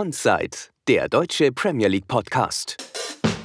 Onside, 0.00 0.56
der 0.88 1.10
deutsche 1.10 1.52
Premier 1.52 1.88
League 1.88 2.08
Podcast. 2.08 2.78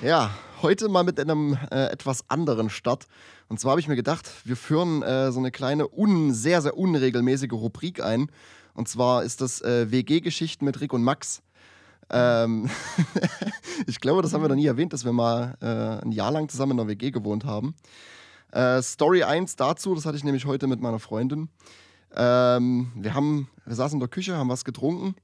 Ja, 0.02 0.32
heute 0.62 0.88
mal 0.88 1.04
mit 1.04 1.20
einem 1.20 1.58
äh, 1.70 1.88
etwas 1.88 2.24
anderen 2.30 2.70
Start. 2.70 3.08
Und 3.50 3.60
zwar 3.60 3.72
habe 3.72 3.82
ich 3.82 3.90
mir 3.90 3.98
gedacht, 3.98 4.32
wir 4.46 4.56
führen 4.56 5.04
äh, 5.04 5.34
so 5.34 5.40
eine 5.40 5.52
kleine, 5.52 5.90
un, 5.90 6.34
sehr, 6.34 6.62
sehr 6.62 6.78
unregelmäßige 6.78 7.52
Rubrik 7.52 8.02
ein. 8.02 8.32
Und 8.74 8.88
zwar 8.88 9.24
ist 9.26 9.42
das 9.42 9.60
äh, 9.64 9.92
WG-Geschichten 9.92 10.64
mit 10.64 10.80
Rick 10.80 10.94
und 10.94 11.04
Max. 11.04 11.42
Ähm, 12.10 12.70
ich 13.86 14.00
glaube, 14.00 14.22
das 14.22 14.34
haben 14.34 14.42
wir 14.42 14.48
noch 14.48 14.56
nie 14.56 14.68
erwähnt, 14.68 14.94
dass 14.94 15.04
wir 15.04 15.12
mal 15.12 15.58
äh, 15.60 16.06
ein 16.06 16.14
Jahr 16.14 16.32
lang 16.32 16.48
zusammen 16.48 16.72
in 16.72 16.80
einer 16.80 16.90
WG 16.90 17.12
gewohnt 17.12 17.44
haben. 17.44 17.76
Äh, 18.54 18.82
Story 18.82 19.24
1 19.24 19.58
dazu, 19.58 19.94
das 19.94 20.06
hatte 20.06 20.16
ich 20.16 20.24
nämlich 20.24 20.46
heute 20.46 20.68
mit 20.68 20.80
meiner 20.80 21.00
Freundin. 21.00 21.50
Ähm, 22.16 22.94
wir, 22.96 23.14
haben, 23.14 23.50
wir 23.66 23.76
saßen 23.76 23.98
in 23.98 24.00
der 24.00 24.08
Küche, 24.08 24.38
haben 24.38 24.48
was 24.48 24.64
getrunken 24.64 25.16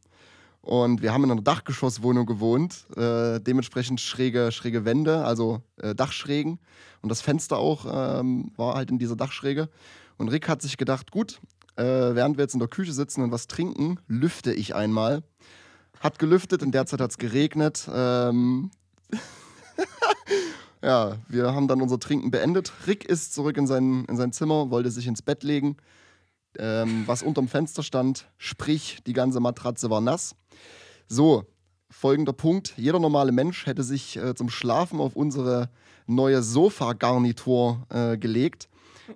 und 0.61 1.01
wir 1.01 1.11
haben 1.11 1.23
in 1.23 1.31
einer 1.31 1.41
Dachgeschosswohnung 1.41 2.27
gewohnt, 2.27 2.85
äh, 2.95 3.39
dementsprechend 3.39 3.99
schräge, 3.99 4.51
schräge 4.51 4.85
Wände, 4.85 5.25
also 5.25 5.63
äh, 5.77 5.95
Dachschrägen. 5.95 6.59
Und 7.01 7.09
das 7.09 7.21
Fenster 7.21 7.57
auch 7.57 7.85
ähm, 8.19 8.51
war 8.57 8.75
halt 8.75 8.91
in 8.91 8.99
dieser 8.99 9.15
Dachschräge. 9.15 9.69
Und 10.17 10.29
Rick 10.29 10.47
hat 10.47 10.61
sich 10.61 10.77
gedacht, 10.77 11.09
gut, 11.09 11.41
äh, 11.77 11.83
während 11.83 12.37
wir 12.37 12.43
jetzt 12.43 12.53
in 12.53 12.59
der 12.59 12.69
Küche 12.69 12.93
sitzen 12.93 13.23
und 13.23 13.31
was 13.31 13.47
trinken, 13.47 13.99
lüfte 14.07 14.53
ich 14.53 14.75
einmal. 14.75 15.23
Hat 15.99 16.19
gelüftet, 16.19 16.61
in 16.61 16.71
der 16.71 16.85
Zeit 16.85 17.01
hat 17.01 17.09
es 17.09 17.17
geregnet. 17.17 17.89
Ähm 17.91 18.69
ja, 20.83 21.17
wir 21.27 21.55
haben 21.55 21.67
dann 21.67 21.81
unser 21.81 21.99
Trinken 21.99 22.29
beendet. 22.29 22.71
Rick 22.85 23.05
ist 23.05 23.33
zurück 23.33 23.57
in 23.57 23.65
sein, 23.65 24.05
in 24.05 24.15
sein 24.15 24.31
Zimmer, 24.31 24.69
wollte 24.69 24.91
sich 24.91 25.07
ins 25.07 25.23
Bett 25.23 25.41
legen 25.41 25.77
ähm, 26.59 27.03
was 27.05 27.23
unterm 27.23 27.47
Fenster 27.47 27.83
stand, 27.83 28.27
sprich, 28.37 28.99
die 29.05 29.13
ganze 29.13 29.39
Matratze 29.39 29.89
war 29.89 30.01
nass. 30.01 30.35
So, 31.13 31.43
folgender 31.89 32.31
Punkt. 32.31 32.73
Jeder 32.77 32.97
normale 32.97 33.33
Mensch 33.33 33.65
hätte 33.65 33.83
sich 33.83 34.15
äh, 34.15 34.33
zum 34.33 34.49
Schlafen 34.49 35.01
auf 35.01 35.17
unsere 35.17 35.69
neue 36.07 36.41
Sofa-Garnitur 36.41 37.85
äh, 37.89 38.17
gelegt. 38.17 38.69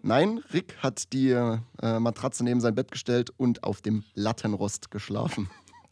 Nein, 0.03 0.41
Rick 0.51 0.75
hat 0.79 1.13
die 1.13 1.29
äh, 1.29 1.59
Matratze 1.81 2.43
neben 2.43 2.59
sein 2.59 2.75
Bett 2.75 2.91
gestellt 2.91 3.31
und 3.37 3.63
auf 3.63 3.81
dem 3.81 4.03
Lattenrost 4.13 4.91
geschlafen. 4.91 5.49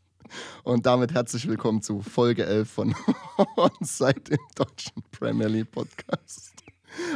Und 0.63 0.85
damit 0.85 1.13
herzlich 1.13 1.47
willkommen 1.47 1.81
zu 1.81 2.01
Folge 2.01 2.45
11 2.45 2.69
von 2.69 2.95
Onside 3.55 4.31
im 4.31 4.39
deutschen 4.55 5.03
Premier 5.11 5.47
League 5.47 5.71
Podcast. 5.71 6.51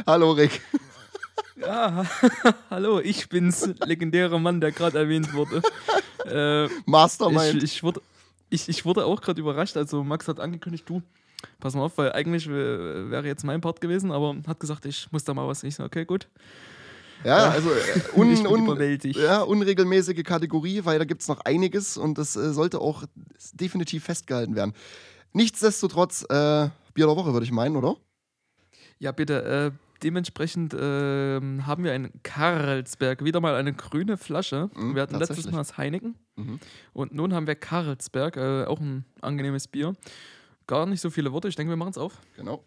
Hallo 0.06 0.30
Rick. 0.30 0.62
Ja, 1.60 2.06
hallo, 2.70 3.00
ich 3.00 3.28
bin's, 3.28 3.68
legendärer 3.84 4.38
Mann, 4.38 4.60
der 4.60 4.72
gerade 4.72 4.98
erwähnt 4.98 5.34
wurde. 5.34 5.62
Äh, 6.24 6.68
Mastermind. 6.86 7.62
Ich, 7.62 7.76
ich, 7.76 7.82
wurde, 7.82 8.00
ich, 8.50 8.68
ich 8.68 8.84
wurde 8.84 9.04
auch 9.04 9.20
gerade 9.20 9.40
überrascht. 9.40 9.76
Also, 9.76 10.04
Max 10.04 10.28
hat 10.28 10.40
angekündigt, 10.40 10.88
du, 10.88 11.02
pass 11.60 11.74
mal 11.74 11.82
auf, 11.82 11.98
weil 11.98 12.12
eigentlich 12.12 12.48
wäre 12.48 13.26
jetzt 13.26 13.44
mein 13.44 13.60
Part 13.60 13.80
gewesen, 13.80 14.12
aber 14.12 14.36
hat 14.46 14.60
gesagt, 14.60 14.86
ich 14.86 15.10
muss 15.10 15.24
da 15.24 15.34
mal 15.34 15.46
was. 15.46 15.62
Ich 15.62 15.76
so, 15.76 15.84
okay, 15.84 16.04
gut. 16.04 16.28
Ja, 17.24 17.50
also 17.50 17.70
äh, 17.70 18.00
un, 18.16 18.46
un, 18.46 19.00
ja, 19.02 19.42
unregelmäßige 19.42 20.22
Kategorie, 20.22 20.84
weil 20.84 20.98
da 20.98 21.04
gibt 21.04 21.22
es 21.22 21.28
noch 21.28 21.40
einiges 21.40 21.96
und 21.96 22.16
das 22.16 22.36
äh, 22.36 22.52
sollte 22.52 22.80
auch 22.80 23.04
definitiv 23.52 24.04
festgehalten 24.04 24.54
werden. 24.54 24.72
Nichtsdestotrotz, 25.32 26.22
äh, 26.22 26.68
Bier 26.94 27.06
der 27.06 27.16
Woche 27.16 27.32
würde 27.32 27.44
ich 27.44 27.52
meinen, 27.52 27.76
oder? 27.76 27.96
Ja, 28.98 29.12
bitte. 29.12 29.72
Äh, 29.74 29.87
dementsprechend 30.02 30.74
äh, 30.74 31.40
haben 31.62 31.84
wir 31.84 31.92
einen 31.92 32.22
Karlsberg, 32.22 33.24
wieder 33.24 33.40
mal 33.40 33.54
eine 33.54 33.72
grüne 33.72 34.16
Flasche. 34.16 34.70
Mhm, 34.74 34.94
wir 34.94 35.02
hatten 35.02 35.16
letztes 35.16 35.50
Mal 35.50 35.58
das 35.58 35.76
Heineken 35.76 36.16
mhm. 36.36 36.60
und 36.92 37.14
nun 37.14 37.34
haben 37.34 37.46
wir 37.46 37.54
Karlsberg, 37.54 38.36
äh, 38.36 38.64
auch 38.64 38.80
ein 38.80 39.04
angenehmes 39.20 39.68
Bier. 39.68 39.94
Gar 40.66 40.86
nicht 40.86 41.00
so 41.00 41.10
viele 41.10 41.32
Worte, 41.32 41.48
ich 41.48 41.56
denke, 41.56 41.70
wir 41.70 41.76
machen 41.76 41.90
es 41.90 41.98
auf. 41.98 42.20
Genau. 42.36 42.64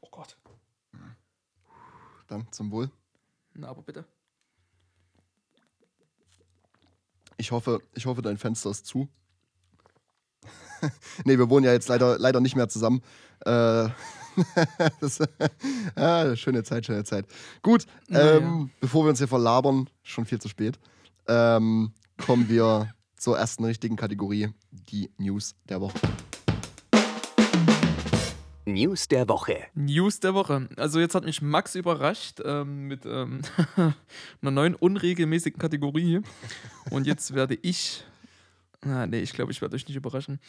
Oh 0.00 0.08
Gott. 0.10 0.36
Dann 2.26 2.50
zum 2.52 2.70
Wohl. 2.70 2.90
Na, 3.54 3.68
aber 3.68 3.82
bitte. 3.82 4.04
Ich 7.36 7.50
hoffe, 7.50 7.80
ich 7.94 8.06
hoffe, 8.06 8.22
dein 8.22 8.38
Fenster 8.38 8.70
ist 8.70 8.86
zu. 8.86 9.08
nee, 11.24 11.38
wir 11.38 11.50
wohnen 11.50 11.64
ja 11.64 11.72
jetzt 11.72 11.88
leider, 11.88 12.18
leider 12.18 12.40
nicht 12.40 12.56
mehr 12.56 12.68
zusammen. 12.68 13.02
Äh, 13.44 13.88
das, 15.00 15.20
ah, 15.94 16.34
schöne 16.36 16.62
Zeit, 16.64 16.86
schöne 16.86 17.04
Zeit. 17.04 17.26
Gut, 17.62 17.86
naja. 18.08 18.38
ähm, 18.38 18.70
bevor 18.80 19.04
wir 19.04 19.10
uns 19.10 19.18
hier 19.18 19.28
verlabern, 19.28 19.88
schon 20.02 20.24
viel 20.24 20.40
zu 20.40 20.48
spät, 20.48 20.78
ähm, 21.28 21.92
kommen 22.24 22.48
wir 22.48 22.92
zur 23.16 23.38
ersten 23.38 23.64
richtigen 23.64 23.96
Kategorie, 23.96 24.50
die 24.70 25.10
News 25.18 25.54
der 25.68 25.80
Woche. 25.80 25.98
News 28.66 29.08
der 29.08 29.28
Woche. 29.28 29.58
News 29.74 30.20
der 30.20 30.34
Woche. 30.34 30.68
Also 30.76 30.98
jetzt 30.98 31.14
hat 31.14 31.24
mich 31.24 31.42
Max 31.42 31.74
überrascht 31.74 32.40
ähm, 32.44 32.88
mit 32.88 33.04
ähm, 33.04 33.42
einer 33.76 34.50
neuen 34.50 34.74
unregelmäßigen 34.74 35.58
Kategorie. 35.58 36.22
Und 36.90 37.06
jetzt 37.06 37.34
werde 37.34 37.58
ich 37.60 38.04
Ah, 38.86 39.06
nee, 39.06 39.20
ich 39.20 39.32
glaube, 39.32 39.52
ich 39.52 39.60
werde 39.62 39.74
euch 39.76 39.86
nicht 39.86 39.96
überraschen. 39.96 40.40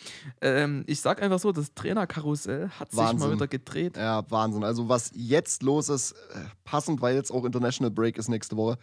Ähm, 0.41 0.83
ich 0.87 0.99
sag 0.99 1.21
einfach 1.21 1.39
so, 1.39 1.51
das 1.51 1.73
Trainerkarussell 1.73 2.69
hat 2.69 2.95
Wahnsinn. 2.95 3.19
sich 3.19 3.27
mal 3.27 3.35
wieder 3.35 3.47
gedreht. 3.47 3.97
Ja, 3.97 4.29
Wahnsinn. 4.29 4.63
Also 4.63 4.89
was 4.89 5.11
jetzt 5.13 5.63
los 5.63 5.89
ist, 5.89 6.11
äh, 6.11 6.39
passend, 6.63 7.01
weil 7.01 7.15
jetzt 7.15 7.31
auch 7.31 7.45
International 7.45 7.91
Break 7.91 8.17
ist 8.17 8.27
nächste 8.27 8.57
Woche. 8.57 8.77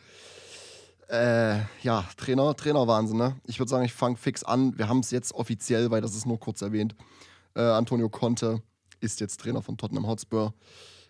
Äh, 1.09 1.61
ja, 1.83 2.07
Trainer, 2.17 2.57
Trainer-Wahnsinn, 2.57 3.19
ne? 3.19 3.37
Ich 3.47 3.59
würde 3.59 3.69
sagen, 3.69 3.85
ich 3.85 3.93
fange 3.93 4.17
fix 4.17 4.43
an. 4.43 4.79
Wir 4.79 4.89
haben 4.89 5.01
es 5.01 5.11
jetzt 5.11 5.35
offiziell, 5.35 5.91
weil 5.91 6.01
das 6.01 6.15
ist 6.15 6.25
nur 6.25 6.41
kurz 6.41 6.63
erwähnt. 6.63 6.95
Äh, 7.55 7.61
Antonio 7.61 8.09
Conte 8.09 8.63
ist 9.01 9.21
jetzt 9.21 9.39
Trainer 9.41 9.61
von 9.61 9.77
Tottenham 9.77 10.07
Hotspur. 10.07 10.55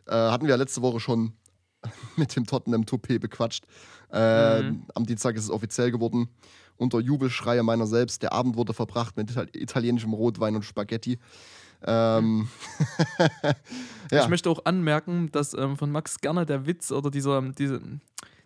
Äh, 0.06 0.14
hatten 0.14 0.44
wir 0.44 0.50
ja 0.50 0.56
letzte 0.56 0.82
Woche 0.82 0.98
schon 0.98 1.34
mit 2.16 2.34
dem 2.34 2.46
Tottenham 2.46 2.86
Toupet 2.86 3.20
bequatscht. 3.20 3.64
Äh, 4.10 4.62
mhm. 4.62 4.86
Am 4.94 5.06
Dienstag 5.06 5.36
ist 5.36 5.44
es 5.44 5.50
offiziell 5.50 5.92
geworden 5.92 6.28
unter 6.76 7.00
Jubelschreie 7.00 7.62
meiner 7.62 7.86
selbst. 7.86 8.22
Der 8.22 8.32
Abend 8.32 8.56
wurde 8.56 8.74
verbracht 8.74 9.16
mit 9.16 9.34
italienischem 9.54 10.12
Rotwein 10.12 10.56
und 10.56 10.64
Spaghetti. 10.64 11.18
Ähm, 11.84 12.48
ja. 14.10 14.22
Ich 14.22 14.28
möchte 14.28 14.50
auch 14.50 14.64
anmerken, 14.64 15.30
dass 15.32 15.54
ähm, 15.54 15.76
von 15.76 15.90
Max 15.90 16.20
gerne 16.20 16.46
der 16.46 16.66
Witz 16.66 16.92
oder 16.92 17.10
dieser, 17.10 17.42
diese, 17.52 17.80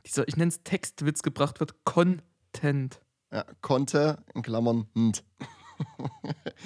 dieser 0.06 0.26
ich 0.26 0.36
nenne 0.36 0.48
es 0.48 0.62
Textwitz 0.62 1.22
gebracht 1.22 1.60
wird, 1.60 1.84
Content. 1.84 3.00
Ja, 3.32 3.44
konnte, 3.60 4.18
in 4.34 4.42
Klammern. 4.42 4.86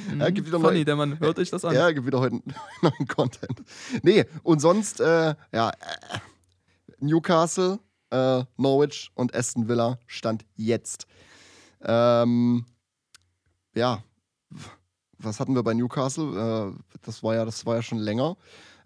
Mhm, 0.08 0.20
ja, 0.20 0.30
gibt 0.30 0.46
wieder 0.46 0.60
funny, 0.60 0.78
neu, 0.78 0.84
der 0.84 0.94
Mann, 0.94 1.18
hört 1.18 1.38
euch 1.40 1.50
das 1.50 1.64
an. 1.64 1.74
Ja, 1.74 1.90
gibt 1.90 2.06
wieder 2.06 2.20
heute 2.20 2.36
neuen 2.82 3.08
Content. 3.08 3.60
Nee, 4.04 4.24
und 4.44 4.60
sonst, 4.60 5.00
äh, 5.00 5.34
ja, 5.52 5.70
äh, 5.70 6.18
Newcastle, 7.00 7.80
äh, 8.10 8.44
Norwich 8.56 9.10
und 9.14 9.34
Aston 9.34 9.68
Villa 9.68 9.98
stand 10.06 10.44
jetzt. 10.54 11.06
Ähm, 11.82 12.64
ja, 13.74 14.02
was 15.18 15.40
hatten 15.40 15.54
wir 15.54 15.62
bei 15.62 15.74
Newcastle? 15.74 16.74
Äh, 16.74 16.98
das, 17.02 17.22
war 17.22 17.34
ja, 17.34 17.44
das 17.44 17.64
war 17.66 17.76
ja 17.76 17.82
schon 17.82 17.98
länger. 17.98 18.36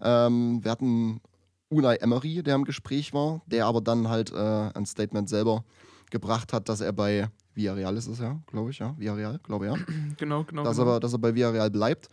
Ähm, 0.01 0.63
wir 0.63 0.71
hatten 0.71 1.21
Unai 1.69 1.97
Emery, 1.97 2.43
der 2.43 2.57
im 2.57 2.65
Gespräch 2.65 3.13
war, 3.15 3.43
der 3.47 3.67
aber 3.67 3.81
dann 3.81 4.09
halt 4.09 4.33
äh, 4.33 4.71
ein 4.75 4.87
Statement 4.87 5.29
selber 5.29 5.65
gebracht 6.11 6.53
hat, 6.53 6.69
dass 6.69 6.81
er 6.81 6.93
bei 6.93 7.29
Villarreal 7.55 7.97
ist 7.97 8.09
es 8.09 8.19
ja, 8.19 8.41
glaube 8.47 8.71
ich, 8.71 8.79
ja, 8.79 8.95
Villarreal, 8.99 9.39
glaube 9.43 9.67
ja. 9.67 9.75
Genau, 10.17 10.45
genau. 10.45 10.65
Dass, 10.65 10.77
genau. 10.77 10.95
Er, 10.95 11.01
dass 11.01 11.13
er 11.13 11.19
bei 11.19 11.35
Villarreal 11.35 11.71
bleibt. 11.71 12.09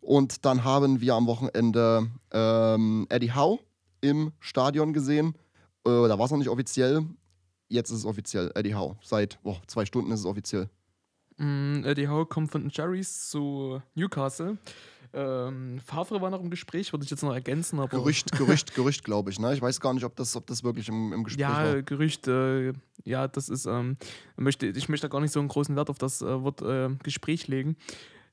Und 0.00 0.44
dann 0.44 0.64
haben 0.64 1.00
wir 1.00 1.14
am 1.14 1.26
Wochenende 1.26 2.10
ähm, 2.32 3.06
Eddie 3.08 3.32
Howe 3.32 3.58
im 4.00 4.32
Stadion 4.40 4.92
gesehen. 4.92 5.34
Äh, 5.84 6.08
da 6.08 6.18
war 6.18 6.24
es 6.24 6.30
noch 6.30 6.38
nicht 6.38 6.48
offiziell, 6.48 7.04
jetzt 7.70 7.90
ist 7.90 7.98
es 7.98 8.04
offiziell, 8.04 8.50
Eddie 8.54 8.74
Howe. 8.74 8.96
Seit 9.02 9.38
oh, 9.42 9.56
zwei 9.66 9.86
Stunden 9.86 10.12
ist 10.12 10.20
es 10.20 10.26
offiziell. 10.26 10.68
Mm, 11.38 11.84
Eddie 11.84 12.08
Howe 12.08 12.26
kommt 12.26 12.50
von 12.50 12.68
Jerry's 12.70 13.30
zu 13.30 13.80
Newcastle. 13.94 14.58
Ähm, 15.12 15.80
Favre 15.84 16.20
war 16.20 16.30
noch 16.30 16.40
im 16.40 16.50
Gespräch, 16.50 16.92
würde 16.92 17.04
ich 17.04 17.10
jetzt 17.10 17.22
noch 17.22 17.32
ergänzen. 17.32 17.80
Aber 17.80 17.88
Gerücht, 17.88 18.30
Gerücht, 18.32 18.74
Gerücht, 18.74 19.04
glaube 19.04 19.30
ich. 19.30 19.40
Ne? 19.40 19.54
Ich 19.54 19.62
weiß 19.62 19.80
gar 19.80 19.92
nicht, 19.94 20.04
ob 20.04 20.14
das, 20.14 20.36
ob 20.36 20.46
das 20.46 20.62
wirklich 20.62 20.88
im, 20.88 21.12
im 21.12 21.24
Gespräch 21.24 21.40
ja, 21.40 21.52
war. 21.52 21.76
Ja, 21.76 21.80
Gerücht, 21.80 22.28
äh, 22.28 22.72
ja, 23.04 23.26
das 23.26 23.48
ist, 23.48 23.66
ähm, 23.66 23.96
möchte, 24.36 24.66
ich 24.66 24.88
möchte 24.88 25.08
da 25.08 25.12
gar 25.12 25.20
nicht 25.20 25.32
so 25.32 25.40
einen 25.40 25.48
großen 25.48 25.74
Wert 25.74 25.90
auf 25.90 25.98
das 25.98 26.22
äh, 26.22 26.42
Wort 26.42 26.62
äh, 26.62 26.90
Gespräch 27.02 27.48
legen. 27.48 27.76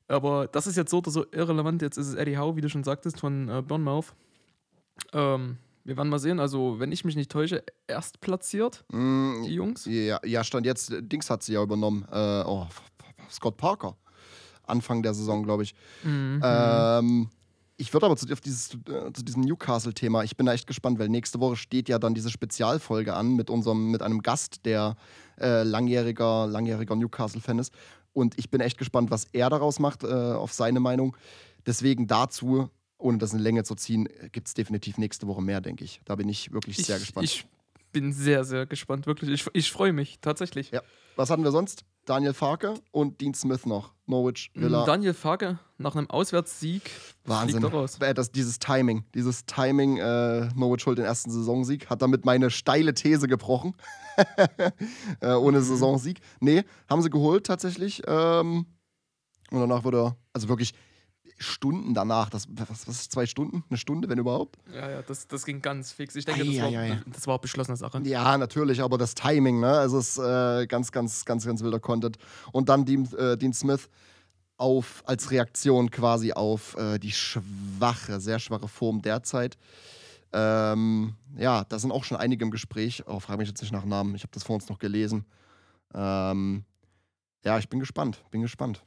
Aber 0.07 0.47
das 0.47 0.67
ist 0.67 0.77
jetzt 0.77 0.91
so 0.91 0.99
oder 0.99 1.11
so 1.11 1.25
irrelevant. 1.31 1.81
Jetzt 1.81 1.97
ist 1.97 2.07
es 2.07 2.15
Eddie 2.15 2.37
Howe, 2.37 2.55
wie 2.55 2.61
du 2.61 2.69
schon 2.69 2.83
sagtest, 2.83 3.19
von 3.19 3.49
äh, 3.49 3.61
Bournemouth. 3.61 4.13
Ähm, 5.13 5.57
wir 5.87 5.95
werden 5.95 6.09
mal 6.09 6.19
sehen. 6.19 6.39
Also, 6.39 6.79
wenn 6.79 6.91
ich 6.91 7.05
mich 7.05 7.15
nicht 7.15 7.31
täusche, 7.31 7.63
erst 7.87 8.19
platziert, 8.19 8.83
mm, 8.91 9.43
die 9.45 9.53
Jungs. 9.53 9.85
Ja, 9.85 10.19
ja, 10.25 10.43
stand 10.43 10.65
jetzt, 10.65 10.93
Dings 10.99 11.29
hat 11.29 11.43
sie 11.43 11.53
ja 11.53 11.63
übernommen. 11.63 12.05
Äh, 12.11 12.43
oh, 12.45 12.67
Scott 13.31 13.55
Parker. 13.57 13.95
Anfang 14.63 15.01
der 15.01 15.13
Saison, 15.13 15.43
glaube 15.43 15.63
ich. 15.63 15.73
Mhm. 16.03 16.41
Ähm, 16.43 17.29
Ich 17.77 17.93
würde 17.93 18.07
aber 18.07 18.17
zu, 18.17 18.25
dieses, 18.25 18.73
äh, 18.73 19.13
zu 19.13 19.23
diesem 19.23 19.43
Newcastle-Thema, 19.43 20.23
ich 20.23 20.35
bin 20.35 20.45
da 20.47 20.53
echt 20.53 20.67
gespannt, 20.67 20.99
weil 20.99 21.09
nächste 21.09 21.39
Woche 21.39 21.55
steht 21.55 21.87
ja 21.87 21.99
dann 21.99 22.15
diese 22.15 22.31
Spezialfolge 22.31 23.13
an 23.13 23.35
mit 23.35 23.49
unserem, 23.49 23.91
mit 23.91 24.01
einem 24.01 24.21
Gast, 24.23 24.65
der 24.65 24.95
äh, 25.39 25.63
langjähriger, 25.63 26.47
langjähriger 26.47 26.95
Newcastle-Fan 26.95 27.59
ist. 27.59 27.71
Und 28.13 28.37
ich 28.37 28.49
bin 28.49 28.61
echt 28.61 28.77
gespannt, 28.77 29.11
was 29.11 29.25
er 29.31 29.49
daraus 29.49 29.79
macht, 29.79 30.03
äh, 30.03 30.07
auf 30.07 30.51
seine 30.51 30.79
Meinung. 30.79 31.15
Deswegen 31.67 32.07
dazu, 32.07 32.69
ohne 32.97 33.17
das 33.17 33.33
in 33.33 33.39
Länge 33.39 33.63
zu 33.63 33.75
ziehen, 33.75 34.07
gibt 34.31 34.47
es 34.47 34.53
definitiv 34.53 34.97
nächste 34.97 35.27
Woche 35.27 35.41
mehr, 35.41 35.61
denke 35.61 35.83
ich. 35.83 36.01
Da 36.05 36.15
bin 36.15 36.29
ich 36.29 36.51
wirklich 36.51 36.77
sehr 36.77 36.97
ich, 36.97 37.03
gespannt. 37.03 37.25
Ich 37.25 37.45
bin 37.91 38.11
sehr, 38.13 38.43
sehr 38.43 38.65
gespannt, 38.65 39.07
wirklich. 39.07 39.29
Ich, 39.29 39.47
ich 39.53 39.71
freue 39.71 39.93
mich, 39.93 40.19
tatsächlich. 40.21 40.71
Ja. 40.71 40.81
Was 41.15 41.29
hatten 41.29 41.43
wir 41.43 41.51
sonst? 41.51 41.83
Daniel 42.05 42.33
Farke 42.33 42.75
und 42.91 43.19
Dean 43.19 43.33
Smith 43.33 43.65
noch. 43.65 43.93
Norwich, 44.05 44.49
Villa. 44.53 44.85
Daniel 44.85 45.13
Farke 45.13 45.59
nach 45.77 45.95
einem 45.95 46.09
Auswärtssieg 46.09 46.89
Wahnsinn. 47.25 47.63
raus. 47.65 47.97
Äh, 47.99 48.13
Das, 48.13 48.31
dieses 48.31 48.59
Timing, 48.59 49.03
dieses 49.13 49.45
Timing, 49.45 49.97
äh, 49.97 50.47
Norwich 50.55 50.85
holt 50.85 50.97
den 50.97 51.05
ersten 51.05 51.29
Saisonsieg, 51.31 51.89
hat 51.89 52.01
damit 52.01 52.23
meine 52.23 52.49
steile 52.49 52.93
These 52.93 53.27
gebrochen. 53.27 53.75
äh, 55.19 55.33
ohne 55.33 55.61
Saisonsieg. 55.61 56.21
Nee, 56.39 56.63
haben 56.89 57.01
sie 57.01 57.09
geholt 57.09 57.45
tatsächlich. 57.45 58.01
Ähm, 58.07 58.65
und 59.51 59.59
danach 59.59 59.83
wurde 59.83 60.03
er, 60.03 60.17
also 60.33 60.49
wirklich 60.49 60.73
Stunden 61.37 61.93
danach, 61.93 62.29
das, 62.29 62.47
was, 62.49 62.87
was 62.87 63.01
ist 63.01 63.11
zwei 63.11 63.25
Stunden? 63.25 63.63
Eine 63.69 63.77
Stunde, 63.77 64.09
wenn 64.09 64.17
überhaupt? 64.17 64.57
Ja, 64.73 64.89
ja, 64.89 65.01
das, 65.01 65.27
das 65.27 65.45
ging 65.45 65.61
ganz 65.61 65.91
fix. 65.91 66.15
Ich 66.15 66.25
denke, 66.25 66.43
das, 66.43 66.57
war, 66.57 66.97
das 67.05 67.27
war 67.27 67.35
auch 67.35 67.39
beschlossene 67.41 67.77
Sache. 67.77 68.01
Ja, 68.03 68.37
natürlich, 68.37 68.81
aber 68.81 68.97
das 68.97 69.13
Timing, 69.13 69.59
ne? 69.59 69.71
Also 69.71 69.99
es 69.99 70.17
ist 70.17 70.23
äh, 70.23 70.65
ganz, 70.67 70.91
ganz, 70.91 71.25
ganz, 71.25 71.45
ganz 71.45 71.61
wilder 71.61 71.79
Content. 71.79 72.17
Und 72.51 72.69
dann 72.69 72.85
Dean, 72.85 73.07
äh, 73.13 73.37
Dean 73.37 73.53
Smith 73.53 73.89
auf, 74.57 75.03
als 75.05 75.29
Reaktion 75.29 75.91
quasi 75.91 76.33
auf 76.33 76.75
äh, 76.75 76.97
die 76.97 77.11
schwache, 77.11 78.19
sehr 78.19 78.39
schwache 78.39 78.67
Form 78.67 79.01
derzeit. 79.01 79.57
Ähm, 80.33 81.13
ja, 81.37 81.63
da 81.63 81.79
sind 81.79 81.91
auch 81.91 82.03
schon 82.03 82.17
einige 82.17 82.43
im 82.43 82.51
Gespräch. 82.51 83.03
Oh, 83.07 83.19
frage 83.19 83.39
mich 83.39 83.47
jetzt 83.47 83.61
nicht 83.61 83.71
nach 83.71 83.85
Namen. 83.85 84.15
Ich 84.15 84.23
habe 84.23 84.31
das 84.33 84.43
vor 84.43 84.55
uns 84.55 84.67
noch 84.69 84.79
gelesen. 84.79 85.25
Ähm, 85.93 86.65
ja, 87.45 87.57
ich 87.59 87.69
bin 87.69 87.79
gespannt. 87.79 88.23
Bin 88.31 88.41
gespannt. 88.41 88.83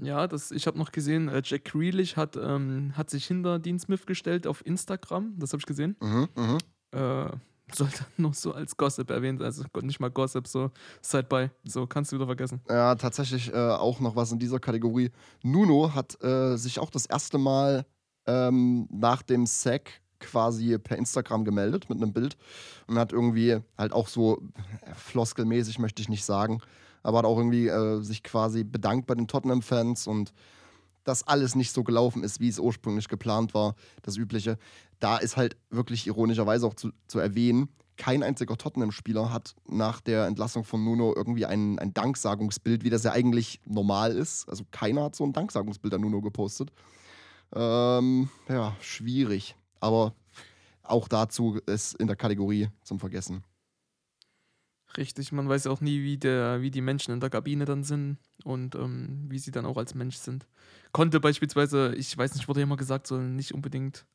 Ja, 0.00 0.26
das, 0.26 0.50
ich 0.50 0.66
habe 0.66 0.78
noch 0.78 0.92
gesehen, 0.92 1.28
äh, 1.28 1.42
Jack 1.44 1.64
Grealish 1.64 2.16
hat, 2.16 2.36
ähm, 2.36 2.92
hat 2.96 3.10
sich 3.10 3.26
hinter 3.26 3.58
Dean 3.58 3.78
Smith 3.78 4.06
gestellt 4.06 4.46
auf 4.46 4.64
Instagram. 4.64 5.34
Das 5.38 5.52
habe 5.52 5.60
ich 5.60 5.66
gesehen. 5.66 5.96
Mhm, 6.00 6.28
mhm. 6.36 6.58
Äh, 6.92 7.30
sollte 7.74 8.06
nur 8.16 8.32
so 8.34 8.52
als 8.52 8.76
Gossip 8.76 9.10
erwähnt, 9.10 9.42
also 9.42 9.64
Gott, 9.72 9.84
nicht 9.84 10.00
mal 10.00 10.10
Gossip, 10.10 10.46
so 10.46 10.70
Side-by. 11.02 11.50
So 11.64 11.86
kannst 11.86 12.12
du 12.12 12.16
wieder 12.16 12.26
vergessen. 12.26 12.60
Ja, 12.68 12.94
tatsächlich 12.94 13.52
äh, 13.52 13.56
auch 13.56 14.00
noch 14.00 14.16
was 14.16 14.32
in 14.32 14.38
dieser 14.38 14.58
Kategorie. 14.58 15.10
Nuno 15.42 15.94
hat 15.94 16.22
äh, 16.22 16.56
sich 16.56 16.78
auch 16.78 16.90
das 16.90 17.06
erste 17.06 17.38
Mal 17.38 17.84
ähm, 18.26 18.88
nach 18.90 19.22
dem 19.22 19.46
Sack 19.46 20.00
quasi 20.20 20.78
per 20.78 20.96
Instagram 20.96 21.44
gemeldet 21.44 21.88
mit 21.88 21.98
einem 22.02 22.12
Bild 22.12 22.36
und 22.86 22.98
hat 22.98 23.12
irgendwie 23.12 23.58
halt 23.76 23.92
auch 23.92 24.08
so 24.08 24.42
äh, 24.82 24.94
floskelmäßig, 24.94 25.78
möchte 25.78 26.02
ich 26.02 26.08
nicht 26.08 26.24
sagen, 26.24 26.60
aber 27.02 27.18
hat 27.18 27.24
auch 27.24 27.38
irgendwie 27.38 27.68
äh, 27.68 28.00
sich 28.02 28.22
quasi 28.22 28.64
bedankt 28.64 29.06
bei 29.06 29.14
den 29.14 29.28
Tottenham-Fans 29.28 30.06
und 30.06 30.32
dass 31.04 31.26
alles 31.26 31.54
nicht 31.54 31.72
so 31.72 31.84
gelaufen 31.84 32.22
ist, 32.22 32.40
wie 32.40 32.48
es 32.48 32.58
ursprünglich 32.58 33.08
geplant 33.08 33.54
war, 33.54 33.74
das 34.02 34.16
Übliche. 34.16 34.58
Da 35.00 35.16
ist 35.16 35.36
halt 35.36 35.56
wirklich 35.70 36.06
ironischerweise 36.06 36.66
auch 36.66 36.74
zu, 36.74 36.90
zu 37.06 37.18
erwähnen, 37.18 37.70
kein 37.98 38.22
einziger 38.22 38.56
Tottenham-Spieler 38.56 39.32
hat 39.32 39.54
nach 39.66 40.00
der 40.00 40.26
Entlassung 40.26 40.64
von 40.64 40.82
Nuno 40.82 41.12
irgendwie 41.14 41.44
ein, 41.44 41.78
ein 41.78 41.92
Danksagungsbild, 41.92 42.84
wie 42.84 42.90
das 42.90 43.02
ja 43.02 43.12
eigentlich 43.12 43.60
normal 43.66 44.16
ist. 44.16 44.48
Also 44.48 44.64
keiner 44.70 45.04
hat 45.04 45.16
so 45.16 45.24
ein 45.24 45.32
Danksagungsbild 45.32 45.92
an 45.94 46.00
Nuno 46.00 46.22
gepostet. 46.22 46.70
Ähm, 47.54 48.30
ja, 48.48 48.76
schwierig. 48.80 49.56
Aber 49.80 50.14
auch 50.82 51.08
dazu 51.08 51.58
ist 51.66 51.94
in 51.94 52.06
der 52.06 52.16
Kategorie 52.16 52.68
zum 52.82 52.98
Vergessen. 52.98 53.44
Richtig, 54.96 55.32
man 55.32 55.48
weiß 55.48 55.64
ja 55.64 55.70
auch 55.70 55.80
nie, 55.80 56.02
wie, 56.02 56.16
der, 56.16 56.60
wie 56.62 56.70
die 56.70 56.80
Menschen 56.80 57.12
in 57.12 57.20
der 57.20 57.30
Kabine 57.30 57.64
dann 57.66 57.84
sind 57.84 58.18
und 58.44 58.74
ähm, 58.74 59.26
wie 59.28 59.38
sie 59.38 59.50
dann 59.50 59.66
auch 59.66 59.76
als 59.76 59.94
Mensch 59.94 60.16
sind. 60.16 60.46
Konnte 60.92 61.20
beispielsweise, 61.20 61.94
ich 61.94 62.16
weiß 62.16 62.34
nicht, 62.34 62.48
wurde 62.48 62.60
ja 62.60 62.64
immer 62.64 62.76
gesagt, 62.76 63.06
soll 63.06 63.22
nicht 63.28 63.52
unbedingt. 63.52 64.06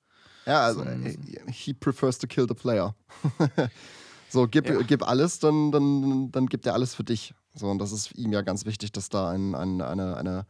Ja, 0.46 0.62
also 0.62 0.81
So 0.84 0.90
äh, 0.90 1.16
he 1.52 1.74
prefers 1.74 2.18
to 2.18 2.28
kill 2.28 2.48
the 2.48 2.56
player. 2.56 2.96
so, 4.30 4.48
gib, 4.48 4.68
Ja. 4.68 4.81
gib 4.81 5.08
alles, 5.08 5.40
dann, 5.40 5.72
dann, 5.72 6.31
dann 6.31 6.48
gibt 6.48 6.66
er 6.66 6.74
alles 6.74 6.96
für 6.96 7.04
dich. 7.04 7.34
So, 7.56 7.68
und 7.69 7.78
das 7.78 7.92
ist 7.92 8.16
ihm 8.18 8.34
ja 8.34 8.42
ganz 8.42 8.66
wichtig, 8.66 8.92
dass 8.92 9.10
da 9.10 9.30
ein, 9.30 9.54
ein, 9.56 9.80
eine, 9.81 10.18
eine, 10.18 10.46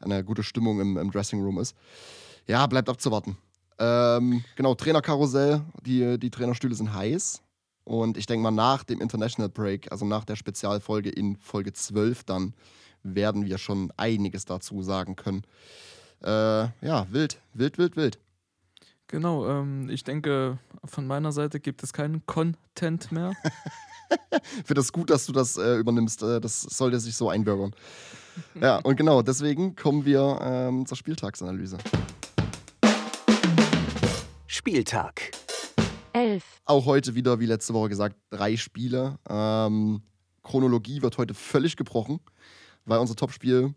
eine 0.00 0.24
gute 0.24 0.44
Stimmung 0.44 0.80
im, 0.80 0.96
im 0.96 1.10
Dressing 1.10 1.42
Room 1.42 1.58
ist. 1.58 1.76
Ja, 2.46 2.66
bleibt 2.68 2.88
abzuwarten. 2.88 3.36
Ähm, 3.78 4.44
genau, 4.54 4.74
Trainerkarussell, 4.76 5.62
die, 5.84 6.16
die 6.18 6.30
Trainerstühle 6.30 6.74
sind 6.76 6.94
heiß. 6.94 7.42
Und 7.84 8.16
ich 8.16 8.26
denke 8.26 8.42
mal, 8.42 8.50
nach 8.50 8.82
dem 8.82 9.00
International 9.00 9.48
Break, 9.48 9.92
also 9.92 10.06
nach 10.06 10.24
der 10.24 10.36
Spezialfolge 10.36 11.10
in 11.10 11.36
Folge 11.36 11.72
12, 11.72 12.24
dann 12.24 12.54
werden 13.02 13.44
wir 13.44 13.58
schon 13.58 13.92
einiges 13.96 14.46
dazu 14.46 14.82
sagen 14.82 15.16
können. 15.16 15.42
Äh, 16.22 16.28
ja, 16.80 17.06
wild, 17.10 17.40
wild, 17.52 17.76
wild, 17.76 17.96
wild. 17.96 18.18
Genau, 19.08 19.46
ähm, 19.48 19.88
ich 19.90 20.02
denke, 20.02 20.58
von 20.84 21.06
meiner 21.06 21.30
Seite 21.32 21.60
gibt 21.60 21.82
es 21.82 21.92
keinen 21.92 22.24
Content 22.24 23.12
mehr. 23.12 23.32
Finde 24.64 24.80
es 24.80 24.92
gut, 24.92 25.10
dass 25.10 25.26
du 25.26 25.32
das 25.32 25.58
äh, 25.58 25.76
übernimmst. 25.76 26.22
Äh, 26.22 26.40
das 26.40 26.62
sollte 26.62 26.98
sich 26.98 27.14
so 27.14 27.28
einbürgern. 27.28 27.74
Ja, 28.60 28.78
und 28.82 28.96
genau, 28.96 29.20
deswegen 29.20 29.76
kommen 29.76 30.06
wir 30.06 30.38
ähm, 30.42 30.86
zur 30.86 30.96
Spieltagsanalyse. 30.96 31.78
Spieltag. 34.46 35.32
11, 36.14 36.62
Auch 36.64 36.86
heute 36.86 37.16
wieder, 37.16 37.40
wie 37.40 37.46
letzte 37.46 37.74
Woche 37.74 37.88
gesagt, 37.88 38.14
drei 38.30 38.56
Spiele. 38.56 39.18
Ähm, 39.28 40.02
Chronologie 40.44 41.02
wird 41.02 41.18
heute 41.18 41.34
völlig 41.34 41.76
gebrochen, 41.76 42.20
weil 42.84 43.00
unser 43.00 43.16
Topspiel, 43.16 43.74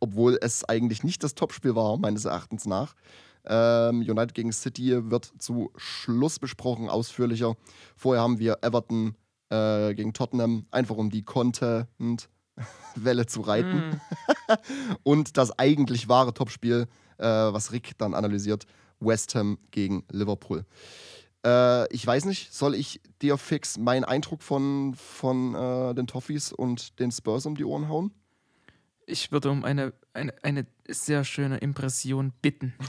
obwohl 0.00 0.36
es 0.40 0.64
eigentlich 0.64 1.04
nicht 1.04 1.22
das 1.22 1.36
Topspiel 1.36 1.76
war, 1.76 1.96
meines 1.96 2.24
Erachtens 2.24 2.66
nach, 2.66 2.96
ähm, 3.44 4.00
United 4.00 4.34
gegen 4.34 4.52
City 4.52 5.10
wird 5.10 5.32
zu 5.38 5.70
Schluss 5.76 6.40
besprochen, 6.40 6.90
ausführlicher. 6.90 7.54
Vorher 7.94 8.22
haben 8.22 8.40
wir 8.40 8.58
Everton 8.62 9.14
äh, 9.50 9.94
gegen 9.94 10.12
Tottenham, 10.12 10.66
einfach 10.72 10.96
um 10.96 11.08
die 11.08 11.22
Content-Welle 11.22 13.26
zu 13.26 13.42
reiten. 13.42 13.90
Mm, 13.90 14.00
Und 15.04 15.36
das 15.36 15.56
eigentlich 15.56 16.08
wahre 16.08 16.34
Topspiel, 16.34 16.88
äh, 17.18 17.24
was 17.24 17.70
Rick 17.70 17.96
dann 17.96 18.14
analysiert, 18.14 18.66
West 18.98 19.36
Ham 19.36 19.58
gegen 19.70 20.02
Liverpool. 20.10 20.64
Äh, 21.44 21.92
ich 21.92 22.06
weiß 22.06 22.24
nicht, 22.26 22.52
soll 22.52 22.74
ich 22.74 23.00
dir 23.22 23.38
fix 23.38 23.78
meinen 23.78 24.04
Eindruck 24.04 24.42
von, 24.42 24.94
von 24.94 25.54
äh, 25.54 25.94
den 25.94 26.06
Toffees 26.06 26.52
und 26.52 26.98
den 26.98 27.10
Spurs 27.10 27.46
um 27.46 27.56
die 27.56 27.64
Ohren 27.64 27.88
hauen? 27.88 28.12
ich 29.10 29.32
würde 29.32 29.50
um 29.50 29.64
eine, 29.64 29.92
eine, 30.14 30.32
eine 30.42 30.66
sehr 30.88 31.24
schöne 31.24 31.58
Impression 31.58 32.32
bitten. 32.42 32.74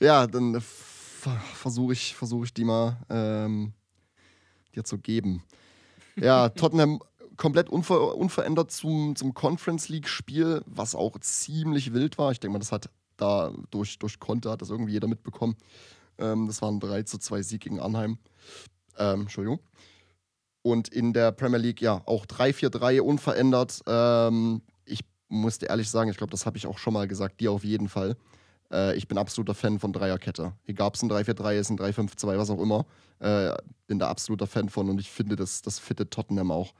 Ja, 0.00 0.28
dann 0.28 0.60
ver 0.60 1.32
versuche 1.54 1.92
ich, 1.92 2.14
versuch 2.14 2.44
ich 2.44 2.54
die 2.54 2.62
mal 2.62 2.98
ähm, 3.10 3.72
dir 4.76 4.84
zu 4.84 4.96
geben. 4.96 5.42
Ja, 6.14 6.48
Tottenham 6.50 7.00
komplett 7.36 7.68
unver 7.68 8.14
unverändert 8.14 8.70
zum, 8.70 9.16
zum 9.16 9.34
Conference 9.34 9.88
League-Spiel, 9.88 10.62
was 10.66 10.94
auch 10.94 11.18
ziemlich 11.18 11.92
wild 11.94 12.16
war. 12.16 12.30
Ich 12.30 12.38
denke 12.38 12.52
mal, 12.52 12.58
das 12.60 12.70
hat 12.70 12.90
da 13.16 13.52
durch, 13.72 13.98
durch 13.98 14.20
Konter 14.20 14.52
hat 14.52 14.62
das 14.62 14.70
irgendwie 14.70 14.92
jeder 14.92 15.08
mitbekommen. 15.08 15.56
Ähm, 16.18 16.46
das 16.46 16.62
war 16.62 16.70
ein 16.70 16.80
3 16.80 17.02
zu 17.02 17.18
2 17.18 17.42
Sieg 17.42 17.62
gegen 17.62 17.80
Arnheim. 17.80 18.18
Ähm, 18.98 19.22
Entschuldigung. 19.22 19.60
Und 20.62 20.88
in 20.88 21.12
der 21.12 21.32
Premier 21.32 21.58
League, 21.58 21.80
ja, 21.80 22.02
auch 22.04 22.26
3-4-3 22.26 23.00
unverändert. 23.00 23.80
Ähm, 23.86 24.62
ich 24.84 25.00
musste 25.28 25.66
ehrlich 25.66 25.88
sagen, 25.88 26.10
ich 26.10 26.16
glaube, 26.16 26.30
das 26.30 26.46
habe 26.46 26.56
ich 26.56 26.66
auch 26.66 26.78
schon 26.78 26.92
mal 26.92 27.08
gesagt, 27.08 27.40
dir 27.40 27.52
auf 27.52 27.64
jeden 27.64 27.88
Fall. 27.88 28.16
Äh, 28.72 28.96
ich 28.96 29.08
bin 29.08 29.18
absoluter 29.18 29.54
Fan 29.54 29.78
von 29.78 29.92
Dreierkette. 29.92 30.52
Egal, 30.66 30.88
ob 30.88 30.94
es 30.94 31.02
ein 31.02 31.10
3-4-3 31.10 31.54
ist, 31.54 31.70
ein 31.70 31.78
3-5-2, 31.78 32.38
was 32.38 32.50
auch 32.50 32.60
immer. 32.60 32.86
Äh, 33.20 33.54
bin 33.86 33.98
da 33.98 34.08
absoluter 34.08 34.46
Fan 34.46 34.68
von 34.68 34.90
und 34.90 35.00
ich 35.00 35.10
finde, 35.10 35.36
das, 35.36 35.62
das 35.62 35.78
fittet 35.78 36.10
Tottenham 36.10 36.50
auch. 36.50 36.74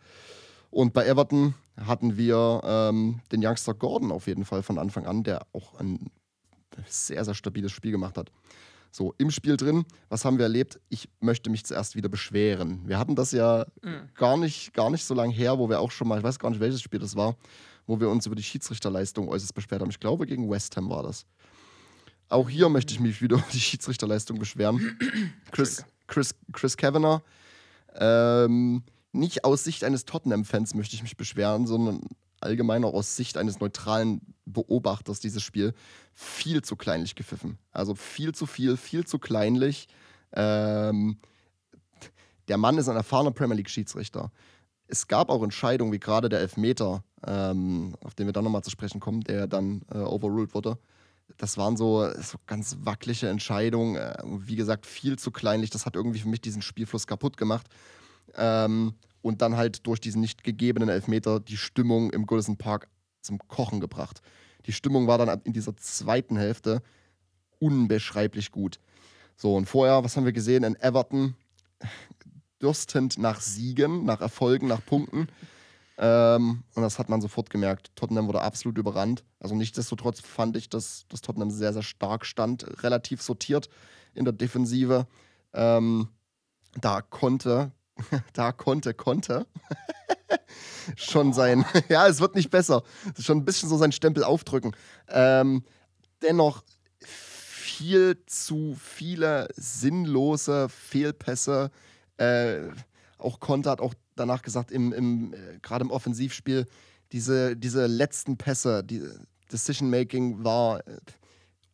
Und 0.70 0.92
bei 0.92 1.06
Everton 1.06 1.54
hatten 1.76 2.16
wir 2.16 2.60
ähm, 2.64 3.20
den 3.32 3.44
Youngster 3.44 3.74
Gordon 3.74 4.12
auf 4.12 4.26
jeden 4.26 4.44
Fall 4.44 4.62
von 4.62 4.78
Anfang 4.78 5.06
an, 5.06 5.22
der 5.22 5.46
auch 5.52 5.74
ein 5.78 6.10
sehr, 6.86 7.24
sehr 7.24 7.34
stabiles 7.34 7.72
Spiel 7.72 7.90
gemacht 7.90 8.18
hat. 8.18 8.30
So, 8.90 9.14
im 9.18 9.30
Spiel 9.30 9.56
drin, 9.56 9.84
was 10.08 10.24
haben 10.24 10.38
wir 10.38 10.44
erlebt? 10.44 10.80
Ich 10.88 11.08
möchte 11.20 11.50
mich 11.50 11.64
zuerst 11.64 11.94
wieder 11.94 12.08
beschweren. 12.08 12.80
Wir 12.86 12.98
hatten 12.98 13.14
das 13.16 13.32
ja 13.32 13.66
Mm. 13.82 14.08
gar 14.14 14.36
nicht, 14.36 14.72
gar 14.74 14.90
nicht 14.90 15.04
so 15.04 15.14
lange 15.14 15.32
her, 15.32 15.58
wo 15.58 15.68
wir 15.68 15.80
auch 15.80 15.90
schon 15.90 16.08
mal, 16.08 16.18
ich 16.18 16.24
weiß 16.24 16.38
gar 16.38 16.50
nicht, 16.50 16.60
welches 16.60 16.80
Spiel 16.82 16.98
das 17.00 17.14
war, 17.14 17.36
wo 17.86 18.00
wir 18.00 18.08
uns 18.08 18.26
über 18.26 18.34
die 18.34 18.42
Schiedsrichterleistung 18.42 19.28
äußerst 19.28 19.54
beschwert 19.54 19.82
haben. 19.82 19.90
Ich 19.90 20.00
glaube, 20.00 20.26
gegen 20.26 20.50
West 20.50 20.76
Ham 20.76 20.88
war 20.90 21.02
das. 21.02 21.26
Auch 22.30 22.48
hier 22.48 22.68
möchte 22.68 22.92
ich 22.92 23.00
mich 23.00 23.22
wieder 23.22 23.36
über 23.38 23.46
die 23.52 23.60
Schiedsrichterleistung 23.60 24.38
beschweren. 24.38 24.98
Chris, 25.52 25.84
Chris, 26.06 26.34
Chris 26.52 26.76
Kavanagh, 26.76 27.22
ähm, 27.94 28.82
nicht 29.12 29.44
aus 29.44 29.64
Sicht 29.64 29.84
eines 29.84 30.04
Tottenham-Fans 30.04 30.74
möchte 30.74 30.94
ich 30.94 31.02
mich 31.02 31.16
beschweren, 31.16 31.66
sondern 31.66 32.00
allgemein 32.40 32.84
auch 32.84 32.94
aus 32.94 33.16
Sicht 33.16 33.36
eines 33.36 33.60
neutralen 33.60 34.20
Beobachters 34.44 35.20
dieses 35.20 35.42
Spiel 35.42 35.74
viel 36.14 36.62
zu 36.62 36.76
kleinlich 36.76 37.14
gepfiffen. 37.14 37.58
Also 37.72 37.94
viel 37.94 38.34
zu 38.34 38.46
viel, 38.46 38.76
viel 38.76 39.06
zu 39.06 39.18
kleinlich. 39.18 39.88
Ähm, 40.32 41.18
der 42.48 42.56
Mann 42.56 42.78
ist 42.78 42.88
ein 42.88 42.96
erfahrener 42.96 43.30
Premier 43.30 43.56
League-Schiedsrichter. 43.56 44.30
Es 44.86 45.06
gab 45.06 45.28
auch 45.28 45.42
Entscheidungen, 45.42 45.92
wie 45.92 46.00
gerade 46.00 46.28
der 46.28 46.40
Elfmeter, 46.40 47.04
ähm, 47.26 47.94
auf 48.02 48.14
den 48.14 48.26
wir 48.26 48.32
dann 48.32 48.44
nochmal 48.44 48.62
zu 48.62 48.70
sprechen 48.70 49.00
kommen, 49.00 49.20
der 49.22 49.46
dann 49.46 49.82
äh, 49.92 49.98
overruled 49.98 50.54
wurde. 50.54 50.78
Das 51.36 51.58
waren 51.58 51.76
so, 51.76 52.08
so 52.20 52.38
ganz 52.46 52.78
wackelige 52.80 53.28
Entscheidungen. 53.28 53.96
Äh, 53.96 54.16
wie 54.24 54.56
gesagt, 54.56 54.86
viel 54.86 55.18
zu 55.18 55.30
kleinlich. 55.30 55.70
Das 55.70 55.84
hat 55.84 55.94
irgendwie 55.94 56.20
für 56.20 56.28
mich 56.28 56.40
diesen 56.40 56.62
Spielfluss 56.62 57.06
kaputt 57.06 57.36
gemacht. 57.36 57.68
Ähm, 58.34 58.94
und 59.22 59.42
dann 59.42 59.56
halt 59.56 59.86
durch 59.86 60.00
diesen 60.00 60.20
nicht 60.20 60.44
gegebenen 60.44 60.88
Elfmeter 60.88 61.40
die 61.40 61.56
Stimmung 61.56 62.10
im 62.10 62.26
Goodison 62.26 62.56
Park 62.56 62.88
zum 63.20 63.38
Kochen 63.48 63.80
gebracht. 63.80 64.20
Die 64.66 64.72
Stimmung 64.72 65.06
war 65.06 65.18
dann 65.18 65.40
in 65.44 65.52
dieser 65.52 65.76
zweiten 65.76 66.36
Hälfte 66.36 66.82
unbeschreiblich 67.58 68.52
gut. 68.52 68.78
So, 69.36 69.54
und 69.54 69.66
vorher, 69.66 70.04
was 70.04 70.16
haben 70.16 70.24
wir 70.24 70.32
gesehen? 70.32 70.64
In 70.64 70.76
Everton, 70.76 71.34
dürstend 72.62 73.18
nach 73.18 73.40
Siegen, 73.40 74.04
nach 74.04 74.20
Erfolgen, 74.20 74.68
nach 74.68 74.84
Punkten. 74.84 75.28
Ähm, 76.00 76.62
und 76.76 76.82
das 76.82 77.00
hat 77.00 77.08
man 77.08 77.20
sofort 77.20 77.50
gemerkt. 77.50 77.90
Tottenham 77.96 78.28
wurde 78.28 78.40
absolut 78.40 78.78
überrannt. 78.78 79.24
Also 79.40 79.56
nichtsdestotrotz 79.56 80.20
fand 80.20 80.56
ich, 80.56 80.68
dass, 80.68 81.06
dass 81.08 81.22
Tottenham 81.22 81.50
sehr, 81.50 81.72
sehr 81.72 81.82
stark 81.82 82.24
stand, 82.24 82.84
relativ 82.84 83.20
sortiert 83.20 83.68
in 84.14 84.24
der 84.24 84.32
Defensive. 84.32 85.08
Ähm, 85.52 86.06
da 86.80 87.02
konnte, 87.02 87.72
da 88.32 88.52
konnte, 88.52 88.94
konnte 88.94 89.46
schon 90.96 91.32
sein, 91.32 91.64
ja, 91.88 92.06
es 92.06 92.20
wird 92.20 92.34
nicht 92.34 92.50
besser, 92.50 92.82
schon 93.18 93.38
ein 93.38 93.44
bisschen 93.44 93.68
so 93.68 93.76
seinen 93.76 93.92
Stempel 93.92 94.24
aufdrücken. 94.24 94.74
Ähm, 95.08 95.64
dennoch 96.22 96.62
viel 97.00 98.24
zu 98.26 98.76
viele 98.80 99.48
sinnlose 99.54 100.68
Fehlpässe. 100.68 101.70
Äh, 102.16 102.70
auch 103.18 103.40
Konter 103.40 103.70
hat 103.70 103.80
auch 103.80 103.94
danach 104.16 104.42
gesagt, 104.42 104.70
im, 104.70 104.92
im, 104.92 105.32
äh, 105.32 105.58
gerade 105.62 105.84
im 105.84 105.90
Offensivspiel, 105.90 106.66
diese, 107.12 107.56
diese 107.56 107.86
letzten 107.86 108.36
Pässe, 108.36 108.84
die 108.84 109.02
Decision-Making 109.52 110.44
war 110.44 110.86
äh, 110.86 110.98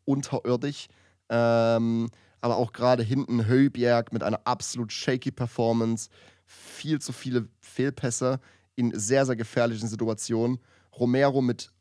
unterirdisch. 0.04 0.88
Ähm, 1.28 2.10
aber 2.44 2.58
auch 2.58 2.74
gerade 2.74 3.02
hinten 3.02 3.46
Höbjerg 3.46 4.12
mit 4.12 4.22
einer 4.22 4.46
absolut 4.46 4.92
shaky 4.92 5.30
Performance, 5.30 6.10
viel 6.44 7.00
zu 7.00 7.14
viele 7.14 7.48
Fehlpässe 7.62 8.38
in 8.76 8.92
sehr, 8.94 9.24
sehr 9.24 9.34
gefährlichen 9.34 9.88
Situationen. 9.88 10.58
Romero 10.92 11.40
mit 11.40 11.72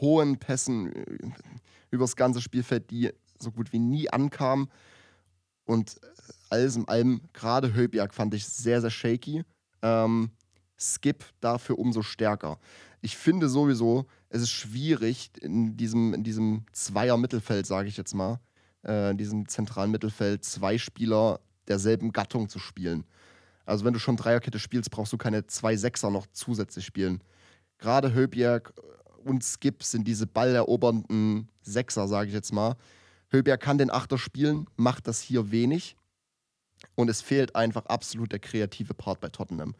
hohen 0.00 0.36
Pässen 0.36 0.92
äh, 0.92 1.04
übers 1.92 2.16
ganze 2.16 2.40
Spielfeld, 2.40 2.90
die 2.90 3.12
so 3.38 3.52
gut 3.52 3.72
wie 3.72 3.78
nie 3.78 4.10
ankamen. 4.10 4.68
Und 5.64 6.02
äh, 6.02 6.06
alles 6.48 6.74
in 6.74 6.88
allem, 6.88 7.20
gerade 7.32 7.72
Höbjerg 7.72 8.12
fand 8.12 8.34
ich 8.34 8.48
sehr, 8.48 8.80
sehr 8.80 8.90
shaky. 8.90 9.44
Ähm, 9.80 10.32
Skip 10.76 11.24
dafür 11.40 11.78
umso 11.78 12.02
stärker. 12.02 12.58
Ich 13.00 13.16
finde 13.16 13.48
sowieso, 13.48 14.06
es 14.28 14.42
ist 14.42 14.50
schwierig, 14.50 15.30
in 15.40 15.76
diesem, 15.76 16.14
in 16.14 16.24
diesem 16.24 16.66
Zweier-Mittelfeld, 16.72 17.64
sage 17.64 17.86
ich 17.86 17.96
jetzt 17.96 18.14
mal, 18.14 18.40
äh, 18.84 19.10
in 19.10 19.18
diesem 19.18 19.48
zentralen 19.48 19.90
Mittelfeld, 19.90 20.44
zwei 20.44 20.78
Spieler 20.78 21.40
derselben 21.68 22.12
Gattung 22.12 22.48
zu 22.48 22.58
spielen. 22.58 23.04
Also 23.66 23.84
wenn 23.84 23.92
du 23.92 24.00
schon 24.00 24.16
Dreierkette 24.16 24.58
spielst, 24.58 24.90
brauchst 24.90 25.12
du 25.12 25.18
keine 25.18 25.46
zwei 25.46 25.76
Sechser 25.76 26.10
noch 26.10 26.26
zusätzlich 26.32 26.84
spielen. 26.84 27.22
Gerade 27.78 28.12
Höbjerg 28.12 28.74
und 29.24 29.44
Skip 29.44 29.82
sind 29.82 30.06
diese 30.06 30.26
ballerobernden 30.26 31.48
Sechser, 31.62 32.08
sage 32.08 32.28
ich 32.28 32.34
jetzt 32.34 32.52
mal. 32.52 32.76
Höbjerg 33.30 33.60
kann 33.60 33.78
den 33.78 33.90
Achter 33.90 34.18
spielen, 34.18 34.66
macht 34.76 35.06
das 35.06 35.20
hier 35.20 35.50
wenig. 35.50 35.96
Und 36.94 37.08
es 37.08 37.20
fehlt 37.20 37.54
einfach 37.54 37.86
absolut 37.86 38.32
der 38.32 38.38
kreative 38.38 38.94
Part 38.94 39.20
bei 39.20 39.28
Tottenham. 39.28 39.74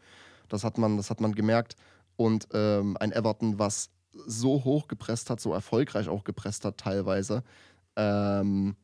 Das 0.47 0.63
hat 0.63 0.77
man, 0.77 0.97
das 0.97 1.09
hat 1.09 1.19
man 1.19 1.33
gemerkt. 1.33 1.75
Und 2.15 2.47
ähm, 2.53 2.95
ein 2.99 3.11
Everton, 3.11 3.59
was 3.59 3.89
so 4.13 4.63
hoch 4.63 4.87
gepresst 4.87 5.29
hat, 5.29 5.39
so 5.39 5.53
erfolgreich 5.53 6.07
auch 6.07 6.23
gepresst 6.23 6.65
hat 6.65 6.77
teilweise. 6.77 7.43
Ähm, 7.95 8.75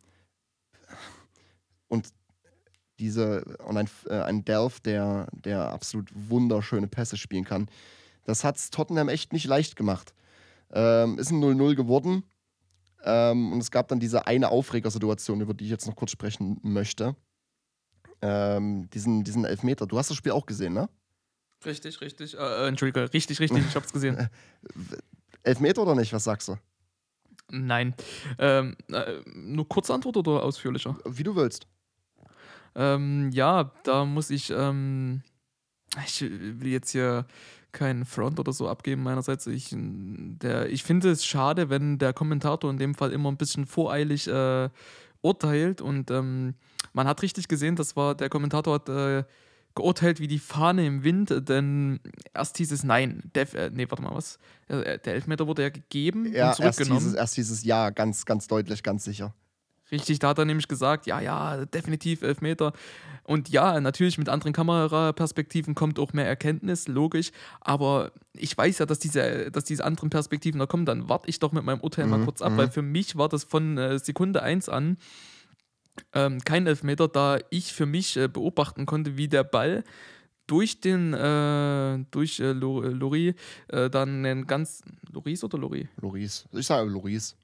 und 1.87 2.09
diese 2.99 3.43
und 3.65 3.77
ein, 3.77 3.89
äh, 4.07 4.21
ein 4.21 4.43
Delph, 4.43 4.79
der, 4.79 5.27
der 5.31 5.71
absolut 5.71 6.09
wunderschöne 6.13 6.87
Pässe 6.87 7.17
spielen 7.17 7.45
kann. 7.45 7.69
Das 8.23 8.43
hat 8.43 8.57
es 8.57 8.69
Tottenham 8.69 9.09
echt 9.09 9.33
nicht 9.33 9.45
leicht 9.45 9.75
gemacht. 9.75 10.13
Ähm, 10.71 11.17
ist 11.17 11.31
ein 11.31 11.41
0-0 11.41 11.75
geworden. 11.75 12.23
Ähm, 13.03 13.53
und 13.53 13.59
es 13.59 13.71
gab 13.71 13.87
dann 13.87 13.99
diese 13.99 14.27
eine 14.27 14.49
Aufregersituation, 14.49 15.39
über 15.41 15.53
die 15.53 15.65
ich 15.65 15.71
jetzt 15.71 15.87
noch 15.87 15.95
kurz 15.95 16.11
sprechen 16.11 16.59
möchte. 16.63 17.15
Ähm, 18.21 18.89
diesen, 18.89 19.23
diesen 19.23 19.45
Elfmeter. 19.45 19.85
Du 19.85 19.97
hast 19.97 20.09
das 20.09 20.17
Spiel 20.17 20.31
auch 20.31 20.45
gesehen, 20.45 20.73
ne? 20.73 20.89
Richtig, 21.65 22.01
richtig. 22.01 22.35
Äh, 22.35 22.37
äh 22.37 22.67
Entschuldige, 22.67 23.13
richtig, 23.13 23.39
richtig, 23.39 23.65
ich 23.65 23.75
hab's 23.75 23.93
gesehen. 23.93 24.29
Elfmeter 25.43 25.83
oder 25.83 25.95
nicht? 25.95 26.11
Was 26.11 26.23
sagst 26.23 26.49
du? 26.49 26.57
Nein. 27.49 27.93
Ähm, 28.39 28.75
äh, 28.91 29.21
nur 29.33 29.69
kurze 29.69 29.93
Antwort 29.93 30.17
oder 30.17 30.43
ausführlicher? 30.43 30.97
Wie 31.05 31.23
du 31.23 31.35
willst. 31.35 31.67
Ähm, 32.75 33.31
ja, 33.31 33.71
da 33.83 34.05
muss 34.05 34.29
ich, 34.29 34.49
ähm, 34.49 35.21
ich 36.05 36.21
will 36.21 36.67
jetzt 36.67 36.91
hier 36.91 37.25
keinen 37.71 38.05
Front 38.05 38.39
oder 38.39 38.53
so 38.53 38.67
abgeben 38.67 39.03
meinerseits. 39.03 39.45
Ich, 39.47 39.69
der, 39.71 40.69
ich 40.69 40.83
finde 40.83 41.11
es 41.11 41.25
schade, 41.25 41.69
wenn 41.69 41.97
der 41.99 42.13
Kommentator 42.13 42.69
in 42.69 42.77
dem 42.77 42.95
Fall 42.95 43.11
immer 43.11 43.31
ein 43.31 43.37
bisschen 43.37 43.65
voreilig 43.65 44.27
äh, 44.27 44.69
urteilt 45.21 45.81
und 45.81 46.09
ähm, 46.11 46.55
man 46.93 47.07
hat 47.07 47.21
richtig 47.21 47.47
gesehen, 47.47 47.75
das 47.75 47.95
war, 47.95 48.15
der 48.15 48.29
Kommentator 48.29 48.75
hat 48.75 48.89
äh, 48.89 49.23
geurteilt 49.75 50.19
wie 50.19 50.27
die 50.27 50.39
Fahne 50.39 50.85
im 50.85 51.03
Wind, 51.03 51.31
denn 51.47 51.99
erst 52.33 52.57
hieß 52.57 52.71
es 52.71 52.83
Nein. 52.83 53.21
Der, 53.35 53.53
äh, 53.53 53.69
nee, 53.71 53.85
warte 53.87 54.01
mal, 54.01 54.15
was? 54.15 54.39
Äh, 54.67 54.97
der 54.97 55.13
Elfmeter 55.13 55.45
wurde 55.45 55.61
ja 55.61 55.69
gegeben 55.69 56.33
ja, 56.33 56.49
und 56.49 56.55
zurückgenommen. 56.55 56.95
Erst 56.95 57.05
dieses, 57.05 57.13
erst 57.13 57.37
dieses 57.37 57.63
Ja, 57.63 57.91
ganz, 57.91 58.25
ganz 58.25 58.47
deutlich, 58.47 58.81
ganz 58.81 59.03
sicher. 59.03 59.35
Richtig, 59.91 60.19
da 60.19 60.29
hat 60.29 60.37
er 60.37 60.45
nämlich 60.45 60.67
gesagt, 60.67 61.07
ja, 61.07 61.21
ja, 61.21 61.65
definitiv 61.65 62.21
Elfmeter. 62.21 62.73
Und 63.23 63.49
ja, 63.49 63.79
natürlich 63.79 64.17
mit 64.17 64.27
anderen 64.27 64.53
Kameraperspektiven 64.53 65.75
kommt 65.75 65.97
auch 65.99 66.13
mehr 66.13 66.27
Erkenntnis, 66.27 66.87
logisch. 66.87 67.31
Aber 67.61 68.11
ich 68.33 68.57
weiß 68.57 68.79
ja, 68.79 68.85
dass 68.85 68.99
diese, 68.99 69.49
dass 69.51 69.63
diese 69.63 69.85
anderen 69.85 70.09
Perspektiven 70.09 70.59
da 70.59 70.65
kommen. 70.65 70.85
Dann 70.85 71.07
warte 71.07 71.29
ich 71.29 71.39
doch 71.39 71.53
mit 71.53 71.63
meinem 71.63 71.79
Urteil 71.79 72.05
mhm, 72.05 72.11
mal 72.11 72.23
kurz 72.25 72.41
ab, 72.41 72.53
mhm. 72.53 72.57
weil 72.57 72.71
für 72.71 72.81
mich 72.81 73.17
war 73.17 73.29
das 73.29 73.43
von 73.43 73.77
äh, 73.77 73.99
Sekunde 73.99 74.43
1 74.43 74.69
an 74.69 74.97
ähm, 76.13 76.43
kein 76.43 76.67
Elfmeter, 76.67 77.07
da 77.07 77.39
ich 77.49 77.73
für 77.73 77.85
mich 77.85 78.17
äh, 78.17 78.27
beobachten 78.27 78.85
konnte, 78.85 79.17
wie 79.17 79.27
der 79.27 79.43
Ball 79.43 79.83
durch 80.45 80.79
den, 80.79 81.13
äh, 81.13 82.05
durch 82.11 82.39
äh, 82.39 82.51
Lori 82.51 83.35
äh, 83.67 83.89
dann 83.89 84.25
einen 84.25 84.47
ganz, 84.47 84.83
Loris 85.11 85.43
oder 85.43 85.57
Lori? 85.57 85.89
Loris. 85.99 86.45
Ich 86.51 86.67
sage 86.67 86.89
Loris 86.89 87.35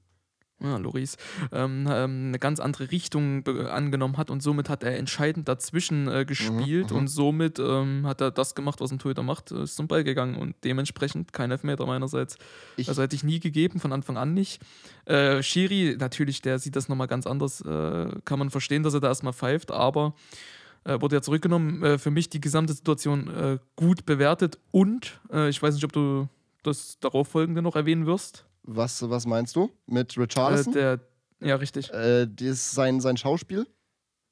ja, 0.60 0.76
Loris, 0.76 1.16
ähm, 1.52 1.86
ähm, 1.90 2.28
eine 2.28 2.38
ganz 2.38 2.60
andere 2.60 2.90
Richtung 2.90 3.46
angenommen 3.46 4.16
hat 4.16 4.30
und 4.30 4.42
somit 4.42 4.68
hat 4.68 4.82
er 4.82 4.96
entscheidend 4.96 5.48
dazwischen 5.48 6.08
äh, 6.08 6.24
gespielt 6.24 6.90
mhm, 6.90 6.96
mhm, 6.96 6.98
und 6.98 7.08
somit 7.08 7.58
ähm, 7.58 8.06
hat 8.06 8.20
er 8.20 8.30
das 8.30 8.54
gemacht, 8.54 8.80
was 8.80 8.92
ein 8.92 8.98
Torhüter 8.98 9.22
macht, 9.22 9.50
ist 9.50 9.76
zum 9.76 9.88
Ball 9.88 10.04
gegangen 10.04 10.36
und 10.36 10.54
dementsprechend 10.64 11.32
kein 11.32 11.50
Elfmeter 11.50 11.86
meinerseits. 11.86 12.38
Ich 12.76 12.88
also 12.88 13.02
hätte 13.02 13.16
ich 13.16 13.24
nie 13.24 13.40
gegeben, 13.40 13.80
von 13.80 13.92
Anfang 13.92 14.16
an 14.16 14.32
nicht. 14.32 14.62
Äh, 15.06 15.42
Schiri, 15.42 15.96
natürlich, 15.98 16.40
der 16.40 16.58
sieht 16.58 16.76
das 16.76 16.88
nochmal 16.88 17.08
ganz 17.08 17.26
anders, 17.26 17.60
äh, 17.60 18.08
kann 18.24 18.38
man 18.38 18.50
verstehen, 18.50 18.82
dass 18.84 18.94
er 18.94 19.00
da 19.00 19.08
erstmal 19.08 19.32
pfeift, 19.32 19.72
aber 19.72 20.14
äh, 20.84 21.00
wurde 21.00 21.16
ja 21.16 21.22
zurückgenommen. 21.22 21.82
Äh, 21.82 21.98
für 21.98 22.10
mich 22.10 22.30
die 22.30 22.40
gesamte 22.40 22.72
Situation 22.72 23.28
äh, 23.28 23.58
gut 23.76 24.06
bewertet 24.06 24.58
und 24.70 25.20
äh, 25.32 25.48
ich 25.48 25.62
weiß 25.62 25.74
nicht, 25.74 25.84
ob 25.84 25.92
du 25.92 26.28
das 26.62 26.98
darauf 27.00 27.28
folgende 27.28 27.60
noch 27.60 27.76
erwähnen 27.76 28.06
wirst. 28.06 28.46
Was, 28.66 29.08
was 29.08 29.26
meinst 29.26 29.56
du? 29.56 29.70
Mit 29.86 30.16
Richarlison? 30.16 30.72
Äh, 30.72 30.76
der, 30.76 31.00
ja, 31.40 31.56
richtig. 31.56 31.92
Äh, 31.92 32.26
das 32.26 32.72
sein, 32.72 33.00
sein 33.00 33.16
Schauspiel? 33.16 33.66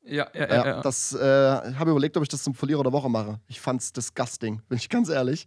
Ja, 0.05 0.29
ja, 0.35 0.49
ja. 0.49 0.67
ja. 0.67 0.81
Das 0.81 1.13
äh, 1.15 1.19
habe 1.21 1.91
überlegt, 1.91 2.17
ob 2.17 2.23
ich 2.23 2.29
das 2.29 2.43
zum 2.43 2.55
Verlierer 2.55 2.83
der 2.83 2.93
Woche 2.93 3.09
mache. 3.09 3.41
Ich 3.47 3.61
fand's 3.61 3.93
disgusting, 3.93 4.63
bin 4.69 4.79
ich 4.79 4.89
ganz 4.89 5.09
ehrlich. 5.09 5.47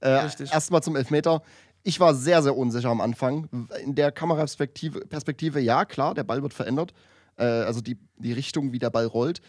Äh, 0.00 0.10
Richtig. 0.10 0.52
Erstmal 0.52 0.82
zum 0.82 0.94
Elfmeter. 0.94 1.42
Ich 1.82 1.98
war 1.98 2.14
sehr, 2.14 2.42
sehr 2.42 2.56
unsicher 2.56 2.90
am 2.90 3.00
Anfang. 3.00 3.48
In 3.82 3.94
der 3.94 4.12
Kameraperspektive, 4.12 5.00
Perspektive, 5.00 5.60
ja, 5.60 5.84
klar, 5.84 6.14
der 6.14 6.24
Ball 6.24 6.42
wird 6.42 6.54
verändert. 6.54 6.92
Äh, 7.36 7.44
also 7.44 7.80
die, 7.80 7.98
die 8.16 8.32
Richtung, 8.32 8.72
wie 8.72 8.78
der 8.78 8.90
Ball 8.90 9.06
rollt. 9.06 9.40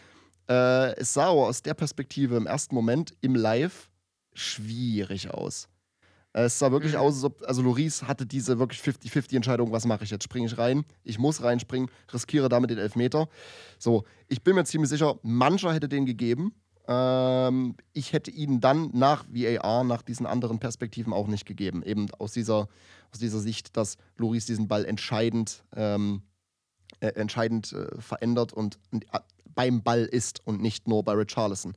Äh, 0.48 0.96
es 0.96 1.12
sah 1.12 1.26
aber 1.26 1.46
aus 1.46 1.62
der 1.62 1.74
Perspektive 1.74 2.36
im 2.36 2.46
ersten 2.46 2.74
Moment 2.74 3.12
im 3.20 3.34
Live 3.34 3.90
schwierig 4.32 5.30
aus. 5.30 5.68
Es 6.32 6.58
sah 6.58 6.70
wirklich 6.70 6.92
mhm. 6.92 7.00
aus, 7.00 7.14
als 7.16 7.24
ob, 7.24 7.42
also 7.42 7.62
Loris 7.62 8.04
hatte 8.04 8.24
diese 8.24 8.58
wirklich 8.58 8.80
50-50-Entscheidung, 8.80 9.72
was 9.72 9.84
mache 9.84 10.04
ich 10.04 10.10
jetzt? 10.10 10.24
Springe 10.24 10.46
ich 10.46 10.58
rein? 10.58 10.84
Ich 11.02 11.18
muss 11.18 11.42
reinspringen, 11.42 11.90
riskiere 12.12 12.48
damit 12.48 12.70
den 12.70 12.78
Elfmeter. 12.78 13.28
So, 13.78 14.04
ich 14.28 14.42
bin 14.42 14.54
mir 14.54 14.64
ziemlich 14.64 14.90
sicher, 14.90 15.18
mancher 15.22 15.72
hätte 15.74 15.88
den 15.88 16.06
gegeben. 16.06 16.54
Ähm, 16.86 17.76
ich 17.92 18.12
hätte 18.12 18.30
ihn 18.30 18.60
dann 18.60 18.90
nach 18.92 19.24
VAR, 19.28 19.82
nach 19.84 20.02
diesen 20.02 20.26
anderen 20.26 20.60
Perspektiven 20.60 21.12
auch 21.12 21.26
nicht 21.26 21.46
gegeben. 21.46 21.82
Eben 21.82 22.08
aus 22.18 22.32
dieser, 22.32 22.68
aus 23.12 23.18
dieser 23.18 23.40
Sicht, 23.40 23.76
dass 23.76 23.96
Loris 24.16 24.46
diesen 24.46 24.68
Ball 24.68 24.84
entscheidend, 24.84 25.64
ähm, 25.74 26.22
äh, 27.00 27.08
entscheidend 27.08 27.72
äh, 27.72 28.00
verändert 28.00 28.52
und 28.52 28.78
äh, 28.92 29.18
beim 29.52 29.82
Ball 29.82 30.04
ist 30.04 30.46
und 30.46 30.62
nicht 30.62 30.86
nur 30.86 31.02
bei 31.02 31.12
Richarlison. 31.12 31.74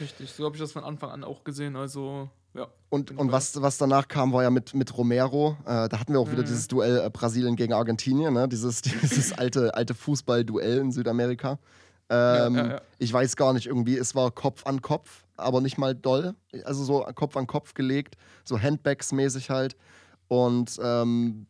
Richtig, 0.00 0.30
so 0.32 0.44
habe 0.44 0.56
ich 0.56 0.60
das 0.60 0.72
von 0.72 0.82
Anfang 0.82 1.10
an 1.10 1.22
auch 1.22 1.44
gesehen. 1.44 1.76
Also, 1.76 2.30
ja. 2.54 2.66
Und, 2.90 3.16
und 3.16 3.32
was, 3.32 3.60
was 3.62 3.78
danach 3.78 4.06
kam, 4.08 4.32
war 4.32 4.42
ja 4.42 4.50
mit, 4.50 4.74
mit 4.74 4.96
Romero. 4.96 5.56
Äh, 5.64 5.88
da 5.88 5.98
hatten 5.98 6.12
wir 6.12 6.20
auch 6.20 6.30
wieder 6.30 6.42
Mhm. 6.42 6.46
dieses 6.46 6.68
Duell 6.68 6.98
äh, 7.04 7.10
Brasilien 7.10 7.56
gegen 7.56 7.72
Argentinien, 7.72 8.34
ne? 8.34 8.48
dieses, 8.48 8.82
dieses 9.02 9.32
alte, 9.32 9.74
alte 9.74 9.94
Fußball-Duell 9.94 10.78
in 10.78 10.92
Südamerika. 10.92 11.58
Ähm, 12.10 12.54
ja, 12.56 12.66
ja. 12.72 12.80
Ich 12.98 13.10
weiß 13.12 13.36
gar 13.36 13.52
nicht, 13.54 13.66
irgendwie, 13.66 13.96
es 13.96 14.14
war 14.14 14.30
Kopf 14.30 14.66
an 14.66 14.82
Kopf, 14.82 15.24
aber 15.38 15.60
nicht 15.62 15.78
mal 15.78 15.94
doll. 15.94 16.34
Also 16.64 16.84
so 16.84 17.00
Kopf 17.14 17.36
an 17.38 17.46
Kopf 17.46 17.72
gelegt, 17.72 18.16
so 18.44 18.58
Handbags-mäßig 18.60 19.48
halt. 19.48 19.76
Und 20.28 20.78
ähm, 20.82 21.46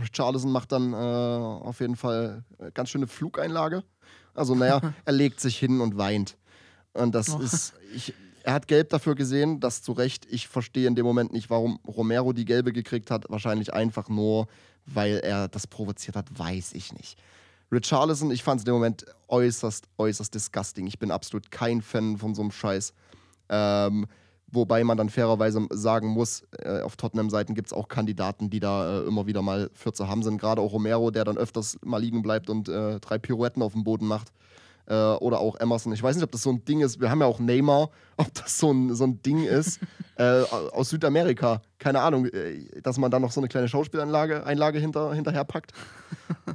Richarlison 0.00 0.50
macht 0.50 0.72
dann 0.72 0.92
äh, 0.92 0.96
auf 0.96 1.80
jeden 1.80 1.96
Fall 1.96 2.44
äh, 2.58 2.70
ganz 2.72 2.88
schöne 2.90 3.06
Flugeinlage. 3.06 3.84
Also, 4.34 4.54
naja, 4.54 4.80
er 5.04 5.12
legt 5.12 5.40
sich 5.40 5.58
hin 5.58 5.80
und 5.80 5.98
weint. 5.98 6.36
Und 6.92 7.14
das 7.14 7.34
Oh. 7.34 7.38
ist, 7.40 7.74
ich, 7.94 8.14
er 8.50 8.54
hat 8.54 8.66
gelb 8.66 8.88
dafür 8.88 9.14
gesehen, 9.14 9.60
das 9.60 9.80
zu 9.80 9.92
Recht. 9.92 10.26
Ich 10.28 10.48
verstehe 10.48 10.88
in 10.88 10.96
dem 10.96 11.06
Moment 11.06 11.32
nicht, 11.32 11.50
warum 11.50 11.78
Romero 11.86 12.32
die 12.32 12.44
gelbe 12.44 12.72
gekriegt 12.72 13.08
hat. 13.08 13.26
Wahrscheinlich 13.28 13.72
einfach 13.72 14.08
nur, 14.08 14.48
weil 14.86 15.18
er 15.18 15.46
das 15.46 15.68
provoziert 15.68 16.16
hat, 16.16 16.36
weiß 16.36 16.72
ich 16.72 16.92
nicht. 16.92 17.16
Richarlison, 17.70 18.32
ich 18.32 18.42
fand 18.42 18.58
es 18.58 18.64
in 18.64 18.72
dem 18.72 18.74
Moment 18.74 19.06
äußerst, 19.28 19.86
äußerst 19.98 20.34
disgusting. 20.34 20.88
Ich 20.88 20.98
bin 20.98 21.12
absolut 21.12 21.52
kein 21.52 21.80
Fan 21.80 22.18
von 22.18 22.34
so 22.34 22.42
einem 22.42 22.50
Scheiß. 22.50 22.92
Ähm, 23.50 24.08
wobei 24.48 24.82
man 24.82 24.98
dann 24.98 25.10
fairerweise 25.10 25.68
sagen 25.70 26.08
muss, 26.08 26.42
äh, 26.58 26.80
auf 26.80 26.96
Tottenham-Seiten 26.96 27.54
gibt 27.54 27.68
es 27.68 27.72
auch 27.72 27.86
Kandidaten, 27.86 28.50
die 28.50 28.58
da 28.58 28.98
äh, 28.98 29.06
immer 29.06 29.28
wieder 29.28 29.42
mal 29.42 29.70
für 29.74 29.92
zu 29.92 30.08
haben 30.08 30.24
sind. 30.24 30.38
Gerade 30.38 30.60
auch 30.60 30.72
Romero, 30.72 31.12
der 31.12 31.22
dann 31.22 31.38
öfters 31.38 31.78
mal 31.84 31.98
liegen 31.98 32.22
bleibt 32.22 32.50
und 32.50 32.68
äh, 32.68 32.98
drei 32.98 33.18
Pirouetten 33.18 33.62
auf 33.62 33.74
dem 33.74 33.84
Boden 33.84 34.08
macht. 34.08 34.32
Äh, 34.90 34.94
oder 35.20 35.38
auch 35.38 35.54
Emerson. 35.60 35.92
Ich 35.92 36.02
weiß 36.02 36.16
nicht, 36.16 36.24
ob 36.24 36.32
das 36.32 36.42
so 36.42 36.50
ein 36.50 36.64
Ding 36.64 36.80
ist. 36.80 37.00
Wir 37.00 37.10
haben 37.10 37.20
ja 37.20 37.26
auch 37.26 37.38
Neymar, 37.38 37.90
ob 38.16 38.34
das 38.34 38.58
so 38.58 38.72
ein, 38.72 38.92
so 38.92 39.04
ein 39.04 39.22
Ding 39.22 39.44
ist 39.44 39.78
äh, 40.16 40.42
aus 40.42 40.90
Südamerika. 40.90 41.62
Keine 41.78 42.00
Ahnung, 42.00 42.26
äh, 42.26 42.66
dass 42.82 42.98
man 42.98 43.08
da 43.08 43.20
noch 43.20 43.30
so 43.30 43.40
eine 43.40 43.46
kleine 43.46 43.68
Schauspielanlage 43.68 44.44
Einlage 44.44 44.80
hinter, 44.80 45.14
hinterher 45.14 45.44
packt. 45.44 45.72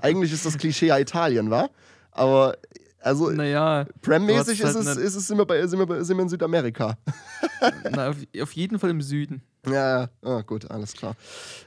Eigentlich 0.02 0.34
ist 0.34 0.46
das 0.46 0.58
Klischee 0.58 0.88
ja 0.88 1.00
Italien, 1.00 1.50
wa? 1.50 1.70
Aber 2.12 2.58
also 3.00 3.30
Naja, 3.30 3.86
Prem-mäßig 4.02 4.60
du 4.60 4.66
hast 4.66 4.76
ist, 4.76 4.82
es, 4.82 4.88
halt 4.88 4.98
ist 4.98 5.16
es 5.16 5.28
sind, 5.28 5.38
wir 5.38 5.46
bei, 5.46 5.66
sind, 5.66 5.80
wir 5.80 5.86
bei, 5.86 6.04
sind 6.04 6.18
wir 6.18 6.24
in 6.24 6.30
Südamerika. 6.30 6.98
na, 7.92 8.10
auf, 8.10 8.18
auf 8.42 8.52
jeden 8.52 8.80
Fall 8.80 8.90
im 8.90 9.02
Süden. 9.02 9.44
Ja, 9.68 10.02
ja, 10.02 10.10
ah, 10.22 10.42
gut, 10.42 10.70
alles 10.70 10.94
klar. 10.94 11.16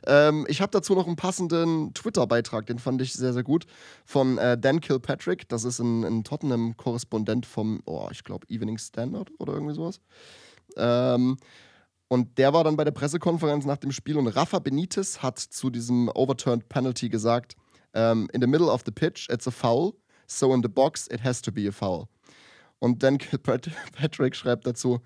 Ähm, 0.06 0.46
ich 0.48 0.60
habe 0.60 0.70
dazu 0.70 0.94
noch 0.94 1.06
einen 1.06 1.16
passenden 1.16 1.92
Twitter-Beitrag, 1.94 2.66
den 2.66 2.78
fand 2.78 3.00
ich 3.02 3.12
sehr, 3.12 3.32
sehr 3.32 3.42
gut, 3.42 3.66
von 4.04 4.38
äh, 4.38 4.58
Dan 4.58 4.80
Kilpatrick. 4.80 5.48
Das 5.48 5.64
ist 5.64 5.78
ein, 5.78 6.04
ein 6.04 6.24
Tottenham-Korrespondent 6.24 7.46
vom, 7.46 7.82
oh, 7.86 8.08
ich 8.10 8.24
glaube, 8.24 8.46
Evening 8.48 8.78
Standard 8.78 9.30
oder 9.38 9.54
irgendwie 9.54 9.74
sowas. 9.74 10.00
Ähm, 10.76 11.36
und 12.08 12.38
der 12.38 12.54
war 12.54 12.64
dann 12.64 12.76
bei 12.76 12.84
der 12.84 12.92
Pressekonferenz 12.92 13.66
nach 13.66 13.76
dem 13.76 13.92
Spiel 13.92 14.16
und 14.16 14.28
Rafa 14.28 14.58
Benitez 14.58 15.18
hat 15.18 15.38
zu 15.38 15.68
diesem 15.68 16.08
Overturned 16.08 16.68
Penalty 16.68 17.10
gesagt: 17.10 17.54
ähm, 17.92 18.28
In 18.32 18.40
the 18.40 18.46
middle 18.46 18.68
of 18.68 18.82
the 18.86 18.90
pitch, 18.90 19.28
it's 19.30 19.46
a 19.46 19.50
foul, 19.50 19.94
so 20.26 20.54
in 20.54 20.62
the 20.62 20.68
box, 20.68 21.06
it 21.08 21.22
has 21.22 21.42
to 21.42 21.52
be 21.52 21.68
a 21.68 21.72
foul. 21.72 22.08
Und 22.78 23.02
Dan 23.02 23.18
Kilpatrick 23.18 24.34
schreibt 24.36 24.66
dazu: 24.66 25.00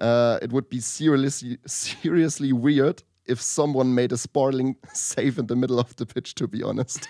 uh, 0.00 0.38
It 0.42 0.52
would 0.52 0.68
be 0.68 0.80
seriously, 0.80 1.58
seriously 1.66 2.52
weird 2.52 3.02
if 3.26 3.40
someone 3.40 3.94
made 3.94 4.12
a 4.12 4.16
sporting 4.16 4.76
save 4.92 5.38
in 5.38 5.46
the 5.46 5.56
middle 5.56 5.78
of 5.78 5.94
the 5.96 6.06
pitch, 6.06 6.34
to 6.34 6.46
be 6.46 6.62
honest. 6.62 7.08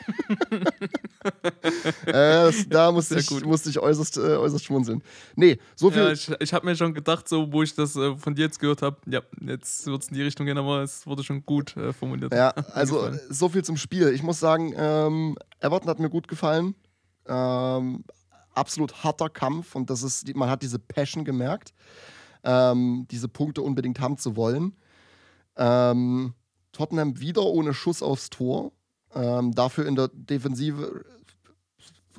äh, 2.07 2.53
da 2.69 2.93
musste 2.93 3.19
ich, 3.19 3.45
musste 3.45 3.71
ich 3.71 3.79
äußerst, 3.79 4.19
äh, 4.19 4.37
äußerst 4.37 4.65
schmunzeln. 4.65 5.03
Nee, 5.35 5.59
so 5.75 5.91
viel. 5.91 6.03
Ja, 6.03 6.13
ich 6.13 6.31
ich 6.41 6.55
habe 6.55 6.67
mir 6.67 6.77
schon 6.77 6.95
gedacht, 6.95 7.29
so 7.29 7.53
wo 7.53 7.63
ich 7.63 7.75
das 7.75 7.97
äh, 7.97 8.17
von 8.17 8.35
dir 8.35 8.43
jetzt 8.43 8.61
gehört 8.61 8.83
habe, 8.83 8.99
ja, 9.07 9.23
jetzt 9.41 9.87
wird 9.87 10.03
es 10.03 10.09
in 10.09 10.15
die 10.15 10.23
Richtung 10.23 10.47
gehen, 10.47 10.59
aber 10.59 10.83
es 10.83 11.07
wurde 11.07 11.25
schon 11.25 11.45
gut 11.45 11.77
äh, 11.77 11.93
formuliert. 11.93 12.33
Ja, 12.33 12.51
also 12.73 13.11
so 13.29 13.49
viel 13.49 13.65
zum 13.65 13.77
Spiel. 13.77 14.09
Ich 14.09 14.23
muss 14.23 14.39
sagen, 14.39 14.73
ähm, 14.77 15.37
Everton 15.61 15.89
hat 15.89 15.99
mir 15.99 16.11
gut 16.11 16.29
gefallen. 16.29 16.75
Ähm, 17.27 18.05
absolut 18.55 19.03
harter 19.03 19.29
Kampf 19.29 19.75
und 19.75 19.91
das 19.91 20.03
ist, 20.03 20.35
man 20.37 20.49
hat 20.49 20.63
diese 20.63 20.79
Passion 20.79 21.25
gemerkt, 21.25 21.75
ähm, 22.45 23.07
diese 23.11 23.29
Punkte 23.29 23.63
unbedingt 23.63 24.01
haben 24.01 24.19
zu 24.19 24.37
wollen. 24.37 24.77
Ähm, 25.57 26.35
Tottenham 26.73 27.21
wieder 27.21 27.43
ohne 27.43 27.75
Schuss 27.75 28.03
aufs 28.03 28.31
Tor. 28.31 28.73
Ähm, 29.15 29.55
dafür 29.55 29.87
in 29.87 29.95
der 29.95 30.09
Defensive 30.13 31.05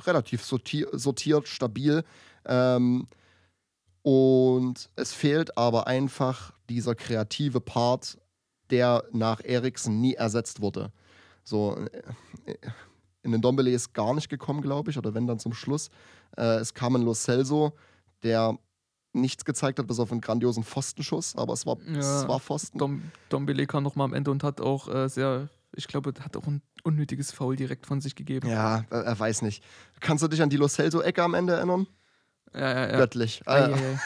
relativ 0.05 0.43
sortier 0.43 0.87
sortiert, 0.93 1.47
stabil. 1.47 2.03
Ähm, 2.45 3.07
und 4.01 4.89
es 4.95 5.13
fehlt 5.13 5.57
aber 5.57 5.87
einfach 5.87 6.53
dieser 6.69 6.95
kreative 6.95 7.59
Part, 7.59 8.17
der 8.69 9.03
nach 9.11 9.41
Eriksen 9.43 9.99
nie 9.99 10.13
ersetzt 10.13 10.61
wurde. 10.61 10.91
So, 11.43 11.77
äh, 12.45 12.55
in 13.23 13.31
den 13.31 13.41
Dombele 13.41 13.71
ist 13.71 13.93
gar 13.93 14.13
nicht 14.13 14.29
gekommen, 14.29 14.61
glaube 14.61 14.91
ich, 14.91 14.97
oder 14.97 15.13
wenn 15.13 15.27
dann 15.27 15.39
zum 15.39 15.53
Schluss. 15.53 15.89
Äh, 16.37 16.57
es 16.57 16.73
kam 16.73 16.95
ein 16.95 17.01
Lo 17.01 17.13
Celso, 17.13 17.73
der 18.23 18.57
nichts 19.15 19.45
gezeigt 19.45 19.79
hat, 19.79 19.87
bis 19.87 19.99
auf 19.99 20.11
einen 20.11 20.21
grandiosen 20.21 20.63
Pfostenschuss, 20.63 21.35
aber 21.35 21.53
es 21.53 21.65
war, 21.65 21.77
es 21.97 22.05
Ja. 22.05 22.27
war 22.27 22.39
Pfosten. 22.39 22.77
Dom, 22.77 23.01
Dombele 23.29 23.65
kam 23.65 23.83
noch 23.83 23.95
mal 23.95 24.03
am 24.05 24.13
Ende 24.13 24.31
und 24.31 24.43
hat 24.43 24.61
auch 24.61 24.87
äh, 24.93 25.07
sehr, 25.09 25.49
ich 25.75 25.87
glaube, 25.87 26.13
hat 26.21 26.35
auch 26.37 26.45
ein 26.47 26.61
unnötiges 26.83 27.31
Foul 27.31 27.55
direkt 27.55 27.85
von 27.87 28.01
sich 28.01 28.15
gegeben. 28.15 28.47
Ja, 28.49 28.83
er, 28.89 29.01
er 29.03 29.19
weiß 29.19 29.41
nicht. 29.41 29.63
Kannst 29.99 30.23
du 30.23 30.27
dich 30.27 30.41
an 30.41 30.49
die 30.49 30.57
Lo 30.57 30.67
Celso-Ecke 30.67 31.23
am 31.23 31.33
Ende 31.33 31.53
erinnern? 31.53 31.87
ja, 32.53 32.59
ja. 32.73 32.91
ja. 32.91 32.97
Göttlich. 32.97 33.41
Ei, 33.45 33.71
Äh. 33.71 33.97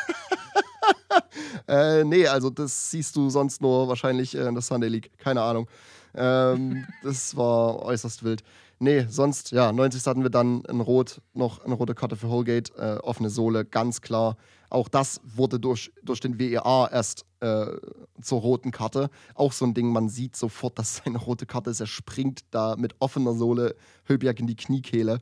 Äh, 1.67 2.03
nee, 2.03 2.25
also 2.27 2.49
das 2.49 2.89
siehst 2.89 3.15
du 3.15 3.29
sonst 3.29 3.61
nur 3.61 3.87
wahrscheinlich 3.87 4.35
äh, 4.35 4.47
in 4.47 4.55
der 4.55 4.61
Sunday 4.63 4.89
League. 4.89 5.11
Keine 5.19 5.41
Ahnung. 5.43 5.67
Ähm, 6.15 6.85
das 7.03 7.35
war 7.37 7.83
äußerst 7.83 8.23
wild. 8.23 8.43
Nee, 8.79 9.05
sonst, 9.09 9.51
ja, 9.51 9.71
90. 9.71 10.05
hatten 10.07 10.23
wir 10.23 10.29
dann 10.31 10.65
ein 10.67 10.81
Rot, 10.81 11.21
noch 11.33 11.63
eine 11.63 11.75
rote 11.75 11.93
Karte 11.93 12.15
für 12.15 12.29
Holgate, 12.29 12.73
äh, 12.77 12.97
offene 13.03 13.29
Sohle, 13.29 13.65
ganz 13.65 14.01
klar. 14.01 14.37
Auch 14.69 14.87
das 14.87 15.19
wurde 15.23 15.59
durch, 15.59 15.91
durch 16.03 16.19
den 16.19 16.37
WEA 16.39 16.87
erst 16.91 17.25
äh, 17.39 17.65
zur 18.21 18.41
roten 18.41 18.71
Karte. 18.71 19.09
Auch 19.33 19.51
so 19.51 19.65
ein 19.65 19.73
Ding, 19.73 19.91
man 19.91 20.09
sieht 20.09 20.35
sofort, 20.35 20.77
dass 20.77 21.01
seine 21.03 21.17
rote 21.17 21.45
Karte 21.45 21.69
ist. 21.69 21.79
Er 21.79 21.87
springt 21.87 22.41
da 22.51 22.75
mit 22.75 22.95
offener 22.99 23.33
Sohle 23.33 23.75
Höbiak 24.05 24.39
in 24.39 24.47
die 24.47 24.55
Kniekehle. 24.55 25.19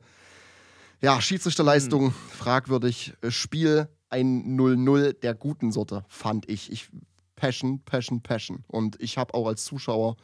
Ja, 1.00 1.20
Schiedsrichterleistung 1.20 2.12
fragwürdig. 2.12 3.14
Äh, 3.22 3.30
Spiel 3.30 3.88
ein 4.10 4.58
0-0 4.58 5.20
der 5.20 5.34
guten 5.34 5.70
Sorte, 5.70 6.04
fand 6.08 6.48
ich. 6.48 6.72
ich 6.72 6.88
Passion, 7.36 7.80
Passion, 7.84 8.20
Passion. 8.20 8.64
Und 8.66 9.00
ich 9.00 9.16
habe 9.16 9.32
auch 9.34 9.46
als 9.46 9.64
Zuschauer 9.64 10.16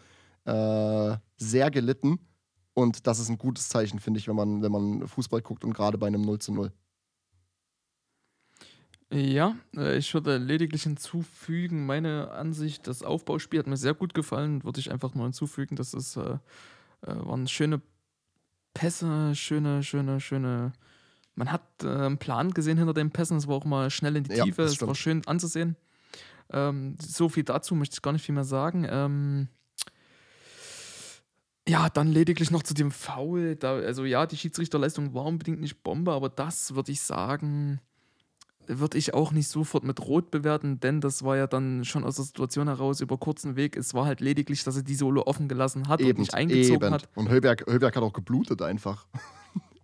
äh, 0.44 1.16
sehr 1.36 1.70
gelitten. 1.70 2.18
Und 2.74 3.06
das 3.06 3.20
ist 3.20 3.28
ein 3.28 3.38
gutes 3.38 3.68
Zeichen, 3.68 4.00
finde 4.00 4.18
ich, 4.18 4.26
wenn 4.26 4.34
man, 4.34 4.62
wenn 4.62 4.72
man 4.72 5.06
Fußball 5.06 5.42
guckt 5.42 5.64
und 5.64 5.74
gerade 5.74 5.96
bei 5.96 6.08
einem 6.08 6.22
0 6.22 6.40
zu 6.40 6.52
0. 6.52 6.72
Ja, 9.14 9.56
äh, 9.76 9.96
ich 9.96 10.12
würde 10.12 10.38
lediglich 10.38 10.82
hinzufügen, 10.82 11.86
meine 11.86 12.32
Ansicht, 12.32 12.86
das 12.88 13.02
Aufbauspiel 13.04 13.60
hat 13.60 13.68
mir 13.68 13.76
sehr 13.76 13.94
gut 13.94 14.12
gefallen, 14.12 14.64
würde 14.64 14.80
ich 14.80 14.90
einfach 14.90 15.14
nur 15.14 15.24
hinzufügen. 15.24 15.76
Das 15.76 15.94
ist, 15.94 16.16
äh, 16.16 16.38
äh, 17.02 17.14
waren 17.14 17.46
schöne 17.46 17.80
Pässe, 18.72 19.34
schöne, 19.36 19.84
schöne, 19.84 20.20
schöne. 20.20 20.72
Man 21.36 21.52
hat 21.52 21.62
äh, 21.84 21.88
einen 21.88 22.18
Plan 22.18 22.50
gesehen 22.52 22.76
hinter 22.76 22.92
den 22.94 23.12
Pässen, 23.12 23.36
es 23.36 23.46
war 23.46 23.54
auch 23.54 23.64
mal 23.64 23.88
schnell 23.90 24.16
in 24.16 24.24
die 24.24 24.34
Ja, 24.34 24.44
Tiefe, 24.44 24.62
das 24.62 24.72
es 24.72 24.82
war 24.82 24.94
schön 24.96 25.24
anzusehen. 25.26 25.76
Ähm, 26.50 26.96
so 27.00 27.28
viel 27.28 27.44
dazu 27.44 27.76
möchte 27.76 27.94
ich 27.94 28.02
gar 28.02 28.12
nicht 28.12 28.24
viel 28.24 28.34
mehr 28.34 28.44
sagen. 28.44 28.84
Ähm, 28.88 29.48
ja, 31.68 31.88
dann 31.88 32.08
lediglich 32.08 32.50
noch 32.50 32.64
zu 32.64 32.74
dem 32.74 32.90
Foul. 32.90 33.54
Da, 33.56 33.74
also 33.76 34.04
ja, 34.04 34.26
die 34.26 34.36
Schiedsrichterleistung 34.36 35.14
war 35.14 35.24
unbedingt 35.24 35.60
nicht 35.60 35.82
Bombe, 35.84 36.12
aber 36.12 36.28
das 36.28 36.74
würde 36.74 36.92
ich 36.92 37.00
sagen, 37.00 37.80
würde 38.66 38.98
ich 38.98 39.14
auch 39.14 39.32
nicht 39.32 39.48
sofort 39.48 39.84
mit 39.84 40.00
Rot 40.00 40.30
bewerten, 40.30 40.80
denn 40.80 41.00
das 41.00 41.22
war 41.22 41.36
ja 41.36 41.46
dann 41.46 41.84
schon 41.84 42.04
aus 42.04 42.16
der 42.16 42.24
Situation 42.24 42.68
heraus 42.68 43.00
über 43.00 43.18
kurzen 43.18 43.56
Weg. 43.56 43.76
Es 43.76 43.94
war 43.94 44.06
halt 44.06 44.20
lediglich, 44.20 44.64
dass 44.64 44.76
er 44.76 44.82
die 44.82 44.94
Solo 44.94 45.22
offen 45.26 45.48
gelassen 45.48 45.88
hat 45.88 46.00
und 46.00 46.06
Eben, 46.06 46.20
nicht 46.20 46.34
eingezogen 46.34 46.82
eben. 46.82 46.94
hat. 46.94 47.08
Und 47.14 47.28
Höberg, 47.28 47.64
Höberg 47.66 47.94
hat 47.96 48.02
auch 48.02 48.12
geblutet 48.12 48.62
einfach. 48.62 49.06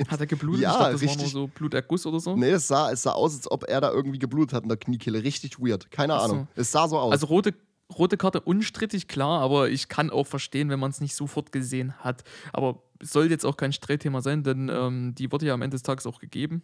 Hat 0.08 0.18
er 0.18 0.26
geblutet? 0.26 0.62
Ja, 0.62 0.70
ich 0.70 0.78
dachte, 0.78 0.92
das 0.92 1.02
war 1.02 1.08
richtig. 1.08 1.34
nur 1.34 1.42
so 1.42 1.46
Bluterguss 1.48 2.06
oder 2.06 2.20
so. 2.20 2.34
Nee, 2.34 2.52
es 2.52 2.66
sah, 2.66 2.90
es 2.90 3.02
sah 3.02 3.12
aus, 3.12 3.34
als 3.36 3.50
ob 3.50 3.68
er 3.68 3.82
da 3.82 3.90
irgendwie 3.90 4.18
geblutet 4.18 4.54
hat 4.54 4.62
in 4.62 4.70
der 4.70 4.78
Kniekehle. 4.78 5.22
Richtig 5.22 5.60
weird. 5.60 5.90
Keine 5.90 6.14
so. 6.14 6.20
Ahnung. 6.20 6.48
Es 6.54 6.72
sah 6.72 6.88
so 6.88 6.98
aus. 6.98 7.12
Also 7.12 7.26
rote, 7.26 7.54
rote 7.98 8.16
Karte 8.16 8.40
unstrittig, 8.40 9.08
klar, 9.08 9.42
aber 9.42 9.68
ich 9.68 9.88
kann 9.88 10.08
auch 10.08 10.26
verstehen, 10.26 10.70
wenn 10.70 10.80
man 10.80 10.90
es 10.90 11.02
nicht 11.02 11.14
sofort 11.14 11.52
gesehen 11.52 11.92
hat. 11.98 12.24
Aber 12.54 12.82
es 12.98 13.10
soll 13.10 13.30
jetzt 13.30 13.44
auch 13.44 13.58
kein 13.58 13.74
Streitthema 13.74 14.22
sein, 14.22 14.42
denn 14.42 14.70
ähm, 14.72 15.14
die 15.14 15.30
wurde 15.32 15.46
ja 15.46 15.54
am 15.54 15.62
Ende 15.62 15.74
des 15.74 15.82
Tages 15.82 16.06
auch 16.06 16.18
gegeben. 16.18 16.62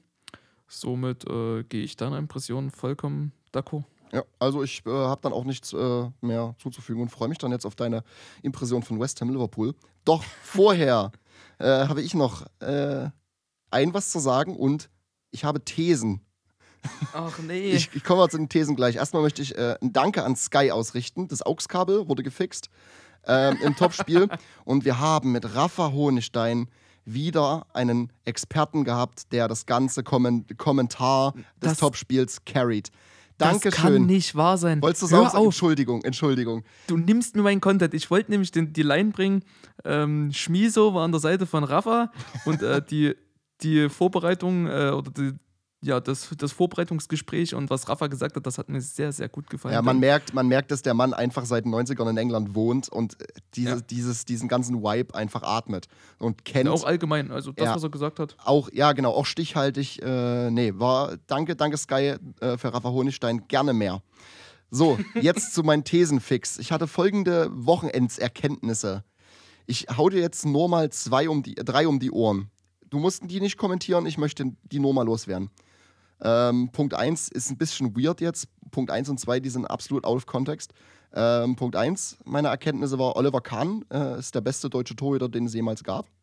Somit 0.69 1.29
äh, 1.29 1.63
gehe 1.65 1.85
ich 1.85 1.97
deiner 1.97 2.19
Impression 2.19 2.71
vollkommen 2.71 3.33
d'accord. 3.53 3.85
Ja, 4.13 4.23
also 4.39 4.63
ich 4.63 4.85
äh, 4.87 4.91
habe 4.91 5.21
dann 5.23 5.33
auch 5.33 5.45
nichts 5.45 5.73
äh, 5.73 6.11
mehr 6.21 6.55
zuzufügen 6.59 7.03
und 7.03 7.09
freue 7.09 7.29
mich 7.29 7.39
dann 7.39 7.51
jetzt 7.51 7.67
auf 7.67 7.75
deine 7.75 8.05
Impression 8.43 8.83
von 8.83 9.01
West 9.01 9.21
Ham 9.21 9.31
Liverpool. 9.31 9.75
Doch 10.05 10.23
vorher 10.43 11.13
äh, 11.59 11.87
habe 11.87 12.03
ich 12.03 12.15
noch 12.15 12.47
äh, 12.61 13.09
ein 13.71 13.95
was 13.95 14.11
zu 14.11 14.19
sagen 14.19 14.57
und 14.57 14.89
ich 15.31 15.45
habe 15.45 15.65
Thesen. 15.65 16.21
Ach 17.13 17.39
nee. 17.41 17.73
Ich, 17.75 17.91
ich 17.95 18.05
komme 18.05 18.21
mal 18.21 18.31
zu 18.31 18.39
den 18.39 18.49
Thesen 18.49 18.77
gleich. 18.77 18.97
Erstmal 18.97 19.23
möchte 19.23 19.43
ich 19.43 19.57
äh, 19.59 19.77
ein 19.83 19.93
Danke 19.93 20.25
an 20.25 20.37
Sky 20.37 20.71
ausrichten. 20.71 21.29
Das 21.29 21.43
AUX-Kabel 21.43 22.09
wurde 22.09 22.23
gefixt 22.23 22.71
ähm, 23.27 23.59
im 23.63 23.77
Topspiel 23.77 24.29
und 24.65 24.85
wir 24.85 25.01
haben 25.01 25.33
mit 25.33 25.55
Rafa 25.55 25.93
Honigstein 25.93 26.69
wieder 27.07 27.67
einen 27.73 28.13
Experten 28.25 28.85
gehabt, 28.85 29.33
der 29.33 29.49
das 29.49 29.65
ganze 29.65 30.03
Kommen 30.03 30.45
Kommentar 30.59 31.33
des 31.63 31.71
Das- 31.71 31.79
Topspiels 31.79 32.45
carried. 32.45 32.91
das 33.39 33.51
Dankeschön. 33.53 33.73
kann 33.83 34.07
nicht 34.07 34.35
wahr 34.35 34.59
sein. 34.59 34.83
Wolltest 34.83 35.03
du 35.05 35.07
sagen? 35.07 35.45
Entschuldigung, 35.45 36.03
Entschuldigung. 36.05 36.65
Du 36.89 36.97
nimmst 36.97 37.37
mir 37.37 37.43
meinen 37.43 37.61
Content. 37.61 37.95
Ich 37.95 38.11
wollte 38.11 38.31
nämlich 38.33 38.51
den, 38.51 38.73
die 38.73 38.83
Line 38.83 39.11
bringen. 39.13 39.43
Ähm, 39.85 40.33
Schmiso 40.33 40.95
war 40.95 41.05
an 41.05 41.13
der 41.13 41.21
Seite 41.21 41.47
von 41.47 41.63
Rafa 41.65 42.11
und 42.45 42.63
äh, 42.63 42.83
die, 42.83 43.15
die 43.63 43.89
Vorbereitung 43.89 44.67
äh, 44.67 44.91
oder 44.91 45.11
die, 45.11 45.33
ja, 45.83 46.01
das, 46.01 46.31
das 46.39 46.53
Vorbereitungsgespräch 46.53 47.55
und 47.55 47.69
was 47.71 47.89
Rafa 47.89 48.07
gesagt 48.07 48.35
hat, 48.37 48.47
das 48.47 48.59
hat 48.59 48.69
mir 48.69 48.81
sehr, 48.81 49.13
sehr 49.13 49.29
gut 49.29 49.49
gefallen. 49.51 49.75
Ja, 49.75 49.83
man 49.83 50.01
merkt, 50.01 50.33
man 50.35 50.49
merkt, 50.49 50.71
dass 50.71 50.83
der 50.83 50.95
Mann 50.95 51.13
einfach 51.15 51.45
seit 51.45 51.65
den 51.65 51.75
90ern 51.75 52.09
in 52.11 52.17
England 52.17 52.55
wohnt 52.55 52.89
und 52.89 53.21
äh, 53.21 53.27
diese, 53.55 53.69
Ja. 53.71 53.81
dieses, 53.81 54.25
diesen 54.25 54.49
ganzen 54.49 54.83
Vibe 54.83 55.15
einfach 55.15 55.43
atmet 55.43 55.87
und 56.19 56.45
kennt. 56.45 56.67
Ja, 56.67 56.73
auch 56.73 56.85
allgemein, 56.85 57.31
also 57.31 57.53
das, 57.53 57.67
Ja. 57.67 57.75
was 57.75 57.83
er 57.83 57.91
gesagt 57.91 58.19
hat. 58.19 58.37
Auch, 58.45 58.69
ja, 58.73 58.93
genau, 58.93 59.13
auch 59.13 59.27
stichhaltig. 59.27 60.03
Äh, 60.03 60.51
nee, 60.51 60.73
war, 60.77 61.17
danke, 61.27 61.57
danke 61.57 61.77
Sky 61.77 62.15
äh, 62.41 62.57
für 62.57 62.73
Rafa 62.73 62.91
Honigstein, 62.91 63.47
gerne 63.47 63.73
mehr. 63.75 64.03
So, 64.71 64.99
jetzt 65.21 65.55
zu 65.55 65.63
meinen 65.63 65.85
Thesenfix. 65.85 66.59
Ich 66.59 66.73
hatte 66.73 66.87
folgende 66.89 67.49
Wochenendserkenntnisse. 67.53 69.05
Ich 69.67 69.87
hau 69.97 70.09
dir 70.09 70.21
jetzt 70.21 70.47
nur 70.47 70.69
mal 70.69 70.91
zwei 70.91 71.29
um 71.29 71.43
die, 71.43 71.55
drei 71.55 71.87
um 71.89 71.99
die 71.99 72.11
Ohren. 72.11 72.51
Du 72.89 72.99
musst 72.99 73.23
die 73.31 73.41
nicht 73.41 73.57
kommentieren, 73.59 74.07
ich 74.07 74.17
möchte 74.17 74.53
die 74.71 74.79
nur 74.79 74.95
mal 74.95 75.05
loswerden. 75.05 75.51
Ähm, 76.21 76.71
Punkt 76.73 76.95
1 76.95 77.29
ist 77.29 77.51
ein 77.51 77.59
bisschen 77.59 77.97
weird 77.97 78.21
jetzt. 78.21 78.49
Punkt 78.71 78.91
1 78.91 79.09
und 79.09 79.21
2, 79.21 79.41
die 79.41 79.51
sind 79.51 79.67
absolut 79.67 80.05
out 80.05 80.17
of 80.17 80.27
context. 80.27 80.73
Ähm, 81.13 81.57
Punkt 81.57 81.77
1 81.77 82.19
meiner 82.25 82.49
Erkenntnisse 82.51 82.99
war, 82.99 83.17
Oliver 83.17 83.41
Kahn 83.41 83.85
äh, 83.93 84.19
ist 84.19 84.35
der 84.35 84.41
beste 84.41 84.69
deutsche 84.69 84.97
Torhüter, 84.97 85.29
den 85.29 85.47
es 85.47 85.55
jemals 85.55 85.85
gab. 85.85 86.07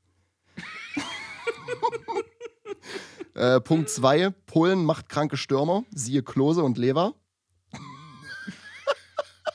Äh, 3.35 3.61
Punkt 3.61 3.89
2, 3.89 4.29
Polen 4.45 4.85
macht 4.85 5.09
kranke 5.09 5.37
Stürmer, 5.37 5.83
siehe 5.91 6.21
Klose 6.21 6.61
und 6.61 6.77
Lever. 6.77 7.15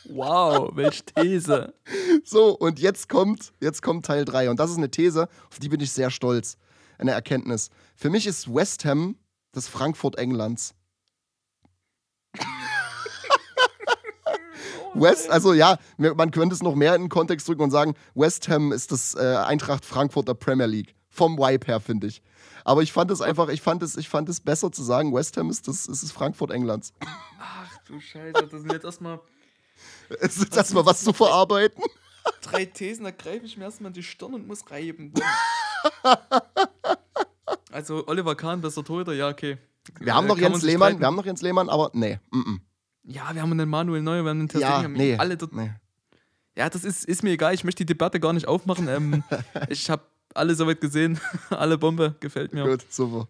Wow, 0.09 0.71
welche 0.75 1.05
These. 1.05 1.75
So, 2.25 2.51
und 2.57 2.79
jetzt 2.79 3.09
kommt, 3.09 3.53
jetzt 3.61 3.81
kommt 3.81 4.05
Teil 4.05 4.25
3. 4.25 4.51
Und 4.51 4.59
das 4.59 4.71
ist 4.71 4.77
eine 4.77 4.91
These, 4.91 5.29
auf 5.51 5.59
die 5.61 5.69
bin 5.69 5.81
ich 5.81 5.93
sehr 5.93 6.11
stolz. 6.11 6.59
Eine 6.99 7.13
Erkenntnis. 7.13 7.71
Für 7.95 8.11
mich 8.11 8.27
ist 8.27 8.53
West 8.53 8.85
Ham 8.85 9.17
das 9.59 9.69
Frankfurt 9.69 10.17
Englands. 10.17 10.75
West, 14.95 15.29
also 15.31 15.53
ja, 15.53 15.79
man 15.97 16.31
könnte 16.31 16.55
es 16.55 16.63
noch 16.63 16.75
mehr 16.75 16.95
in 16.95 17.03
den 17.03 17.09
Kontext 17.09 17.49
drücken 17.49 17.63
und 17.63 17.71
sagen, 17.71 17.95
West 18.15 18.49
Ham 18.49 18.73
ist 18.73 18.93
das 18.93 19.15
äh, 19.15 19.37
Eintracht 19.37 19.85
Frankfurter 19.85 20.35
Premier 20.35 20.67
League. 20.67 20.95
Vom 21.11 21.37
Vibe 21.37 21.67
her, 21.67 21.81
finde 21.81 22.07
ich. 22.07 22.23
Aber 22.65 22.83
ich 22.83 22.93
fand 22.93 23.11
es 23.11 23.21
einfach, 23.21 23.49
ich 23.49 23.61
fand 23.61 23.83
es, 23.83 23.97
ich 23.97 24.09
fand 24.09 24.29
es 24.29 24.41
besser 24.41 24.71
zu 24.71 24.83
sagen, 24.83 25.13
West 25.13 25.37
Ham 25.37 25.51
ist 25.51 25.67
das, 25.67 25.87
ist 25.87 26.03
das 26.03 26.13
Frankfurt 26.13 26.51
Englands. 26.53 26.93
Ach 27.41 27.79
du 27.87 28.01
Scheiße, 28.01 28.47
das 28.47 28.51
sind 28.51 28.73
jetzt 28.73 28.85
erstmal 28.85 29.21
Es 30.21 30.37
ist 30.37 30.57
erstmal 30.57 30.87
was 30.87 31.03
zu 31.03 31.13
verarbeiten. 31.13 31.83
drei 32.43 32.65
Thesen, 32.65 33.05
da 33.05 33.11
greife 33.11 33.47
ich 33.47 33.57
mir 33.57 33.65
erstmal 33.65 33.91
in 33.91 33.95
die 33.95 34.03
Stirn 34.03 34.35
und 34.35 34.47
muss 34.47 34.71
reiben. 34.71 35.13
Also 37.73 38.07
Oliver 38.07 38.35
Kahn, 38.35 38.61
besser 38.61 38.85
Torhüter, 38.85 39.13
ja, 39.13 39.29
okay. 39.29 39.59
Wir 40.01 40.15
haben 40.15 40.27
Äh, 40.27 40.29
noch 40.29 40.39
Jens 40.39 40.63
Lehmann, 40.63 40.89
streiten. 40.89 41.01
wir 41.01 41.07
haben 41.07 41.17
noch 41.17 41.27
Jens 41.27 41.43
Lehmann, 41.43 41.69
aber 41.69 41.91
nee. 41.95 42.19
Mm 42.31 42.39
-mm. 42.41 42.61
Ja, 43.05 43.35
wir 43.35 43.41
haben 43.43 43.53
einen 43.53 43.69
Manuel 43.69 44.03
Neuer, 44.03 44.23
wir 44.25 44.31
haben 44.31 44.41
einen 44.41 44.49
Ter 44.49 44.61
Ja, 44.61 44.87
nee. 44.87 45.17
alle 45.17 45.37
dort. 45.37 45.55
nee. 45.55 45.71
Ja, 46.57 46.69
das 46.69 46.85
ist, 46.85 47.05
ist 47.05 47.23
mir 47.23 47.31
egal, 47.31 47.55
ich 47.55 47.65
möchte 47.65 47.85
die 47.85 47.87
Debatte 47.87 48.19
gar 48.21 48.33
nicht 48.33 48.49
aufmachen. 48.49 48.89
Ähm, 48.89 49.23
ich 49.69 49.89
habe 49.91 50.03
alle 50.35 50.55
soweit 50.55 50.81
gesehen, 50.81 51.21
alle 51.51 51.79
Bombe, 51.79 52.17
gefällt 52.21 52.53
mir. 52.53 52.65
Gut, 52.65 52.85
super. 52.91 53.29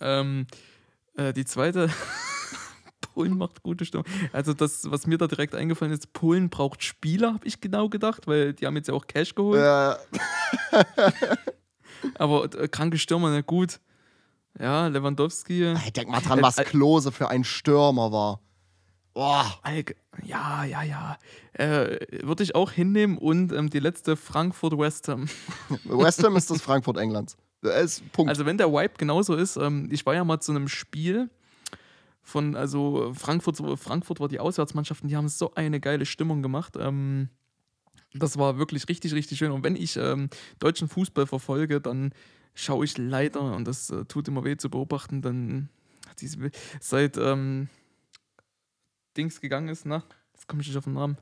Ähm, 0.00 0.46
äh, 1.16 1.32
die 1.32 1.44
zweite, 1.44 1.88
Polen 3.14 3.36
macht 3.38 3.62
gute 3.62 3.84
Stimmung. 3.84 4.06
Also 4.32 4.52
das, 4.54 4.90
was 4.90 5.06
mir 5.06 5.18
da 5.18 5.26
direkt 5.28 5.54
eingefallen 5.54 5.92
ist, 5.92 6.12
Polen 6.12 6.50
braucht 6.50 6.82
Spieler, 6.82 7.34
habe 7.34 7.46
ich 7.46 7.60
genau 7.60 7.88
gedacht, 7.88 8.26
weil 8.26 8.52
die 8.54 8.66
haben 8.66 8.76
jetzt 8.76 8.88
ja 8.88 8.94
auch 8.94 9.06
Cash 9.06 9.34
geholt. 9.34 9.60
Äh, 9.60 9.94
Aber 12.14 12.44
äh, 12.54 12.68
kranke 12.68 12.98
Stürmer, 12.98 13.30
na 13.30 13.40
gut. 13.40 13.80
Ja, 14.58 14.86
Lewandowski. 14.86 15.64
ey, 15.64 15.90
denk 15.92 16.08
mal 16.08 16.20
dran, 16.20 16.40
was 16.42 16.58
Äh, 16.58 16.62
äh, 16.62 16.64
Klose 16.64 17.12
für 17.12 17.28
ein 17.28 17.44
Stürmer 17.44 18.10
war. 18.12 18.40
Boah. 19.12 19.46
Ja, 20.24 20.64
ja, 20.64 20.82
ja. 20.82 21.16
Äh, 21.54 21.98
Würde 22.22 22.42
ich 22.42 22.54
auch 22.54 22.70
hinnehmen 22.70 23.16
und 23.16 23.52
ähm, 23.52 23.70
die 23.70 23.78
letzte 23.78 24.16
Frankfurt 24.16 24.78
West 24.78 25.08
Ham. 25.08 25.26
West 25.84 26.22
Ham 26.22 26.36
ist 26.36 26.50
das 26.50 26.60
Frankfurt 26.60 26.98
Englands. 26.98 27.36
Das 27.62 28.02
Punkt. 28.12 28.28
Also 28.28 28.44
wenn 28.44 28.58
der 28.58 28.70
Vibe 28.70 28.94
genauso 28.98 29.34
ist, 29.34 29.56
ähm, 29.56 29.88
ich 29.90 30.04
war 30.04 30.14
ja 30.14 30.22
mal 30.24 30.40
zu 30.40 30.52
einem 30.52 30.68
Spiel 30.68 31.30
von, 32.22 32.56
also 32.56 33.12
Frankfurt, 33.14 33.56
Frankfurt 33.78 34.20
war 34.20 34.28
die 34.28 34.40
Auswärtsmannschaft 34.40 35.02
und 35.02 35.08
die 35.08 35.16
haben 35.16 35.28
so 35.28 35.54
eine 35.54 35.80
geile 35.80 36.04
Stimmung 36.04 36.42
gemacht. 36.42 36.74
Ähm, 36.78 37.30
das 38.18 38.38
war 38.38 38.58
wirklich 38.58 38.88
richtig, 38.88 39.14
richtig 39.14 39.38
schön. 39.38 39.52
Und 39.52 39.64
wenn 39.64 39.76
ich 39.76 39.96
ähm, 39.96 40.28
deutschen 40.58 40.88
Fußball 40.88 41.26
verfolge, 41.26 41.80
dann 41.80 42.12
schaue 42.54 42.84
ich 42.84 42.96
leider, 42.98 43.40
und 43.40 43.66
das 43.66 43.90
äh, 43.90 44.04
tut 44.04 44.28
immer 44.28 44.44
weh 44.44 44.56
zu 44.56 44.70
beobachten, 44.70 45.22
dann 45.22 45.68
diese, 46.20 46.50
seit 46.80 47.16
ähm, 47.16 47.68
Dings 49.16 49.40
gegangen 49.40 49.68
ist, 49.68 49.86
na, 49.86 50.02
jetzt 50.34 50.48
komme 50.48 50.62
ich 50.62 50.68
nicht 50.68 50.76
auf 50.76 50.84
den 50.84 50.94
Namen. 50.94 51.18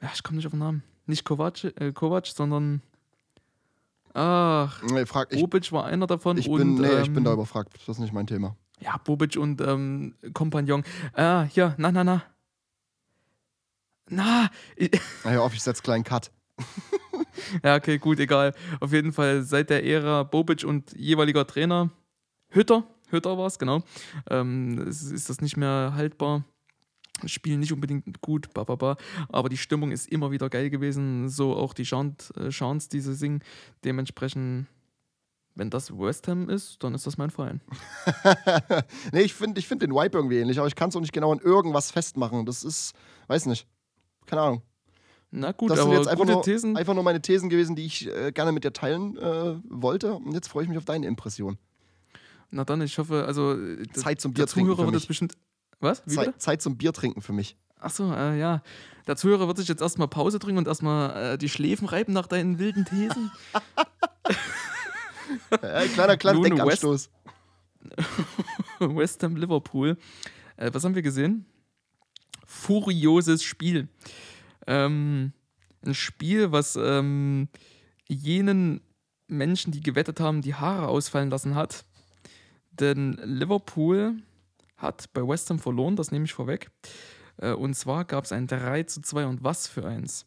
Ja, 0.00 0.10
ich 0.14 0.22
komme 0.22 0.36
nicht 0.36 0.46
auf 0.46 0.52
den 0.52 0.58
Namen. 0.58 0.82
Nicht 1.06 1.24
Kovac, 1.24 1.64
äh, 1.64 1.92
Kovac 1.92 2.26
sondern 2.26 2.82
ach, 4.14 4.82
nee, 4.82 5.06
frag, 5.06 5.32
ich, 5.32 5.40
Bobic 5.40 5.72
war 5.72 5.84
einer 5.84 6.06
davon 6.06 6.36
ich, 6.36 6.48
und 6.48 6.58
bin, 6.58 6.74
nee, 6.74 7.00
ich 7.00 7.08
bin 7.08 7.18
ähm, 7.18 7.24
da 7.24 7.32
überfragt. 7.32 7.74
Das 7.74 7.88
ist 7.88 7.98
nicht 7.98 8.12
mein 8.12 8.26
Thema. 8.26 8.56
ja, 8.80 8.96
Bobic 8.98 9.36
und 9.36 9.60
ähm, 9.60 10.14
Kompagnon. 10.32 10.84
Ah, 11.14 11.44
hier, 11.44 11.74
na, 11.78 11.92
na, 11.92 12.04
na. 12.04 12.22
Na, 14.12 14.50
Na, 15.24 15.30
hör 15.30 15.42
auf, 15.42 15.54
ich 15.54 15.62
setze 15.62 15.82
kleinen 15.82 16.04
Cut. 16.04 16.30
ja, 17.64 17.76
okay, 17.76 17.96
gut, 17.98 18.20
egal. 18.20 18.54
Auf 18.80 18.92
jeden 18.92 19.12
Fall 19.12 19.42
seit 19.42 19.70
der 19.70 19.84
Ära 19.84 20.22
Bobic 20.22 20.64
und 20.64 20.92
jeweiliger 20.92 21.46
Trainer 21.46 21.90
Hütter, 22.50 22.84
Hütter 23.08 23.38
war 23.38 23.46
es, 23.46 23.58
genau, 23.58 23.82
ähm, 24.28 24.86
ist, 24.86 25.30
das 25.30 25.40
nicht 25.40 25.56
mehr 25.56 25.92
haltbar. 25.94 26.44
Spielen 27.24 27.60
nicht 27.60 27.72
unbedingt 27.72 28.20
gut, 28.20 28.52
ba, 28.52 28.64
ba, 28.64 28.74
ba. 28.74 28.96
aber 29.28 29.48
die 29.48 29.56
Stimmung 29.56 29.92
ist 29.92 30.08
immer 30.08 30.30
wieder 30.30 30.50
geil 30.50 30.68
gewesen. 30.68 31.28
So 31.28 31.56
auch 31.56 31.72
die 31.72 31.84
Chant, 31.84 32.32
äh, 32.36 32.50
Chants, 32.50 32.88
die 32.88 33.00
sie 33.00 33.14
singen. 33.14 33.42
Dementsprechend, 33.84 34.66
wenn 35.54 35.70
das 35.70 35.96
West 35.96 36.28
Ham 36.28 36.50
ist, 36.50 36.82
dann 36.82 36.94
ist 36.94 37.06
das 37.06 37.16
mein 37.16 37.30
Verein. 37.30 37.60
nee, 39.12 39.22
ich 39.22 39.34
finde 39.34 39.58
ich 39.60 39.68
find 39.68 39.82
den 39.82 39.92
Vibe 39.92 40.18
irgendwie 40.18 40.38
ähnlich, 40.38 40.58
aber 40.58 40.68
ich 40.68 40.74
kann 40.74 40.88
es 40.88 40.96
auch 40.96 41.00
nicht 41.00 41.12
genau 41.12 41.32
an 41.32 41.38
irgendwas 41.38 41.90
festmachen. 41.90 42.44
Das 42.44 42.64
ist, 42.64 42.92
weiß 43.28 43.46
nicht. 43.46 43.66
Keine 44.26 44.42
Ahnung. 44.42 44.62
Na 45.30 45.52
gut, 45.52 45.70
das 45.70 45.78
sind 45.78 45.88
aber 45.88 45.96
jetzt 45.96 46.08
einfach 46.08 46.24
gute 46.24 46.32
nur, 46.34 46.42
Thesen. 46.42 46.76
einfach 46.76 46.94
nur 46.94 47.02
meine 47.02 47.22
Thesen 47.22 47.48
gewesen, 47.48 47.74
die 47.74 47.86
ich 47.86 48.06
äh, 48.06 48.32
gerne 48.32 48.52
mit 48.52 48.64
dir 48.64 48.72
teilen 48.72 49.16
äh, 49.16 49.56
wollte. 49.64 50.14
Und 50.14 50.32
jetzt 50.32 50.48
freue 50.48 50.64
ich 50.64 50.68
mich 50.68 50.76
auf 50.76 50.84
deine 50.84 51.06
Impression. 51.06 51.56
Na 52.50 52.64
dann, 52.64 52.82
ich 52.82 52.98
hoffe, 52.98 53.24
also 53.26 53.54
äh, 53.54 53.88
Zeit 53.92 54.20
zum 54.20 54.34
der 54.34 54.42
Bier 54.42 54.46
trinken 54.46 54.66
Zuhörer 54.70 54.76
für 54.76 54.86
wird 54.88 54.94
mich. 54.94 55.02
jetzt 55.04 55.08
bestimmt. 55.08 55.34
Was? 55.80 56.04
Zeit, 56.04 56.40
Zeit 56.40 56.60
zum 56.62 56.76
Bier 56.76 56.92
trinken 56.92 57.22
für 57.22 57.32
mich. 57.32 57.56
Achso, 57.80 58.12
äh, 58.12 58.38
ja. 58.38 58.62
Der 59.06 59.16
Zuhörer 59.16 59.48
wird 59.48 59.56
sich 59.56 59.68
jetzt 59.68 59.80
erstmal 59.80 60.06
Pause 60.06 60.38
trinken 60.38 60.58
und 60.58 60.68
erstmal 60.68 61.32
äh, 61.34 61.38
die 61.38 61.48
Schläfen 61.48 61.88
reiben 61.88 62.12
nach 62.12 62.26
deinen 62.26 62.58
wilden 62.58 62.84
Thesen. 62.84 63.30
Äh, 65.50 65.88
kleiner, 65.88 66.16
kleiner 66.16 66.42
Denkanstoß. 66.42 67.10
West 68.80 69.22
Ham 69.22 69.36
Liverpool. 69.36 69.96
Äh, 70.56 70.70
was 70.72 70.84
haben 70.84 70.94
wir 70.94 71.02
gesehen? 71.02 71.46
Furioses 72.52 73.42
Spiel. 73.42 73.88
Ähm, 74.66 75.32
ein 75.84 75.94
Spiel, 75.94 76.52
was 76.52 76.76
ähm, 76.76 77.48
jenen 78.06 78.82
Menschen, 79.26 79.72
die 79.72 79.80
gewettet 79.80 80.20
haben, 80.20 80.42
die 80.42 80.54
Haare 80.54 80.88
ausfallen 80.88 81.30
lassen 81.30 81.54
hat. 81.54 81.84
Denn 82.70 83.14
Liverpool 83.24 84.22
hat 84.76 85.12
bei 85.14 85.26
West 85.26 85.48
Ham 85.50 85.58
verloren, 85.58 85.96
das 85.96 86.12
nehme 86.12 86.26
ich 86.26 86.34
vorweg. 86.34 86.70
Äh, 87.38 87.52
und 87.52 87.74
zwar 87.74 88.04
gab 88.04 88.24
es 88.24 88.32
ein 88.32 88.46
3 88.46 88.84
zu 88.84 89.00
2 89.00 89.26
und 89.26 89.42
was 89.42 89.66
für 89.66 89.86
eins. 89.86 90.26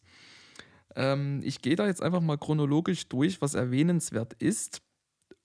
Ähm, 0.95 1.41
ich 1.43 1.61
gehe 1.61 1.75
da 1.75 1.85
jetzt 1.85 2.01
einfach 2.01 2.21
mal 2.21 2.37
chronologisch 2.37 3.07
durch, 3.07 3.39
was 3.41 3.53
erwähnenswert 3.53 4.33
ist. 4.33 4.81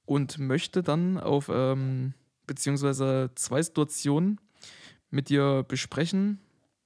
und 0.06 0.38
möchte 0.38 0.82
dann 0.82 1.18
auf 1.18 1.48
ähm, 1.52 2.14
beziehungsweise 2.46 3.30
zwei 3.36 3.62
Situationen 3.62 4.40
mit 5.10 5.28
dir 5.28 5.64
besprechen. 5.68 6.40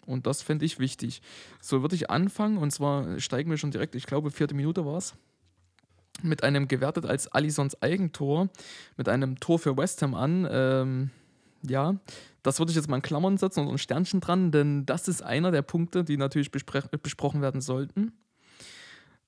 Und 0.07 0.27
das 0.27 0.43
fände 0.43 0.64
ich 0.64 0.79
wichtig. 0.79 1.23
So 1.61 1.83
würde 1.83 1.95
ich 1.95 2.11
anfangen, 2.11 2.59
und 2.59 2.71
zwar 2.71 3.19
steigen 3.21 3.51
wir 3.51 3.59
schon 3.59 3.71
direkt, 3.71 3.95
ich 3.95 4.07
glaube, 4.07 4.31
vierte 4.31 4.55
Minute 4.55 4.85
war 4.85 4.99
es, 4.99 5.14
mit 6.23 6.43
einem 6.43 6.69
gewertet 6.69 7.07
als 7.07 7.29
Alisons 7.29 7.81
Eigentor, 7.83 8.49
mit 8.97 9.09
einem 9.09 9.40
Tor 9.40 9.59
für 9.59 9.77
West 9.77 10.03
Ham 10.03 10.14
an. 10.14 10.47
Ähm, 10.51 11.11
ja, 11.62 11.97
das 12.43 12.59
würde 12.59 12.71
ich 12.71 12.77
jetzt 12.77 12.88
mal 12.88 12.97
in 12.97 13.03
Klammern 13.03 13.38
setzen 13.38 13.61
und 13.61 13.73
ein 13.73 13.79
Sternchen 13.79 14.21
dran, 14.21 14.53
denn 14.53 14.87
das 14.87 15.09
ist 15.09 15.23
einer 15.23 15.51
der 15.51 15.62
Punkte, 15.62 16.05
die 16.05 16.17
natürlich 16.17 16.51
besprochen 16.51 17.40
werden 17.40 17.61
sollten. 17.61 18.12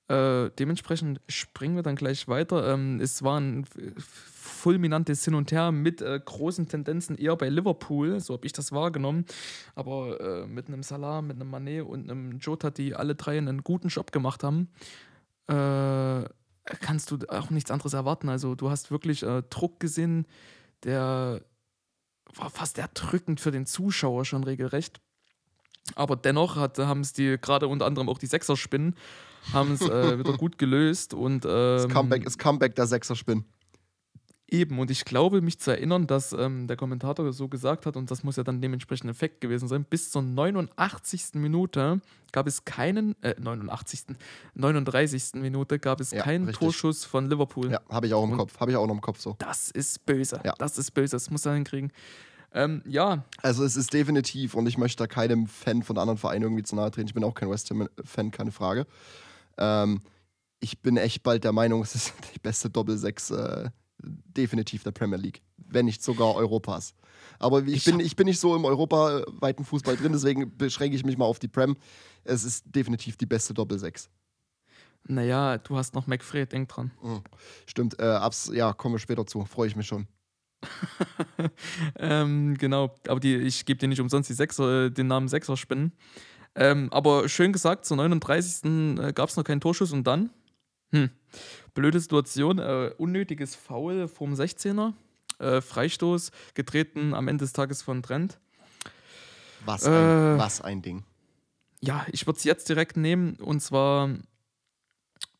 Äh, 0.07 0.51
dementsprechend 0.57 1.19
springen 1.27 1.75
wir 1.75 1.83
dann 1.83 1.95
gleich 1.95 2.27
weiter. 2.27 2.73
Ähm, 2.73 3.01
es 3.01 3.23
war 3.23 3.39
ein 3.39 3.65
fulminantes 4.57 5.23
Hin 5.23 5.35
und 5.35 5.51
Her 5.51 5.71
mit 5.71 6.01
äh, 6.01 6.19
großen 6.23 6.67
Tendenzen 6.67 7.17
eher 7.17 7.35
bei 7.35 7.49
Liverpool, 7.49 8.19
so 8.19 8.33
habe 8.33 8.45
ich 8.45 8.53
das 8.53 8.71
wahrgenommen. 8.71 9.25
Aber 9.75 10.19
äh, 10.19 10.47
mit 10.47 10.67
einem 10.67 10.83
Salah, 10.83 11.21
mit 11.21 11.37
einem 11.37 11.49
Manet 11.49 11.85
und 11.85 12.09
einem 12.09 12.39
Jota, 12.39 12.69
die 12.69 12.95
alle 12.95 13.15
drei 13.15 13.37
einen 13.37 13.63
guten 13.63 13.87
Job 13.87 14.11
gemacht 14.11 14.43
haben, 14.43 14.69
äh, 15.47 16.27
kannst 16.81 17.11
du 17.11 17.17
auch 17.29 17.49
nichts 17.49 17.71
anderes 17.71 17.93
erwarten. 17.93 18.29
Also 18.29 18.55
du 18.55 18.69
hast 18.69 18.91
wirklich 18.91 19.23
äh, 19.23 19.43
Druck 19.49 19.79
gesehen, 19.79 20.25
der 20.83 21.41
war 22.35 22.49
fast 22.49 22.77
erdrückend 22.77 23.39
für 23.39 23.51
den 23.51 23.65
Zuschauer 23.65 24.25
schon 24.25 24.43
regelrecht. 24.43 24.99
Aber 25.95 26.15
dennoch 26.15 26.57
haben 26.57 27.01
es 27.01 27.13
die, 27.13 27.37
gerade 27.39 27.67
unter 27.67 27.85
anderem 27.85 28.09
auch 28.09 28.17
die 28.17 28.25
Sechserspinnen, 28.25 28.95
haben 29.53 29.73
es 29.73 29.81
äh, 29.81 30.19
wieder 30.19 30.33
gut 30.37 30.57
gelöst. 30.57 31.13
Und, 31.13 31.45
ähm, 31.45 31.77
das 31.77 31.87
Comeback 31.87 32.25
ist 32.25 32.37
Comeback 32.37 32.75
der 32.75 32.87
Sechserspinnen. 32.87 33.45
Eben, 34.49 34.79
und 34.79 34.89
ich 34.89 35.03
glaube, 35.03 35.41
mich 35.41 35.59
zu 35.59 35.71
erinnern, 35.71 36.07
dass 36.07 36.31
ähm, 36.31 36.67
der 36.67 36.77
Kommentator 36.77 37.33
so 37.33 37.49
gesagt 37.49 37.85
hat, 37.85 37.97
und 37.97 38.09
das 38.09 38.23
muss 38.23 38.37
ja 38.37 38.43
dann 38.43 38.61
dementsprechend 38.61 39.09
Effekt 39.09 39.41
gewesen 39.41 39.67
sein, 39.67 39.83
bis 39.83 40.09
zur 40.09 40.21
89. 40.21 41.33
Minute 41.33 41.99
gab 42.31 42.47
es 42.47 42.63
keinen, 42.63 43.21
äh, 43.23 43.35
89. 43.37 44.15
39. 44.53 45.33
Minute 45.41 45.79
gab 45.79 45.99
es 45.99 46.11
ja, 46.11 46.21
keinen 46.21 46.45
richtig. 46.45 46.59
Torschuss 46.59 47.03
von 47.03 47.29
Liverpool. 47.29 47.71
Ja, 47.71 47.81
habe 47.89 48.07
ich 48.07 48.13
auch 48.13 48.23
im 48.23 48.31
und 48.31 48.37
Kopf, 48.37 48.57
habe 48.61 48.71
ich 48.71 48.77
auch 48.77 48.87
noch 48.87 48.93
im 48.93 49.01
Kopf 49.01 49.19
so. 49.19 49.35
Das 49.37 49.69
ist 49.69 50.05
böse, 50.05 50.39
ja. 50.45 50.53
das 50.57 50.77
ist 50.77 50.91
böse, 50.91 51.17
das 51.17 51.29
muss 51.29 51.45
er 51.45 51.53
hinkriegen. 51.53 51.91
Ähm, 52.53 52.81
ja. 52.85 53.25
Also 53.41 53.65
es 53.65 53.75
ist 53.75 53.91
definitiv, 53.91 54.53
und 54.53 54.65
ich 54.67 54.77
möchte 54.77 55.03
da 55.03 55.07
keinem 55.07 55.47
Fan 55.47 55.83
von 55.83 55.97
anderen 55.97 56.17
Vereinen 56.17 56.43
irgendwie 56.43 56.63
zu 56.63 56.77
nahe 56.77 56.89
treten, 56.89 57.07
ich 57.07 57.13
bin 57.13 57.25
auch 57.25 57.33
kein 57.33 57.49
West 57.49 57.69
Ham-Fan, 57.69 58.31
keine 58.31 58.51
Frage. 58.51 58.87
Ähm, 59.57 59.99
ich 60.61 60.81
bin 60.81 60.95
echt 60.95 61.21
bald 61.21 61.43
der 61.43 61.51
Meinung, 61.51 61.81
es 61.83 61.95
ist 61.95 62.13
die 62.33 62.39
beste 62.39 62.69
Doppel-6 62.69 63.35
äh, 63.35 63.69
definitiv 63.99 64.83
der 64.83 64.91
Premier 64.91 65.17
League, 65.17 65.41
wenn 65.57 65.85
nicht 65.85 66.03
sogar 66.03 66.35
Europas. 66.35 66.93
Aber 67.39 67.63
ich, 67.63 67.75
ich 67.75 67.85
bin, 67.85 67.99
ich 67.99 68.15
bin 68.15 68.25
nicht 68.25 68.39
so 68.39 68.55
im 68.55 68.65
europaweiten 68.65 69.65
Fußball 69.65 69.97
drin, 69.97 70.11
deswegen 70.11 70.55
beschränke 70.57 70.95
ich 70.95 71.05
mich 71.05 71.17
mal 71.17 71.25
auf 71.25 71.39
die 71.39 71.47
Prem. 71.47 71.75
Es 72.23 72.43
ist 72.43 72.63
definitiv 72.65 73.17
die 73.17 73.25
beste 73.25 73.53
Doppel-6. 73.53 74.09
Naja, 75.07 75.57
du 75.57 75.77
hast 75.77 75.93
noch 75.93 76.07
McFred, 76.07 76.51
denk 76.51 76.69
dran. 76.69 76.91
Mhm. 77.01 77.21
Stimmt, 77.65 77.99
äh, 77.99 78.03
abs 78.03 78.51
ja, 78.53 78.73
kommen 78.73 78.95
wir 78.95 78.99
später 78.99 79.25
zu, 79.25 79.45
freue 79.45 79.67
ich 79.67 79.75
mich 79.75 79.87
schon. 79.87 80.07
ähm, 81.99 82.57
genau, 82.57 82.95
aber 83.07 83.19
die, 83.19 83.35
ich 83.35 83.65
gebe 83.65 83.79
dir 83.79 83.87
nicht 83.87 84.01
umsonst 84.01 84.29
die 84.29 84.33
Sechser, 84.33 84.85
äh, 84.85 84.91
den 84.91 85.07
Namen 85.07 85.27
Sechser 85.27 85.55
spinnen. 85.55 85.93
Ähm, 86.55 86.91
aber 86.91 87.29
schön 87.29 87.53
gesagt, 87.53 87.85
zur 87.85 87.97
39. 87.97 88.65
Äh, 88.99 89.13
gab 89.13 89.29
es 89.29 89.37
noch 89.37 89.43
keinen 89.43 89.61
Torschuss 89.61 89.91
und 89.91 90.05
dann 90.05 90.31
hm. 90.91 91.09
Blöde 91.73 91.99
Situation, 91.99 92.59
äh, 92.59 92.91
unnötiges 92.97 93.55
Foul 93.55 94.07
vom 94.07 94.33
16er. 94.33 94.93
Äh, 95.39 95.61
Freistoß, 95.61 96.31
getreten 96.55 97.13
am 97.13 97.27
Ende 97.27 97.45
des 97.45 97.53
Tages 97.53 97.83
von 97.83 98.01
Trent. 98.01 98.39
Was 99.65 99.85
ein, 99.85 99.93
äh, 99.93 100.37
was 100.37 100.61
ein 100.61 100.81
Ding. 100.81 101.03
Ja, 101.79 102.07
ich 102.11 102.25
würde 102.25 102.37
es 102.37 102.43
jetzt 102.43 102.69
direkt 102.69 102.97
nehmen 102.97 103.35
und 103.35 103.59
zwar, 103.59 104.09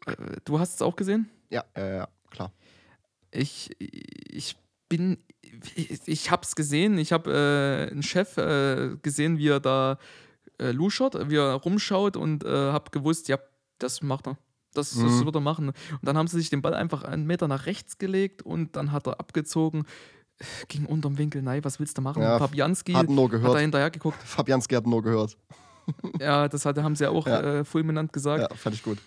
äh, 0.06 0.16
du 0.46 0.60
hast 0.60 0.76
es 0.76 0.82
auch 0.84 0.96
gesehen? 0.96 1.30
Ja, 1.50 1.64
ja, 1.76 2.08
klar. 2.30 2.52
Ich, 3.32 3.76
ich 3.80 4.56
bin, 4.88 5.18
ich, 5.42 6.02
ich 6.06 6.30
habe 6.30 6.44
es 6.44 6.56
gesehen, 6.56 7.00
ich 7.00 7.12
habe 7.12 7.88
äh, 7.90 7.92
einen 7.92 8.04
Chef 8.04 8.38
äh, 8.38 8.98
gesehen, 9.02 9.40
wie 9.40 9.48
er 9.48 9.60
da 9.60 9.98
äh, 10.60 10.72
luschert, 10.72 11.30
wie 11.30 11.38
er 11.38 11.54
rumschaut 11.54 12.18
und 12.18 12.44
habe 12.44 12.92
gewusst, 12.92 13.30
ja, 13.30 13.40
das 13.80 14.04
macht 14.04 14.28
er. 14.28 14.38
Das, 14.78 14.92
das 14.92 15.00
mhm. 15.00 15.26
wird 15.26 15.36
er 15.36 15.42
machen. 15.42 15.70
Und 15.70 16.00
dann 16.02 16.18
haben 16.18 16.28
sie 16.28 16.38
sich 16.38 16.50
den 16.50 16.62
Ball 16.62 16.74
einfach 16.74 17.04
einen 17.04 17.26
Meter 17.26 17.48
nach 17.48 17.66
rechts 17.66 17.98
gelegt 17.98 18.42
und 18.44 18.76
dann 18.76 18.92
hat 18.92 19.08
er 19.08 19.20
abgezogen. 19.20 19.86
Ging 20.68 20.86
unterm 20.86 21.18
Winkel, 21.18 21.42
nein, 21.42 21.64
was 21.64 21.80
willst 21.80 21.98
du 21.98 22.02
machen? 22.02 22.22
Ja, 22.22 22.38
Fabianski 22.38 22.94
hat, 22.94 23.10
nur 23.10 23.28
gehört. 23.28 23.50
hat 23.50 23.56
da 23.56 23.60
hinterher 23.60 23.90
geguckt. 23.90 24.22
Fabianski 24.24 24.76
hat 24.76 24.86
nur 24.86 25.02
gehört. 25.02 25.36
ja, 26.20 26.48
das 26.48 26.66
hat, 26.66 26.78
haben 26.78 26.96
sie 26.96 27.06
ja 27.06 27.10
auch 27.10 27.26
ja. 27.26 27.42
Äh, 27.42 27.64
fulminant 27.64 28.14
gesagt. 28.14 28.52
Ja, 28.52 28.56
fand 28.56 28.76
ich 28.76 28.84
gut. 28.84 29.00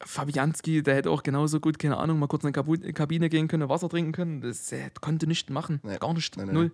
Fabianski, 0.00 0.82
der 0.82 0.96
hätte 0.96 1.10
auch 1.10 1.22
genauso 1.22 1.60
gut, 1.60 1.78
keine 1.78 1.98
Ahnung, 1.98 2.18
mal 2.18 2.26
kurz 2.26 2.42
in 2.42 2.52
die 2.52 2.92
Kabine 2.92 3.28
gehen 3.28 3.48
können, 3.48 3.68
Wasser 3.68 3.88
trinken 3.88 4.12
können. 4.12 4.40
Das 4.40 4.72
äh, 4.72 4.90
konnte 5.00 5.26
nicht 5.26 5.50
machen. 5.50 5.80
Nee. 5.84 5.98
Gar 5.98 6.14
nicht. 6.14 6.36
Nee, 6.36 6.46
nee, 6.46 6.52
Null. 6.52 6.72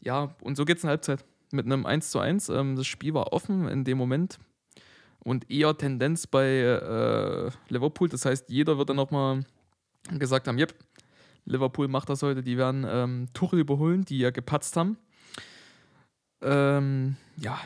Ja, 0.00 0.34
und 0.40 0.56
so 0.56 0.64
geht 0.64 0.78
es 0.78 0.84
in 0.84 0.88
Halbzeit. 0.88 1.24
Mit 1.52 1.66
einem 1.66 1.84
1 1.84 2.10
zu 2.10 2.18
1. 2.18 2.48
Ähm, 2.48 2.76
das 2.76 2.86
Spiel 2.86 3.14
war 3.14 3.32
offen 3.32 3.68
in 3.68 3.84
dem 3.84 3.98
Moment 3.98 4.38
und 5.26 5.50
eher 5.50 5.76
Tendenz 5.76 6.28
bei 6.28 6.46
äh, 6.46 7.50
Liverpool. 7.68 8.08
Das 8.08 8.24
heißt, 8.24 8.48
jeder 8.48 8.78
wird 8.78 8.90
dann 8.90 8.96
nochmal 8.96 9.44
gesagt 10.08 10.46
haben, 10.46 10.56
yep, 10.56 10.72
Liverpool 11.44 11.88
macht 11.88 12.08
das 12.08 12.22
heute, 12.22 12.44
die 12.44 12.56
werden 12.56 12.86
ähm, 12.88 13.28
Tuchel 13.34 13.58
überholen, 13.58 14.04
die 14.04 14.18
ja 14.18 14.30
gepatzt 14.30 14.76
haben. 14.76 14.96
Ähm, 16.42 17.16
ja, 17.38 17.58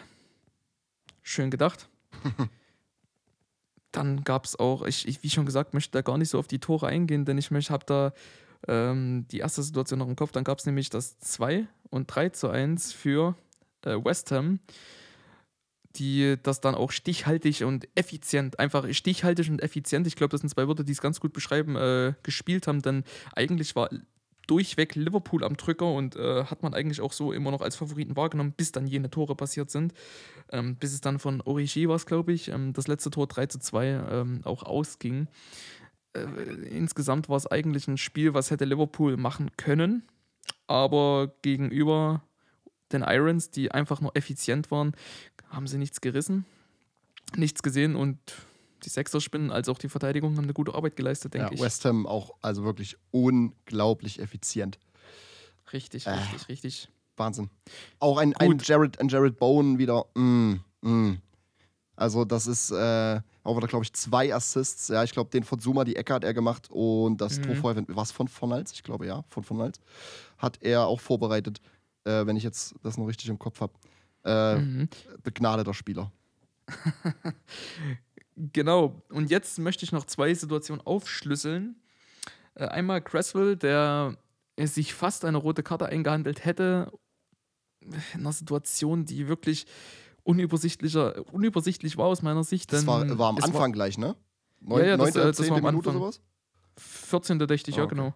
schön 1.20 1.50
gedacht. 1.50 1.90
dann 3.92 4.24
gab 4.24 4.46
es 4.46 4.58
auch, 4.58 4.86
ich, 4.86 5.06
ich, 5.06 5.22
wie 5.22 5.28
schon 5.28 5.44
gesagt, 5.44 5.74
möchte 5.74 5.92
da 5.92 6.00
gar 6.00 6.16
nicht 6.16 6.30
so 6.30 6.38
auf 6.38 6.48
die 6.48 6.60
Tore 6.60 6.86
eingehen, 6.86 7.26
denn 7.26 7.36
ich 7.36 7.50
habe 7.50 7.84
da 7.84 8.14
ähm, 8.68 9.26
die 9.30 9.40
erste 9.40 9.62
Situation 9.62 9.98
noch 9.98 10.08
im 10.08 10.16
Kopf. 10.16 10.32
Dann 10.32 10.44
gab 10.44 10.60
es 10.60 10.64
nämlich 10.64 10.88
das 10.88 11.18
2 11.18 11.66
und 11.90 12.06
3 12.06 12.30
zu 12.30 12.48
1 12.48 12.94
für 12.94 13.36
äh, 13.84 14.02
West 14.02 14.32
Ham 14.32 14.60
die 15.96 16.36
das 16.42 16.60
dann 16.60 16.74
auch 16.74 16.92
stichhaltig 16.92 17.64
und 17.64 17.88
effizient, 17.94 18.58
einfach 18.58 18.86
stichhaltig 18.92 19.50
und 19.50 19.62
effizient, 19.62 20.06
ich 20.06 20.16
glaube, 20.16 20.30
das 20.30 20.40
sind 20.40 20.50
zwei 20.50 20.68
Wörter, 20.68 20.84
die 20.84 20.92
es 20.92 21.00
ganz 21.00 21.20
gut 21.20 21.32
beschreiben, 21.32 21.76
äh, 21.76 22.14
gespielt 22.22 22.66
haben, 22.66 22.82
denn 22.82 23.04
eigentlich 23.34 23.74
war 23.76 23.90
durchweg 24.46 24.96
Liverpool 24.96 25.44
am 25.44 25.56
Drücker 25.56 25.92
und 25.92 26.16
äh, 26.16 26.44
hat 26.44 26.62
man 26.62 26.74
eigentlich 26.74 27.00
auch 27.00 27.12
so 27.12 27.32
immer 27.32 27.52
noch 27.52 27.60
als 27.60 27.76
Favoriten 27.76 28.16
wahrgenommen, 28.16 28.52
bis 28.56 28.72
dann 28.72 28.86
jene 28.86 29.08
Tore 29.08 29.36
passiert 29.36 29.70
sind. 29.70 29.94
Ähm, 30.50 30.74
bis 30.76 30.92
es 30.92 31.00
dann 31.00 31.20
von 31.20 31.40
Origi 31.40 31.88
war 31.88 31.94
es, 31.94 32.06
glaube 32.06 32.32
ich, 32.32 32.48
ähm, 32.48 32.72
das 32.72 32.88
letzte 32.88 33.10
Tor 33.10 33.28
3 33.28 33.46
zu 33.46 33.60
2 33.60 33.86
ähm, 33.86 34.40
auch 34.44 34.64
ausging. 34.64 35.28
Äh, 36.14 36.22
insgesamt 36.68 37.28
war 37.28 37.36
es 37.36 37.46
eigentlich 37.46 37.86
ein 37.86 37.96
Spiel, 37.96 38.34
was 38.34 38.50
hätte 38.50 38.64
Liverpool 38.64 39.16
machen 39.16 39.50
können, 39.56 40.02
aber 40.66 41.32
gegenüber 41.42 42.24
den 42.92 43.02
Irons, 43.02 43.50
die 43.50 43.70
einfach 43.70 44.00
nur 44.00 44.16
effizient 44.16 44.70
waren, 44.70 44.92
haben 45.48 45.66
sie 45.66 45.78
nichts 45.78 46.00
gerissen, 46.00 46.44
nichts 47.36 47.62
gesehen 47.62 47.96
und 47.96 48.18
die 48.84 48.88
Sechser-Spinnen 48.88 49.50
als 49.50 49.68
auch 49.68 49.78
die 49.78 49.88
Verteidigung 49.88 50.36
haben 50.36 50.44
eine 50.44 50.54
gute 50.54 50.74
Arbeit 50.74 50.96
geleistet, 50.96 51.34
denke 51.34 51.48
ja, 51.48 51.52
ich. 51.54 51.60
West 51.60 51.84
Ham 51.84 52.06
auch 52.06 52.34
also 52.40 52.64
wirklich 52.64 52.96
unglaublich 53.10 54.20
effizient. 54.20 54.78
Richtig, 55.72 56.06
äh, 56.06 56.10
richtig, 56.10 56.48
richtig. 56.48 56.88
Wahnsinn. 57.16 57.50
Auch 57.98 58.16
ein, 58.16 58.34
ein, 58.36 58.58
Jared, 58.58 58.98
ein 58.98 59.08
Jared 59.08 59.38
Bowen 59.38 59.78
wieder. 59.78 60.06
Mm, 60.14 60.54
mm. 60.80 61.18
Also, 61.94 62.24
das 62.24 62.46
ist 62.46 62.70
äh, 62.70 63.20
auch 63.44 63.56
wieder, 63.56 63.66
glaube 63.66 63.84
ich, 63.84 63.92
zwei 63.92 64.34
Assists. 64.34 64.88
Ja, 64.88 65.04
ich 65.04 65.12
glaube, 65.12 65.28
den 65.30 65.44
von 65.44 65.60
Zuma, 65.60 65.84
die 65.84 65.96
Ecke 65.96 66.14
hat 66.14 66.24
er 66.24 66.32
gemacht 66.32 66.68
und 66.70 67.20
das 67.20 67.38
mhm. 67.38 67.42
Tor 67.42 67.56
vorher, 67.56 67.84
was 67.88 68.10
von 68.10 68.26
von 68.26 68.52
Hals? 68.54 68.72
Ich 68.72 68.82
glaube, 68.82 69.06
ja, 69.06 69.22
von 69.28 69.44
von 69.44 69.58
Hals. 69.58 69.80
Hat 70.38 70.58
er 70.62 70.86
auch 70.86 70.98
vorbereitet, 70.98 71.60
äh, 72.04 72.26
wenn 72.26 72.36
ich 72.36 72.42
jetzt 72.42 72.74
das 72.82 72.96
noch 72.96 73.06
richtig 73.06 73.28
im 73.28 73.38
Kopf 73.38 73.60
habe. 73.60 73.72
Äh, 74.24 74.56
mhm. 74.56 74.88
Begnadeter 75.22 75.74
Spieler. 75.74 76.12
genau. 78.36 79.02
Und 79.10 79.30
jetzt 79.30 79.58
möchte 79.58 79.84
ich 79.84 79.92
noch 79.92 80.04
zwei 80.04 80.34
Situationen 80.34 80.86
aufschlüsseln. 80.86 81.76
Äh, 82.54 82.66
einmal 82.66 83.00
Cresswell, 83.00 83.56
der 83.56 84.16
sich 84.58 84.94
fast 84.94 85.24
eine 85.24 85.38
rote 85.38 85.62
Karte 85.62 85.86
eingehandelt 85.86 86.44
hätte, 86.44 86.92
in 87.80 88.20
einer 88.20 88.32
Situation, 88.32 89.06
die 89.06 89.26
wirklich 89.28 89.66
unübersichtlicher, 90.22 91.24
unübersichtlich 91.32 91.96
war 91.96 92.06
aus 92.06 92.22
meiner 92.22 92.44
Sicht. 92.44 92.72
Das 92.72 92.86
war, 92.86 93.18
war 93.18 93.30
am 93.30 93.36
Anfang 93.36 93.54
war, 93.54 93.70
gleich, 93.70 93.96
ne? 93.96 94.16
Neun, 94.60 94.80
ja, 94.80 94.86
ja, 94.88 94.96
das, 94.98 95.14
9. 95.14 95.22
Äh, 95.22 95.26
das 95.32 95.50
war 95.50 95.56
am 95.58 95.64
Anfang. 95.64 95.94
Sowas? 95.94 96.20
14. 96.76 97.38
dächte 97.40 97.70
ich, 97.70 97.78
oh, 97.78 97.80
ja, 97.80 97.86
genau. 97.86 98.14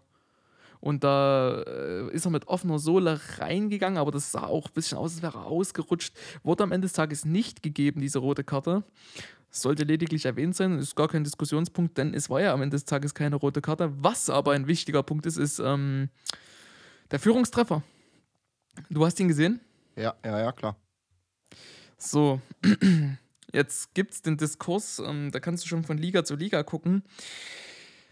Und 0.84 1.02
da 1.02 1.62
äh, 1.62 2.10
ist 2.10 2.26
er 2.26 2.30
mit 2.30 2.46
offener 2.46 2.78
Sohle 2.78 3.18
reingegangen, 3.38 3.96
aber 3.96 4.10
das 4.10 4.32
sah 4.32 4.42
auch 4.42 4.66
ein 4.66 4.72
bisschen 4.74 4.98
aus, 4.98 5.14
als 5.14 5.22
wäre 5.22 5.38
er 5.38 5.46
ausgerutscht. 5.46 6.14
Wurde 6.42 6.62
am 6.62 6.72
Ende 6.72 6.84
des 6.84 6.92
Tages 6.92 7.24
nicht 7.24 7.62
gegeben, 7.62 8.02
diese 8.02 8.18
rote 8.18 8.44
Karte. 8.44 8.84
sollte 9.50 9.84
lediglich 9.84 10.26
erwähnt 10.26 10.54
sein, 10.54 10.78
ist 10.78 10.94
gar 10.94 11.08
kein 11.08 11.24
Diskussionspunkt, 11.24 11.96
denn 11.96 12.12
es 12.12 12.28
war 12.28 12.42
ja 12.42 12.52
am 12.52 12.60
Ende 12.60 12.74
des 12.74 12.84
Tages 12.84 13.14
keine 13.14 13.36
rote 13.36 13.62
Karte. 13.62 13.94
Was 14.02 14.28
aber 14.28 14.52
ein 14.52 14.66
wichtiger 14.66 15.02
Punkt 15.02 15.24
ist, 15.24 15.38
ist 15.38 15.58
ähm, 15.58 16.10
der 17.10 17.18
Führungstreffer. 17.18 17.82
Du 18.90 19.06
hast 19.06 19.18
ihn 19.20 19.28
gesehen? 19.28 19.60
Ja, 19.96 20.14
ja, 20.22 20.38
ja, 20.38 20.52
klar. 20.52 20.76
So, 21.96 22.42
jetzt 23.54 23.94
gibt 23.94 24.12
es 24.12 24.20
den 24.20 24.36
Diskurs, 24.36 24.98
ähm, 24.98 25.30
da 25.32 25.40
kannst 25.40 25.64
du 25.64 25.68
schon 25.68 25.82
von 25.82 25.96
Liga 25.96 26.26
zu 26.26 26.36
Liga 26.36 26.62
gucken. 26.62 27.04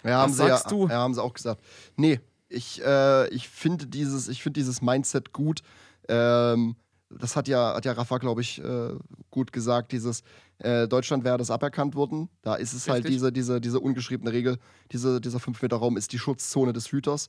Ja, 0.05 0.23
haben 0.23 0.31
Was 0.31 0.39
sie 0.39 0.49
sagst 0.49 0.65
ja, 0.65 0.71
du? 0.71 0.89
ja, 0.89 0.95
haben 0.95 1.13
sie 1.13 1.23
auch 1.23 1.35
gesagt. 1.35 1.63
Nee, 1.97 2.19
ich, 2.53 2.85
äh, 2.85 3.29
ich 3.29 3.49
finde 3.49 3.87
dieses, 3.87 4.29
ich 4.29 4.43
finde 4.43 4.61
dieses 4.61 4.83
Mindset 4.83 5.33
gut. 5.33 5.63
Ähm, 6.09 6.77
das 7.11 7.37
hat 7.37 7.49
ja, 7.49 7.75
hat 7.75 7.85
ja 7.85 7.93
Rafa, 7.93 8.19
glaube 8.19 8.41
ich, 8.41 8.63
äh, 8.63 8.95
gut 9.31 9.53
gesagt, 9.53 9.93
dieses 9.93 10.23
äh, 10.59 10.89
Deutschland 10.89 11.25
wäre 11.25 11.39
das 11.39 11.51
aberkannt 11.51 11.95
worden. 11.95 12.29
Da 12.43 12.55
ist 12.55 12.73
es 12.73 12.89
halt 12.89 13.05
Richtig. 13.05 13.15
diese, 13.15 13.33
diese, 13.33 13.61
diese 13.61 13.81
ungeschriebene 13.81 14.33
Regel, 14.33 14.59
diese, 14.93 15.21
dieser 15.21 15.39
5-Meter-Raum 15.39 15.97
ist 15.97 16.13
die 16.13 16.19
Schutzzone 16.19 16.73
des 16.73 16.91
Hüters. 16.91 17.29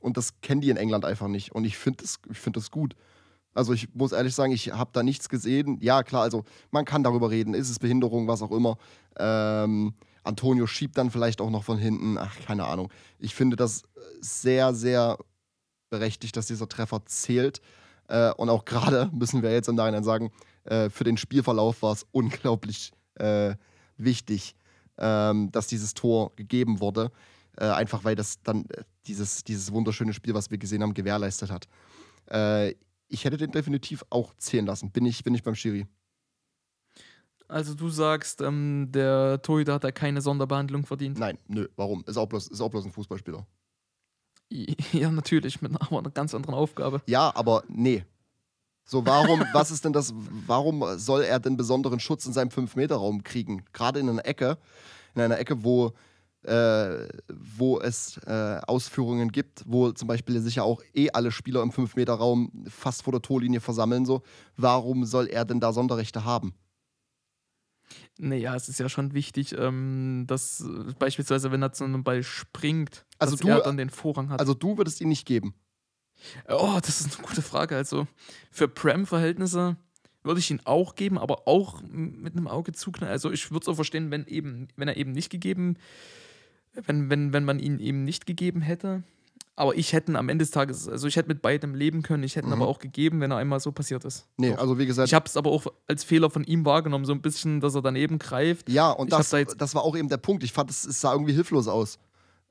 Und 0.00 0.16
das 0.16 0.40
kennen 0.42 0.60
die 0.60 0.70
in 0.70 0.76
England 0.76 1.04
einfach 1.04 1.28
nicht. 1.28 1.52
Und 1.52 1.64
ich 1.64 1.78
finde 1.78 2.02
das, 2.02 2.18
ich 2.30 2.38
find 2.38 2.56
das 2.56 2.70
gut. 2.70 2.94
Also 3.54 3.72
ich 3.72 3.94
muss 3.94 4.12
ehrlich 4.12 4.34
sagen, 4.34 4.52
ich 4.52 4.72
habe 4.72 4.90
da 4.92 5.02
nichts 5.02 5.28
gesehen. 5.28 5.78
Ja, 5.80 6.02
klar, 6.02 6.22
also 6.22 6.44
man 6.70 6.84
kann 6.84 7.02
darüber 7.02 7.30
reden, 7.30 7.54
ist 7.54 7.70
es 7.70 7.78
Behinderung, 7.78 8.26
was 8.26 8.42
auch 8.42 8.50
immer. 8.50 8.76
Ähm, 9.16 9.94
Antonio 10.24 10.66
schiebt 10.66 10.98
dann 10.98 11.10
vielleicht 11.10 11.40
auch 11.40 11.50
noch 11.50 11.64
von 11.64 11.78
hinten. 11.78 12.18
Ach, 12.18 12.34
keine 12.46 12.64
Ahnung. 12.64 12.90
Ich 13.18 13.34
finde 13.34 13.56
das 13.56 13.82
sehr, 14.20 14.74
sehr 14.74 15.18
berechtigt, 15.90 16.36
dass 16.36 16.46
dieser 16.46 16.68
Treffer 16.68 17.04
zählt. 17.06 17.60
Äh, 18.08 18.32
und 18.32 18.48
auch 18.48 18.64
gerade, 18.64 19.10
müssen 19.12 19.42
wir 19.42 19.52
jetzt 19.52 19.68
im 19.68 19.76
Nachhinein 19.76 20.04
sagen, 20.04 20.32
äh, 20.64 20.90
für 20.90 21.04
den 21.04 21.16
Spielverlauf 21.16 21.82
war 21.82 21.92
es 21.92 22.06
unglaublich 22.10 22.92
äh, 23.14 23.54
wichtig, 23.96 24.56
ähm, 24.98 25.52
dass 25.52 25.66
dieses 25.66 25.94
Tor 25.94 26.32
gegeben 26.36 26.80
wurde. 26.80 27.12
Äh, 27.56 27.66
einfach 27.66 28.02
weil 28.04 28.16
das 28.16 28.42
dann 28.42 28.64
äh, 28.70 28.82
dieses, 29.06 29.44
dieses 29.44 29.72
wunderschöne 29.72 30.12
Spiel, 30.12 30.34
was 30.34 30.50
wir 30.50 30.58
gesehen 30.58 30.82
haben, 30.82 30.94
gewährleistet 30.94 31.50
hat. 31.50 31.68
Äh, 32.30 32.74
ich 33.08 33.24
hätte 33.24 33.36
den 33.36 33.52
definitiv 33.52 34.04
auch 34.10 34.34
zählen 34.36 34.66
lassen. 34.66 34.90
Bin 34.90 35.06
ich, 35.06 35.22
bin 35.22 35.34
ich 35.34 35.42
beim 35.42 35.54
Schiri. 35.54 35.86
Also 37.54 37.74
du 37.74 37.88
sagst, 37.88 38.40
ähm, 38.40 38.88
der 38.90 39.40
Torhüter 39.40 39.74
hat 39.74 39.84
da 39.84 39.92
keine 39.92 40.20
Sonderbehandlung 40.20 40.84
verdient. 40.86 41.20
Nein, 41.20 41.38
nö, 41.46 41.68
warum? 41.76 42.02
Ist 42.04 42.16
auch 42.16 42.26
bloß, 42.26 42.48
ist 42.48 42.60
auch 42.60 42.68
bloß 42.68 42.84
ein 42.84 42.90
Fußballspieler. 42.90 43.46
Ja, 44.92 45.10
natürlich, 45.10 45.62
mit 45.62 45.72
einer, 45.72 45.90
einer 45.90 46.10
ganz 46.10 46.34
anderen 46.34 46.54
Aufgabe. 46.54 47.00
Ja, 47.06 47.32
aber 47.34 47.64
nee. 47.68 48.04
So, 48.84 49.04
warum, 49.06 49.42
was 49.52 49.70
ist 49.70 49.84
denn 49.84 49.92
das, 49.92 50.12
warum 50.46 50.84
soll 50.96 51.22
er 51.22 51.40
denn 51.40 51.56
besonderen 51.56 51.98
Schutz 51.98 52.26
in 52.26 52.32
seinem 52.32 52.50
5-Meter-Raum 52.50 53.22
kriegen? 53.22 53.64
Gerade 53.72 54.00
in 54.00 54.08
einer 54.08 54.26
Ecke, 54.26 54.58
in 55.14 55.22
einer 55.22 55.38
Ecke, 55.38 55.64
wo, 55.64 55.92
äh, 56.42 57.08
wo 57.32 57.80
es 57.80 58.18
äh, 58.26 58.60
Ausführungen 58.66 59.30
gibt, 59.32 59.64
wo 59.66 59.92
zum 59.92 60.08
Beispiel 60.08 60.40
sich 60.40 60.56
ja 60.56 60.64
auch 60.64 60.82
eh 60.92 61.10
alle 61.10 61.30
Spieler 61.30 61.62
im 61.62 61.70
5-Meter-Raum 61.70 62.64
fast 62.68 63.02
vor 63.02 63.12
der 63.12 63.22
Torlinie 63.22 63.60
versammeln. 63.60 64.04
So, 64.06 64.22
warum 64.56 65.04
soll 65.04 65.28
er 65.28 65.44
denn 65.44 65.60
da 65.60 65.72
Sonderrechte 65.72 66.24
haben? 66.24 66.54
Naja, 68.18 68.54
es 68.54 68.68
ist 68.68 68.78
ja 68.80 68.88
schon 68.88 69.12
wichtig, 69.14 69.54
ähm, 69.58 70.24
dass 70.26 70.60
äh, 70.60 70.92
beispielsweise, 70.98 71.50
wenn 71.52 71.62
er 71.62 71.72
zu 71.72 71.84
einem 71.84 72.04
Ball 72.04 72.22
springt, 72.22 73.04
Also 73.18 73.34
dass 73.36 73.40
du- 73.40 73.48
er 73.48 73.60
dann 73.62 73.76
den 73.76 73.90
Vorrang 73.90 74.30
hat. 74.30 74.40
Also, 74.40 74.54
du 74.54 74.76
würdest 74.78 75.00
ihn 75.00 75.08
nicht 75.08 75.26
geben. 75.26 75.54
oh, 76.48 76.78
das 76.80 77.00
ist 77.00 77.18
eine 77.18 77.26
gute 77.26 77.42
Frage. 77.42 77.76
Also 77.76 78.06
für 78.50 78.68
Prem-Verhältnisse 78.68 79.76
würde 80.22 80.40
ich 80.40 80.50
ihn 80.50 80.60
auch 80.64 80.94
geben, 80.94 81.18
aber 81.18 81.46
auch 81.46 81.82
mit 81.82 82.34
einem 82.36 82.48
Auge 82.48 82.72
zuknallen. 82.72 83.12
Also 83.12 83.30
ich 83.30 83.50
würde 83.50 83.64
es 83.64 83.68
auch 83.68 83.74
verstehen, 83.74 84.10
wenn, 84.10 84.26
eben, 84.26 84.68
wenn 84.76 84.88
er 84.88 84.96
eben 84.96 85.12
nicht 85.12 85.28
gegeben, 85.30 85.76
wenn, 86.86 87.10
wenn, 87.10 87.32
wenn 87.32 87.44
man 87.44 87.58
ihn 87.58 87.78
eben 87.78 88.04
nicht 88.04 88.24
gegeben 88.26 88.60
hätte. 88.62 89.02
Aber 89.56 89.76
ich 89.76 89.92
hätte 89.92 90.18
am 90.18 90.28
Ende 90.28 90.42
des 90.44 90.50
Tages, 90.50 90.88
also 90.88 91.06
ich 91.06 91.14
hätte 91.14 91.28
mit 91.28 91.40
beidem 91.40 91.74
leben 91.76 92.02
können, 92.02 92.24
ich 92.24 92.34
hätte 92.34 92.46
ihn 92.48 92.50
Mhm. 92.54 92.62
aber 92.62 92.66
auch 92.68 92.78
gegeben, 92.80 93.20
wenn 93.20 93.30
er 93.30 93.36
einmal 93.36 93.60
so 93.60 93.70
passiert 93.70 94.04
ist. 94.04 94.26
Nee, 94.36 94.50
Doch. 94.50 94.58
also 94.58 94.78
wie 94.78 94.86
gesagt, 94.86 95.06
Ich 95.08 95.14
habe 95.14 95.26
es 95.26 95.36
aber 95.36 95.50
auch 95.50 95.66
als 95.86 96.02
Fehler 96.02 96.28
von 96.28 96.42
ihm 96.44 96.64
wahrgenommen, 96.64 97.04
so 97.04 97.12
ein 97.12 97.22
bisschen, 97.22 97.60
dass 97.60 97.74
er 97.76 97.82
daneben 97.82 98.18
greift. 98.18 98.68
ja, 98.68 98.90
und 98.90 99.08
ich 99.12 99.16
das, 99.16 99.30
da 99.30 99.44
das 99.44 99.74
war 99.76 99.82
auch 99.84 99.96
eben 99.96 100.08
der 100.08 100.16
Punkt. 100.16 100.42
Ich 100.42 100.52
fand, 100.52 100.70
es, 100.70 100.84
es 100.84 101.00
sah 101.00 101.12
irgendwie 101.12 101.34
hilflos 101.34 101.68
aus. 101.68 101.98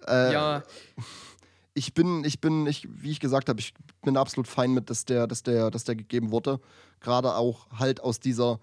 Äh, 0.08 0.32
ja, 0.34 0.64
ich 1.74 1.94
bin, 1.94 2.24
ich 2.24 2.40
bin, 2.40 2.68
ich, 2.68 2.88
wie 2.90 3.12
ich 3.12 3.20
gesagt 3.20 3.50
habe, 3.50 3.60
ich 3.60 3.74
bin 4.04 4.16
absolut 4.16 4.48
fein 4.48 4.74
mit, 4.74 4.90
dass 4.90 5.06
der, 5.06 5.28
dass 5.28 5.44
der, 5.44 5.72
dass 5.72 5.84
der 5.84 5.96
gegeben 5.96 6.32
wurde. 6.32 6.60
Gerade 7.02 7.36
auch 7.36 7.68
halt 7.72 8.00
aus 8.02 8.20
dieser, 8.22 8.60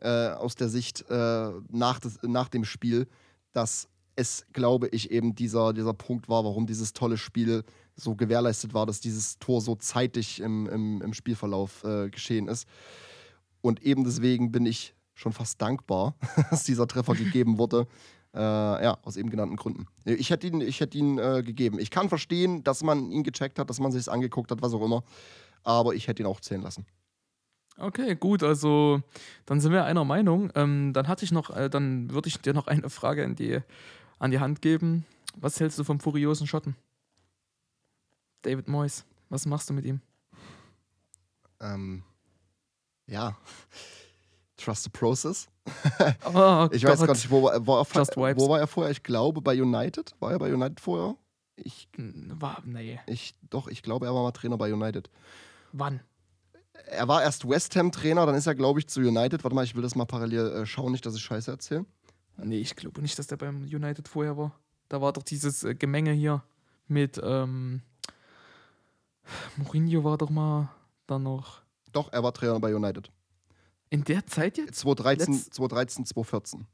äh, 0.00 0.08
aus 0.30 0.56
der 0.56 0.68
Sicht 0.68 1.08
äh, 1.10 1.50
nach, 1.70 2.00
des, 2.00 2.18
nach 2.22 2.48
dem 2.48 2.64
Spiel, 2.64 3.06
dass 3.52 3.88
es, 4.16 4.46
glaube 4.52 4.88
ich, 4.88 5.10
eben 5.10 5.34
dieser, 5.34 5.72
dieser 5.72 5.92
Punkt 5.94 6.28
war, 6.28 6.44
warum 6.44 6.66
dieses 6.66 6.92
tolle 6.92 7.16
Spiel 7.18 7.64
so 7.96 8.14
gewährleistet 8.14 8.74
war, 8.74 8.86
dass 8.86 9.00
dieses 9.00 9.38
Tor 9.38 9.60
so 9.60 9.76
zeitig 9.76 10.40
im, 10.40 10.66
im, 10.68 11.02
im 11.02 11.14
Spielverlauf 11.14 11.84
äh, 11.84 12.10
geschehen 12.10 12.48
ist. 12.48 12.66
Und 13.60 13.82
eben 13.82 14.04
deswegen 14.04 14.52
bin 14.52 14.66
ich 14.66 14.94
schon 15.14 15.32
fast 15.32 15.60
dankbar, 15.62 16.16
dass 16.50 16.64
dieser 16.64 16.86
Treffer 16.86 17.14
gegeben 17.14 17.58
wurde. 17.58 17.86
Äh, 18.34 18.38
ja, 18.40 18.98
aus 19.02 19.16
eben 19.16 19.30
genannten 19.30 19.54
Gründen. 19.54 19.86
Ich 20.04 20.30
hätte 20.30 20.48
ihn, 20.48 20.60
ich 20.60 20.80
hätte 20.80 20.98
ihn 20.98 21.18
äh, 21.18 21.42
gegeben. 21.44 21.78
Ich 21.78 21.90
kann 21.90 22.08
verstehen, 22.08 22.64
dass 22.64 22.82
man 22.82 23.12
ihn 23.12 23.22
gecheckt 23.22 23.60
hat, 23.60 23.70
dass 23.70 23.78
man 23.78 23.92
sich 23.92 24.00
es 24.00 24.08
angeguckt 24.08 24.50
hat, 24.50 24.60
was 24.60 24.74
auch 24.74 24.84
immer. 24.84 25.04
Aber 25.62 25.94
ich 25.94 26.08
hätte 26.08 26.24
ihn 26.24 26.26
auch 26.26 26.40
zählen 26.40 26.60
lassen. 26.60 26.84
Okay, 27.78 28.14
gut, 28.14 28.42
also 28.42 29.02
dann 29.46 29.60
sind 29.60 29.72
wir 29.72 29.84
einer 29.84 30.04
Meinung. 30.04 30.50
Ähm, 30.54 30.92
dann 30.92 31.06
hatte 31.06 31.24
ich 31.24 31.32
noch, 31.32 31.50
äh, 31.56 31.68
dann 31.68 32.10
würde 32.10 32.28
ich 32.28 32.38
dir 32.38 32.54
noch 32.54 32.66
eine 32.66 32.90
Frage 32.90 33.28
die, 33.34 33.60
an 34.18 34.32
die 34.32 34.40
Hand 34.40 34.62
geben. 34.62 35.04
Was 35.36 35.58
hältst 35.60 35.78
du 35.78 35.84
vom 35.84 36.00
furiosen 36.00 36.46
Schotten? 36.46 36.76
David 38.44 38.68
Moyes, 38.68 39.04
was 39.30 39.46
machst 39.46 39.68
du 39.70 39.74
mit 39.74 39.84
ihm? 39.84 40.00
Ähm, 41.60 42.02
ja. 43.06 43.36
Trust 44.56 44.84
the 44.84 44.90
process. 44.90 45.48
Oh, 46.26 46.68
Ich 46.72 46.84
weiß 46.84 46.98
Gott. 47.00 47.06
gar 47.08 47.14
nicht, 47.14 47.30
wo 47.30 47.42
war, 47.42 47.66
war, 47.66 47.86
er, 47.86 48.36
wo 48.36 48.48
war 48.48 48.60
er 48.60 48.66
vorher? 48.66 48.90
Ich 48.92 49.02
glaube 49.02 49.40
bei 49.40 49.60
United. 49.60 50.14
War 50.20 50.32
er 50.32 50.38
bei 50.38 50.52
United 50.52 50.78
vorher? 50.80 51.16
Ich, 51.56 51.88
War, 51.96 52.62
nee, 52.64 52.98
ich, 53.06 53.34
doch, 53.48 53.68
ich 53.68 53.82
glaube, 53.82 54.06
er 54.06 54.14
war 54.14 54.22
mal 54.24 54.32
Trainer 54.32 54.58
bei 54.58 54.72
United. 54.72 55.08
wann? 55.72 56.00
Er 56.86 57.06
war 57.08 57.22
erst 57.22 57.48
West 57.48 57.76
Ham 57.76 57.92
Trainer, 57.92 58.26
dann 58.26 58.34
ist 58.34 58.46
er, 58.48 58.54
glaube 58.56 58.80
ich, 58.80 58.88
zu 58.88 59.00
United. 59.00 59.44
Warte 59.44 59.54
mal, 59.54 59.64
ich 59.64 59.74
will 59.76 59.82
das 59.82 59.94
mal 59.94 60.04
parallel 60.04 60.52
äh, 60.52 60.66
schauen, 60.66 60.90
nicht, 60.92 61.06
dass 61.06 61.14
ich 61.14 61.22
Scheiße 61.22 61.50
erzähle. 61.50 61.86
Nee, 62.36 62.58
ich 62.58 62.74
glaube 62.76 63.00
nicht, 63.00 63.16
dass 63.18 63.28
der 63.28 63.36
beim 63.36 63.62
United 63.62 64.08
vorher 64.08 64.36
war. 64.36 64.58
Da 64.88 65.00
war 65.00 65.12
doch 65.12 65.22
dieses 65.22 65.62
äh, 65.62 65.74
Gemenge 65.76 66.10
hier 66.12 66.42
mit 66.88 67.20
ähm, 67.22 67.82
Mourinho 69.56 70.04
war 70.04 70.18
doch 70.18 70.30
mal 70.30 70.70
dann 71.06 71.22
noch. 71.24 71.62
Doch, 71.92 72.12
er 72.12 72.22
war 72.22 72.32
Trainer 72.32 72.58
bei 72.60 72.74
United. 72.74 73.10
In 73.90 74.04
der 74.04 74.26
Zeit 74.26 74.58
jetzt? 74.58 74.80
2013, 74.80 75.34
Letz- 75.34 75.50
2013 75.52 76.06
2014. 76.06 76.66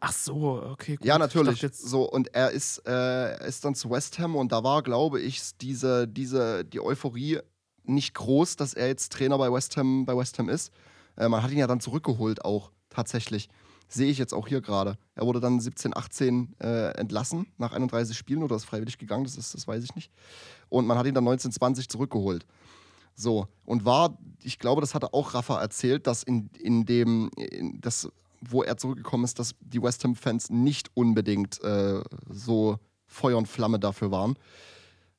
Ach 0.00 0.12
so, 0.12 0.62
okay, 0.62 0.94
gut. 0.96 1.04
Ja, 1.04 1.14
Ich 1.16 1.20
natürlich. 1.20 1.60
So, 1.72 2.08
und 2.08 2.32
er 2.34 2.52
ist, 2.52 2.82
äh, 2.86 3.48
ist 3.48 3.64
dann 3.64 3.74
zu 3.74 3.90
West 3.90 4.18
Ham 4.20 4.36
und 4.36 4.52
da 4.52 4.62
war, 4.62 4.82
glaube 4.84 5.20
ich, 5.20 5.56
diese, 5.60 6.06
diese, 6.06 6.64
die 6.64 6.80
Euphorie 6.80 7.40
nicht 7.82 8.14
groß, 8.14 8.54
dass 8.56 8.74
er 8.74 8.86
jetzt 8.86 9.12
Trainer 9.12 9.38
bei 9.38 9.50
West 9.52 9.76
Ham, 9.76 10.04
bei 10.06 10.16
West 10.16 10.38
Ham 10.38 10.48
ist. 10.48 10.72
Äh, 11.16 11.28
man 11.28 11.42
hat 11.42 11.50
ihn 11.50 11.58
ja 11.58 11.66
dann 11.66 11.80
zurückgeholt 11.80 12.44
auch, 12.44 12.70
tatsächlich. 12.90 13.48
Sehe 13.88 14.10
ich 14.10 14.18
jetzt 14.18 14.34
auch 14.34 14.46
hier 14.46 14.60
gerade. 14.60 14.98
Er 15.14 15.26
wurde 15.26 15.40
dann 15.40 15.60
17, 15.60 15.96
18 15.96 16.54
äh, 16.60 16.90
entlassen 16.98 17.46
nach 17.56 17.72
31 17.72 18.16
Spielen 18.16 18.42
oder 18.42 18.56
ist 18.56 18.66
freiwillig 18.66 18.98
gegangen, 18.98 19.24
das, 19.24 19.36
ist, 19.36 19.54
das 19.54 19.66
weiß 19.66 19.82
ich 19.82 19.94
nicht. 19.94 20.12
Und 20.68 20.86
man 20.86 20.98
hat 20.98 21.06
ihn 21.06 21.14
dann 21.14 21.24
19, 21.24 21.52
20 21.52 21.88
zurückgeholt. 21.88 22.46
So, 23.14 23.48
und 23.64 23.84
war, 23.84 24.16
ich 24.42 24.58
glaube, 24.58 24.80
das 24.80 24.94
hatte 24.94 25.12
auch 25.12 25.34
Rafa 25.34 25.60
erzählt, 25.60 26.06
dass 26.06 26.22
in, 26.22 26.50
in 26.60 26.84
dem, 26.84 27.30
in 27.36 27.80
das, 27.80 28.08
wo 28.40 28.62
er 28.62 28.76
zurückgekommen 28.76 29.24
ist, 29.24 29.38
dass 29.38 29.54
die 29.60 29.82
West 29.82 30.04
Ham-Fans 30.04 30.50
nicht 30.50 30.90
unbedingt 30.94 31.60
äh, 31.64 32.00
so 32.28 32.78
Feuer 33.06 33.38
und 33.38 33.48
Flamme 33.48 33.80
dafür 33.80 34.10
waren. 34.10 34.38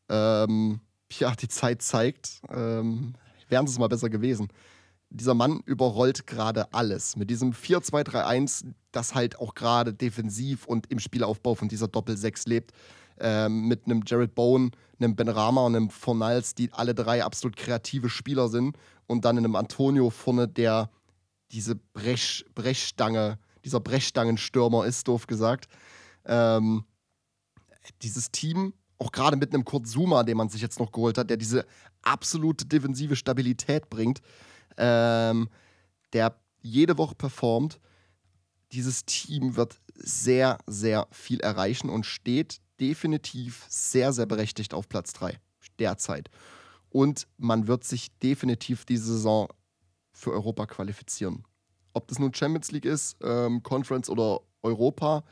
Ähm, 0.08 0.80
ja, 1.12 1.36
die 1.36 1.48
Zeit 1.48 1.82
zeigt, 1.82 2.42
ähm, 2.50 3.16
wären 3.50 3.66
es 3.66 3.80
mal 3.80 3.90
besser 3.90 4.10
gewesen. 4.10 4.48
Dieser 5.12 5.34
Mann 5.34 5.62
überrollt 5.66 6.28
gerade 6.28 6.72
alles. 6.74 7.16
Mit 7.16 7.30
diesem 7.30 7.52
4-2-3-1, 7.52 8.66
das 8.92 9.16
halt 9.16 9.40
auch 9.40 9.56
gerade 9.56 9.94
defensiv 9.94 10.66
und 10.66 10.92
im 10.92 11.00
Spielaufbau 11.00 11.56
von 11.56 11.68
dieser 11.68 11.88
Doppel-6 11.88 12.48
lebt. 12.48 12.72
Ähm, 13.20 13.68
mit 13.68 13.86
einem 13.86 14.04
Jared 14.06 14.34
Bowen, 14.36 14.72
einem 15.00 15.16
Ben 15.16 15.28
Rama 15.28 15.66
und 15.66 15.76
einem 15.76 15.90
Fornals, 15.90 16.56
die 16.56 16.72
alle 16.72 16.94
drei 16.94 17.24
absolut 17.24 17.58
kreative 17.58 18.10
Spieler 18.10 18.48
sind. 18.50 18.78
Und 19.08 19.26
dann 19.26 19.38
einem 19.38 19.56
Antonio 19.56 20.10
vorne, 20.10 20.48
der 20.48 20.90
diese 21.52 21.76
Brech, 21.76 22.46
Brechstange, 22.54 23.40
dieser 23.66 23.80
Brechstangenstürmer 23.80 24.86
ist, 24.86 25.08
doof 25.08 25.28
gesagt. 25.28 25.68
Ähm, 26.26 26.86
dieses 28.02 28.32
Team, 28.32 28.74
auch 29.00 29.12
gerade 29.12 29.38
mit 29.38 29.54
einem 29.54 29.66
Kurt 29.66 29.88
Zuma, 29.88 30.24
den 30.24 30.38
man 30.38 30.50
sich 30.50 30.62
jetzt 30.62 30.80
noch 30.80 30.92
geholt 30.92 31.18
hat, 31.18 31.30
der 31.30 31.38
diese 31.38 31.66
absolute 32.02 32.66
defensive 32.66 33.16
Stabilität 33.16 33.90
bringt, 33.90 34.22
ähm, 34.80 35.50
der 36.14 36.36
jede 36.62 36.98
Woche 36.98 37.16
performt, 37.16 37.80
dieses 38.72 39.06
Team 39.06 39.56
wird 39.56 39.80
sehr, 39.96 40.58
sehr 40.66 41.08
viel 41.12 41.40
erreichen 41.40 41.90
und 41.90 42.06
steht 42.06 42.60
definitiv 42.80 43.66
sehr, 43.70 44.14
sehr 44.14 44.26
berechtigt 44.26 44.74
auf 44.74 44.88
Platz 44.88 45.14
3 45.14 45.40
derzeit. 45.80 46.30
Und 46.90 47.28
man 47.38 47.68
wird 47.68 47.84
sich 47.84 48.18
definitiv 48.20 48.86
diese 48.86 49.14
Saison 49.14 49.48
für 50.12 50.32
Europa 50.32 50.66
qualifizieren. 50.66 51.44
Ob 51.94 52.08
das 52.08 52.20
nun 52.20 52.34
Champions 52.34 52.72
League 52.72 52.86
ist, 52.86 53.18
ähm, 53.22 53.64
Conference 53.64 54.10
oder 54.10 54.42
Europa, 54.62 55.24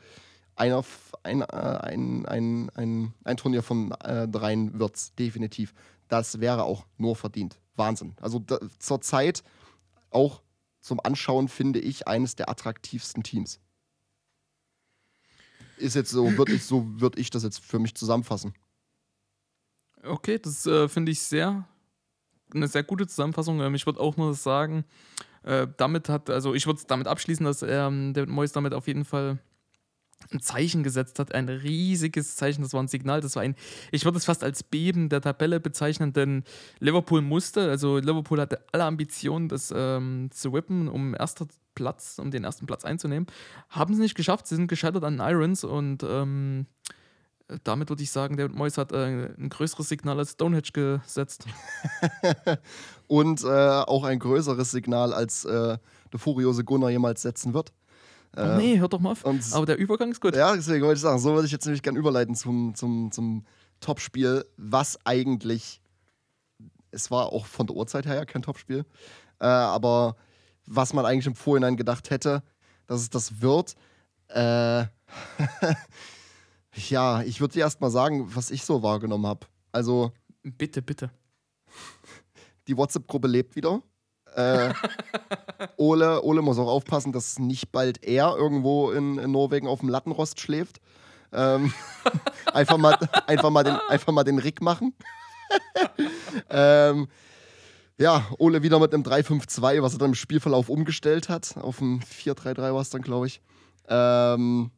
ein, 0.56 0.72
äh, 0.72 1.44
ein, 1.44 2.26
ein, 2.26 2.70
ein, 2.70 3.14
ein 3.24 3.36
Turnier 3.36 3.62
von 3.62 3.92
äh, 4.02 4.26
dreien 4.26 4.78
wird 4.78 4.96
es 4.96 5.14
definitiv. 5.14 5.72
Das 6.08 6.40
wäre 6.40 6.64
auch 6.64 6.86
nur 6.96 7.16
verdient. 7.16 7.58
Wahnsinn. 7.76 8.14
Also 8.20 8.38
da, 8.38 8.58
zur 8.78 9.00
Zeit 9.00 9.42
auch 10.10 10.42
zum 10.80 11.00
Anschauen 11.00 11.48
finde 11.48 11.80
ich 11.80 12.08
eines 12.08 12.36
der 12.36 12.48
attraktivsten 12.48 13.22
Teams. 13.22 13.60
Ist 15.76 15.94
jetzt 15.94 16.10
so, 16.10 16.36
würde 16.36 16.54
ich, 16.54 16.64
so 16.64 17.00
würde 17.00 17.20
ich 17.20 17.30
das 17.30 17.44
jetzt 17.44 17.60
für 17.60 17.78
mich 17.78 17.94
zusammenfassen. 17.94 18.54
Okay, 20.02 20.38
das 20.38 20.66
äh, 20.66 20.88
finde 20.88 21.12
ich 21.12 21.20
sehr 21.20 21.68
eine 22.54 22.68
sehr 22.68 22.82
gute 22.82 23.06
Zusammenfassung. 23.06 23.60
Ähm, 23.60 23.74
ich 23.74 23.86
würde 23.86 24.00
auch 24.00 24.16
nur 24.16 24.34
sagen, 24.34 24.84
äh, 25.42 25.66
damit 25.76 26.08
hat, 26.08 26.30
also 26.30 26.54
ich 26.54 26.66
würde 26.66 26.78
es 26.78 26.86
damit 26.86 27.06
abschließen, 27.06 27.44
dass 27.44 27.62
ähm, 27.62 28.12
David 28.14 28.30
Moyes 28.30 28.52
damit 28.52 28.74
auf 28.74 28.86
jeden 28.86 29.04
Fall 29.04 29.38
ein 30.32 30.40
Zeichen 30.40 30.82
gesetzt 30.82 31.18
hat, 31.18 31.34
ein 31.34 31.48
riesiges 31.48 32.36
Zeichen, 32.36 32.62
das 32.62 32.72
war 32.72 32.82
ein 32.82 32.88
Signal, 32.88 33.20
das 33.20 33.36
war 33.36 33.42
ein, 33.42 33.54
ich 33.92 34.04
würde 34.04 34.18
es 34.18 34.24
fast 34.24 34.44
als 34.44 34.62
Beben 34.62 35.08
der 35.08 35.20
Tabelle 35.20 35.60
bezeichnen, 35.60 36.12
denn 36.12 36.44
Liverpool 36.80 37.22
musste, 37.22 37.70
also 37.70 37.98
Liverpool 37.98 38.40
hatte 38.40 38.64
alle 38.72 38.84
Ambitionen, 38.84 39.48
das 39.48 39.72
ähm, 39.74 40.30
zu 40.32 40.52
whippen, 40.52 40.88
um 40.88 41.14
erster 41.14 41.46
Platz, 41.74 42.18
um 42.18 42.30
den 42.30 42.44
ersten 42.44 42.66
Platz 42.66 42.84
einzunehmen. 42.84 43.26
Haben 43.68 43.94
sie 43.94 44.02
nicht 44.02 44.16
geschafft, 44.16 44.46
sie 44.46 44.56
sind 44.56 44.68
gescheitert 44.68 45.04
an 45.04 45.20
Irons 45.20 45.64
und 45.64 46.02
ähm, 46.02 46.66
damit 47.64 47.88
würde 47.88 48.02
ich 48.02 48.10
sagen, 48.10 48.36
David 48.36 48.54
Moyes 48.54 48.76
hat 48.76 48.92
äh, 48.92 49.30
ein 49.38 49.48
größeres 49.48 49.88
Signal 49.88 50.18
als 50.18 50.32
Stonehenge 50.32 50.70
gesetzt. 50.72 51.46
und 53.06 53.42
äh, 53.42 53.46
auch 53.46 54.04
ein 54.04 54.18
größeres 54.18 54.70
Signal, 54.70 55.14
als 55.14 55.46
äh, 55.46 55.78
der 56.12 56.18
furiose 56.18 56.64
Gunnar 56.64 56.90
jemals 56.90 57.22
setzen 57.22 57.54
wird. 57.54 57.72
Oh 58.38 58.56
nee, 58.56 58.78
hört 58.78 58.92
doch 58.92 59.00
mal 59.00 59.12
auf. 59.12 59.24
Aber 59.24 59.66
der 59.66 59.76
Übergang 59.76 60.10
ist 60.10 60.20
gut. 60.20 60.36
Ja, 60.36 60.54
deswegen 60.54 60.84
wollte 60.84 60.96
ich 60.96 61.02
sagen, 61.02 61.18
so 61.18 61.34
würde 61.34 61.46
ich 61.46 61.52
jetzt 61.52 61.64
nämlich 61.64 61.82
gerne 61.82 61.98
überleiten 61.98 62.34
zum, 62.34 62.74
zum, 62.74 63.10
zum 63.10 63.44
Topspiel, 63.80 64.44
was 64.56 64.98
eigentlich, 65.04 65.80
es 66.90 67.10
war 67.10 67.32
auch 67.32 67.46
von 67.46 67.66
der 67.66 67.76
Uhrzeit 67.76 68.06
her 68.06 68.14
ja 68.14 68.24
kein 68.24 68.42
Topspiel, 68.42 68.84
äh, 69.40 69.46
aber 69.46 70.16
was 70.66 70.92
man 70.92 71.06
eigentlich 71.06 71.26
im 71.26 71.34
Vorhinein 71.34 71.76
gedacht 71.76 72.10
hätte, 72.10 72.42
dass 72.86 73.00
es 73.00 73.10
das 73.10 73.40
wird. 73.40 73.74
Äh, 74.28 74.84
ja, 76.88 77.22
ich 77.22 77.40
würde 77.40 77.54
dir 77.54 77.60
erst 77.60 77.80
mal 77.80 77.90
sagen, 77.90 78.34
was 78.34 78.50
ich 78.50 78.64
so 78.64 78.82
wahrgenommen 78.82 79.26
habe. 79.26 79.46
Also. 79.72 80.12
Bitte, 80.42 80.82
bitte. 80.82 81.10
Die 82.68 82.76
WhatsApp-Gruppe 82.76 83.28
lebt 83.28 83.56
wieder. 83.56 83.82
Äh, 84.38 84.72
Ole, 85.76 86.22
Ole 86.22 86.42
muss 86.42 86.58
auch 86.58 86.68
aufpassen, 86.68 87.12
dass 87.12 87.40
nicht 87.40 87.72
bald 87.72 88.04
er 88.04 88.36
irgendwo 88.36 88.92
in, 88.92 89.18
in 89.18 89.32
Norwegen 89.32 89.66
auf 89.66 89.80
dem 89.80 89.88
Lattenrost 89.88 90.40
schläft. 90.40 90.80
Ähm, 91.32 91.72
einfach, 92.52 92.78
mal, 92.78 92.96
einfach, 93.26 93.50
mal 93.50 93.64
den, 93.64 93.74
einfach 93.88 94.12
mal 94.12 94.22
den 94.22 94.38
Rick 94.38 94.62
machen. 94.62 94.94
ähm, 96.50 97.08
ja, 97.98 98.26
Ole 98.38 98.62
wieder 98.62 98.78
mit 98.78 98.94
einem 98.94 99.02
3-5-2, 99.02 99.82
was 99.82 99.94
er 99.94 99.98
dann 99.98 100.10
im 100.10 100.14
Spielverlauf 100.14 100.68
umgestellt 100.68 101.28
hat. 101.28 101.56
Auf 101.56 101.80
ein 101.80 102.00
4-3-3 102.00 102.72
war 102.72 102.80
es 102.80 102.90
dann, 102.90 103.02
glaube 103.02 103.26
ich. 103.26 103.40
Ähm, 103.88 104.70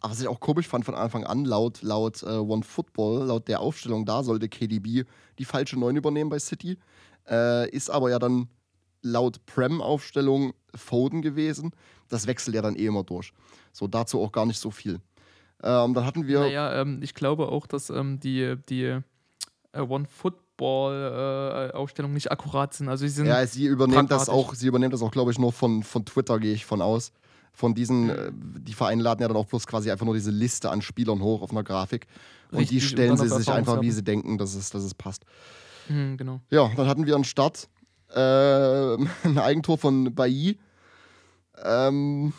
was 0.00 0.20
ich 0.20 0.26
auch 0.26 0.40
komisch 0.40 0.66
fand 0.66 0.84
von 0.84 0.96
Anfang 0.96 1.24
an, 1.24 1.44
laut, 1.44 1.82
laut 1.82 2.22
äh, 2.24 2.30
One 2.30 2.64
Football, 2.64 3.26
laut 3.26 3.46
der 3.46 3.60
Aufstellung, 3.60 4.06
da 4.06 4.24
sollte 4.24 4.48
KDB 4.48 5.04
die 5.38 5.44
falsche 5.44 5.78
9 5.78 5.94
übernehmen 5.94 6.30
bei 6.30 6.40
City. 6.40 6.78
Äh, 7.28 7.70
ist 7.70 7.90
aber 7.90 8.10
ja 8.10 8.18
dann 8.18 8.48
laut 9.02 9.44
Prem-Aufstellung 9.46 10.52
Foden 10.74 11.22
gewesen. 11.22 11.70
Das 12.08 12.26
wechselt 12.26 12.56
ja 12.56 12.62
dann 12.62 12.74
eh 12.76 12.86
immer 12.86 13.04
durch. 13.04 13.32
So, 13.72 13.86
dazu 13.86 14.20
auch 14.20 14.32
gar 14.32 14.46
nicht 14.46 14.58
so 14.58 14.70
viel. 14.70 15.00
Ähm, 15.62 15.92
dann 15.94 16.06
hatten 16.06 16.26
wir. 16.26 16.40
Naja, 16.40 16.80
ähm, 16.80 17.00
ich 17.02 17.14
glaube 17.14 17.48
auch, 17.48 17.66
dass 17.66 17.90
ähm, 17.90 18.18
die, 18.20 18.56
die 18.68 18.98
äh, 19.72 19.80
One 19.80 20.06
Football-Aufstellungen 20.06 22.14
äh, 22.14 22.16
nicht 22.16 22.32
akkurat 22.32 22.74
sind. 22.74 22.88
Also 22.88 23.06
sie 23.06 23.12
sind 23.12 23.26
ja, 23.26 23.46
sie 23.46 23.66
übernimmt 23.66 24.10
das 24.10 24.28
auch, 24.28 24.54
sie 24.54 24.66
übernimmt 24.66 24.92
das 24.94 25.02
auch, 25.02 25.12
glaube 25.12 25.30
ich, 25.30 25.38
nur 25.38 25.52
von, 25.52 25.82
von 25.82 26.04
Twitter, 26.04 26.38
gehe 26.38 26.54
ich 26.54 26.64
von 26.64 26.82
aus. 26.82 27.12
Von 27.52 27.74
diesen, 27.74 28.04
mhm. 28.04 28.10
äh, 28.10 28.30
die 28.60 28.74
Vereine 28.74 29.02
laden 29.02 29.22
ja 29.22 29.28
dann 29.28 29.36
auch 29.36 29.46
bloß 29.46 29.66
quasi 29.66 29.90
einfach 29.90 30.06
nur 30.06 30.14
diese 30.14 30.30
Liste 30.30 30.70
an 30.70 30.82
Spielern 30.82 31.20
hoch 31.20 31.42
auf 31.42 31.50
einer 31.50 31.64
Grafik. 31.64 32.06
Und 32.50 32.60
Richtig, 32.60 32.78
die 32.78 32.86
stellen 32.86 33.16
sie 33.16 33.28
sich 33.28 33.50
einfach, 33.50 33.80
wie 33.80 33.90
sie 33.90 34.02
denken, 34.02 34.38
dass 34.38 34.54
es, 34.54 34.70
dass 34.70 34.82
es 34.82 34.94
passt. 34.94 35.24
Mhm, 35.88 36.16
genau. 36.16 36.40
Ja, 36.50 36.70
dann 36.76 36.86
hatten 36.86 37.06
wir 37.06 37.14
einen 37.14 37.24
Start. 37.24 37.68
Äh, 38.14 38.16
ein 39.24 39.38
Eigentor 39.38 39.78
von 39.78 40.14
Bailly. 40.14 40.58
Ähm 41.62 42.32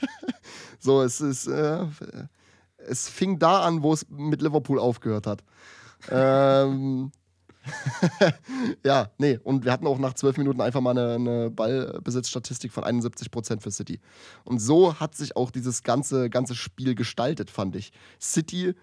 so, 0.78 1.02
es 1.02 1.20
ist. 1.20 1.46
Äh, 1.46 1.86
es 2.88 3.08
fing 3.08 3.38
da 3.38 3.62
an, 3.62 3.82
wo 3.82 3.92
es 3.92 4.08
mit 4.08 4.42
Liverpool 4.42 4.78
aufgehört 4.78 5.26
hat. 5.26 5.44
ähm, 6.10 7.12
ja, 8.84 9.10
nee, 9.18 9.38
und 9.42 9.64
wir 9.64 9.72
hatten 9.72 9.86
auch 9.86 9.98
nach 9.98 10.14
zwölf 10.14 10.36
Minuten 10.36 10.60
einfach 10.60 10.80
mal 10.80 10.90
eine, 10.98 11.14
eine 11.14 11.50
Ballbesitzstatistik 11.50 12.72
von 12.72 12.84
71% 12.84 13.60
für 13.60 13.70
City. 13.70 14.00
Und 14.44 14.58
so 14.58 14.98
hat 14.98 15.14
sich 15.14 15.36
auch 15.36 15.50
dieses 15.50 15.82
ganze, 15.82 16.28
ganze 16.28 16.54
Spiel 16.54 16.94
gestaltet, 16.94 17.50
fand 17.50 17.76
ich. 17.76 17.92
City 18.20 18.74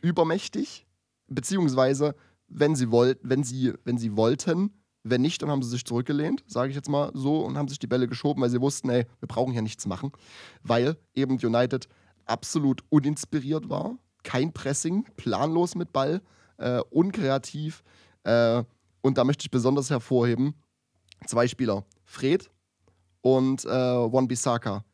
übermächtig, 0.00 0.86
beziehungsweise 1.26 2.14
wenn 2.50 2.74
sie, 2.74 2.90
wollt, 2.90 3.18
wenn 3.22 3.42
sie, 3.42 3.72
wenn 3.84 3.98
sie 3.98 4.16
wollten. 4.16 4.72
Wenn 5.02 5.22
nicht, 5.22 5.40
dann 5.40 5.48
haben 5.48 5.62
sie 5.62 5.70
sich 5.70 5.86
zurückgelehnt, 5.86 6.44
sage 6.46 6.68
ich 6.68 6.76
jetzt 6.76 6.90
mal 6.90 7.10
so, 7.14 7.40
und 7.40 7.56
haben 7.56 7.68
sich 7.68 7.78
die 7.78 7.86
Bälle 7.86 8.06
geschoben, 8.06 8.42
weil 8.42 8.50
sie 8.50 8.60
wussten, 8.60 8.90
ey, 8.90 9.06
wir 9.20 9.28
brauchen 9.28 9.54
ja 9.54 9.62
nichts 9.62 9.86
machen. 9.86 10.12
Weil 10.62 10.98
eben 11.14 11.38
United 11.38 11.88
absolut 12.26 12.82
uninspiriert 12.90 13.70
war. 13.70 13.96
Kein 14.22 14.52
Pressing, 14.52 15.06
planlos 15.16 15.74
mit 15.74 15.92
Ball, 15.92 16.20
äh, 16.58 16.80
unkreativ. 16.90 17.82
Äh, 18.24 18.62
und 19.00 19.16
da 19.16 19.24
möchte 19.24 19.42
ich 19.42 19.50
besonders 19.50 19.88
hervorheben: 19.88 20.54
zwei 21.26 21.48
Spieler, 21.48 21.86
Fred 22.04 22.50
und 23.22 23.64
äh, 23.64 23.68
Wan 23.68 24.28
Bissaka. 24.28 24.84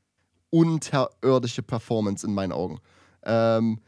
Unterirdische 0.50 1.62
Performance 1.62 2.24
in 2.24 2.32
meinen 2.32 2.52
Augen. 2.52 2.78
Ähm, 3.24 3.80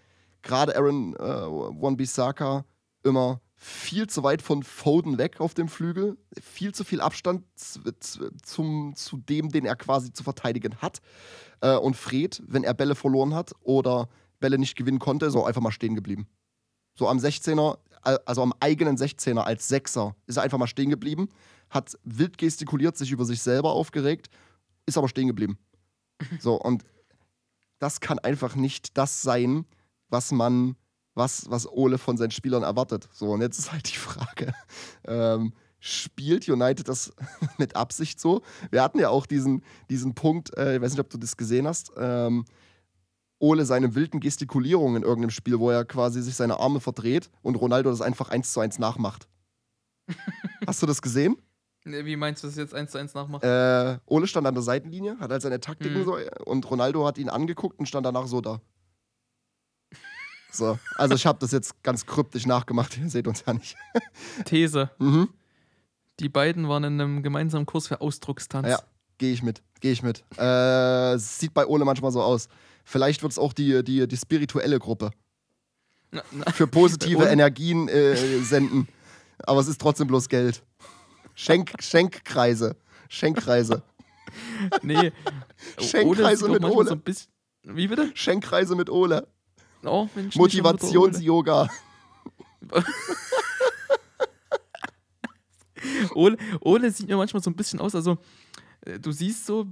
Gerade 0.42 0.76
Aaron 0.76 1.14
äh, 1.14 1.18
Wan 1.20 1.96
Bissaka 1.96 2.64
immer 3.04 3.40
viel 3.60 4.06
zu 4.06 4.22
weit 4.22 4.40
von 4.40 4.62
Foden 4.62 5.18
weg 5.18 5.40
auf 5.40 5.52
dem 5.52 5.66
Flügel, 5.68 6.16
viel 6.40 6.72
zu 6.72 6.84
viel 6.84 7.00
Abstand 7.00 7.44
zum, 7.56 8.94
zu 8.94 9.16
dem, 9.16 9.48
den 9.48 9.66
er 9.66 9.74
quasi 9.74 10.12
zu 10.12 10.22
verteidigen 10.22 10.76
hat. 10.76 11.00
Äh, 11.60 11.76
und 11.76 11.96
Fred, 11.96 12.40
wenn 12.46 12.62
er 12.62 12.72
Bälle 12.72 12.94
verloren 12.94 13.34
hat 13.34 13.52
oder 13.62 14.08
Bälle 14.38 14.58
nicht 14.58 14.76
gewinnen 14.76 15.00
konnte, 15.00 15.26
ist 15.26 15.34
auch 15.34 15.46
einfach 15.46 15.60
mal 15.60 15.72
stehen 15.72 15.96
geblieben. 15.96 16.28
So 16.94 17.08
am 17.08 17.18
16er, 17.18 17.78
also 18.02 18.42
am 18.42 18.54
eigenen 18.60 18.96
16er 18.96 19.40
als 19.40 19.66
Sechser, 19.66 20.14
ist 20.26 20.36
er 20.36 20.44
einfach 20.44 20.58
mal 20.58 20.68
stehen 20.68 20.90
geblieben, 20.90 21.28
hat 21.68 21.98
wild 22.04 22.38
gestikuliert, 22.38 22.96
sich 22.96 23.10
über 23.10 23.24
sich 23.24 23.42
selber 23.42 23.72
aufgeregt, 23.72 24.28
ist 24.86 24.96
aber 24.96 25.08
stehen 25.08 25.26
geblieben. 25.26 25.58
So, 26.40 26.60
und 26.60 26.84
das 27.78 28.00
kann 28.00 28.18
einfach 28.18 28.56
nicht 28.56 28.98
das 28.98 29.22
sein, 29.22 29.66
was 30.08 30.32
man 30.32 30.74
was, 31.18 31.50
was 31.50 31.70
Ole 31.70 31.98
von 31.98 32.16
seinen 32.16 32.30
Spielern 32.30 32.62
erwartet. 32.62 33.08
So, 33.12 33.32
und 33.32 33.42
jetzt 33.42 33.58
ist 33.58 33.72
halt 33.72 33.92
die 33.92 33.98
Frage. 33.98 34.54
Ähm, 35.06 35.52
spielt 35.80 36.48
United 36.48 36.88
das 36.88 37.12
mit 37.58 37.76
Absicht 37.76 38.18
so? 38.18 38.42
Wir 38.70 38.82
hatten 38.82 38.98
ja 38.98 39.10
auch 39.10 39.26
diesen, 39.26 39.62
diesen 39.90 40.14
Punkt, 40.14 40.56
äh, 40.56 40.76
ich 40.76 40.82
weiß 40.82 40.92
nicht, 40.92 41.00
ob 41.00 41.10
du 41.10 41.18
das 41.18 41.36
gesehen 41.36 41.66
hast, 41.66 41.92
ähm, 41.98 42.44
Ole 43.40 43.64
seine 43.66 43.94
wilden 43.94 44.18
Gestikulierungen 44.18 44.96
in 44.96 45.02
irgendeinem 45.02 45.30
Spiel, 45.30 45.58
wo 45.60 45.70
er 45.70 45.84
quasi 45.84 46.22
sich 46.22 46.34
seine 46.34 46.58
Arme 46.58 46.80
verdreht 46.80 47.30
und 47.42 47.54
Ronaldo 47.56 47.90
das 47.90 48.00
einfach 48.00 48.30
eins 48.30 48.52
zu 48.52 48.60
eins 48.60 48.78
nachmacht. 48.78 49.28
Hast 50.66 50.82
du 50.82 50.86
das 50.86 51.02
gesehen? 51.02 51.36
Wie 51.84 52.16
meinst 52.16 52.42
du 52.42 52.48
das 52.48 52.56
jetzt 52.56 52.74
eins 52.74 52.90
zu 52.90 52.98
eins 52.98 53.14
nachmacht? 53.14 53.44
Äh, 53.44 53.98
Ole 54.06 54.26
stand 54.26 54.46
an 54.46 54.54
der 54.54 54.62
Seitenlinie, 54.62 55.18
hat 55.20 55.30
halt 55.30 55.42
seine 55.42 55.60
Taktiken 55.60 56.00
mhm. 56.00 56.04
so 56.04 56.16
und 56.44 56.68
Ronaldo 56.68 57.06
hat 57.06 57.18
ihn 57.18 57.28
angeguckt 57.28 57.78
und 57.78 57.86
stand 57.86 58.04
danach 58.04 58.26
so 58.26 58.40
da. 58.40 58.60
So. 60.50 60.78
Also 60.96 61.14
ich 61.14 61.26
habe 61.26 61.38
das 61.40 61.52
jetzt 61.52 61.82
ganz 61.82 62.06
kryptisch 62.06 62.46
nachgemacht, 62.46 62.96
ihr 63.02 63.08
seht 63.10 63.28
uns 63.28 63.44
ja 63.46 63.54
nicht. 63.54 63.76
These. 64.44 64.90
Mhm. 64.98 65.28
Die 66.20 66.28
beiden 66.28 66.68
waren 66.68 66.84
in 66.84 67.00
einem 67.00 67.22
gemeinsamen 67.22 67.66
Kurs 67.66 67.86
für 67.86 68.00
Ausdruckstanz. 68.00 68.68
Ja, 68.68 68.80
gehe 69.18 69.32
ich 69.32 69.42
mit, 69.42 69.62
gehe 69.80 69.92
ich 69.92 70.02
mit. 70.02 70.24
Äh, 70.36 71.16
sieht 71.18 71.54
bei 71.54 71.66
Ole 71.66 71.84
manchmal 71.84 72.10
so 72.10 72.22
aus. 72.22 72.48
Vielleicht 72.84 73.22
wird 73.22 73.32
es 73.32 73.38
auch 73.38 73.52
die, 73.52 73.84
die, 73.84 74.08
die 74.08 74.16
spirituelle 74.16 74.78
Gruppe. 74.78 75.10
Na, 76.10 76.22
na. 76.32 76.50
Für 76.50 76.66
positive 76.66 77.24
Energien 77.28 77.88
äh, 77.88 78.16
senden. 78.42 78.88
Aber 79.44 79.60
es 79.60 79.68
ist 79.68 79.80
trotzdem 79.80 80.08
bloß 80.08 80.28
Geld. 80.28 80.62
Schenk, 81.34 81.74
Schenkkreise. 81.80 82.76
Schenkkreise. 83.08 83.82
nee. 84.82 85.12
Schenkreise 85.80 86.46
sieht 86.46 86.48
auch 86.48 86.60
mit 86.60 86.64
Ole. 86.64 86.88
So 86.88 87.74
wie 87.74 87.88
bitte? 87.88 88.10
Schenkreise 88.14 88.74
mit 88.74 88.90
Ole. 88.90 89.28
Oh. 89.84 90.08
Motivations-Yoga. 90.34 91.68
Ole, 96.14 96.36
Ole 96.60 96.90
sieht 96.90 97.08
mir 97.08 97.16
manchmal 97.16 97.42
so 97.42 97.50
ein 97.50 97.54
bisschen 97.56 97.78
aus, 97.80 97.94
also 97.94 98.18
äh, 98.82 98.98
du 98.98 99.12
siehst 99.12 99.46
so, 99.46 99.66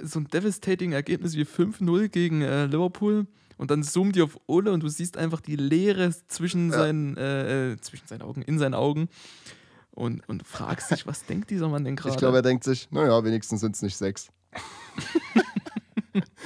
so 0.00 0.20
ein 0.20 0.28
devastating 0.28 0.92
Ergebnis 0.92 1.34
wie 1.34 1.42
5-0 1.44 2.08
gegen 2.08 2.42
äh, 2.42 2.66
Liverpool 2.66 3.26
und 3.56 3.70
dann 3.70 3.82
zoomt 3.82 4.14
die 4.16 4.22
auf 4.22 4.38
Ole 4.46 4.70
und 4.72 4.82
du 4.82 4.88
siehst 4.88 5.16
einfach 5.16 5.40
die 5.40 5.56
Leere 5.56 6.14
zwischen, 6.28 6.70
Ja. 6.70 6.78
seinen, 6.78 7.16
äh, 7.16 7.72
äh, 7.72 7.76
zwischen 7.80 8.06
seinen 8.06 8.22
Augen, 8.22 8.42
in 8.42 8.58
seinen 8.58 8.74
Augen 8.74 9.08
und, 9.90 10.26
und 10.28 10.46
fragst 10.46 10.92
dich, 10.92 11.06
was 11.06 11.24
denkt 11.24 11.50
dieser 11.50 11.68
Mann 11.68 11.84
denn 11.84 11.96
gerade? 11.96 12.14
Ich 12.14 12.18
glaube, 12.18 12.38
er 12.38 12.42
denkt 12.42 12.62
sich, 12.64 12.88
naja, 12.92 13.22
wenigstens 13.24 13.60
sind 13.60 13.74
es 13.74 13.82
nicht 13.82 13.96
sechs. 13.96 14.28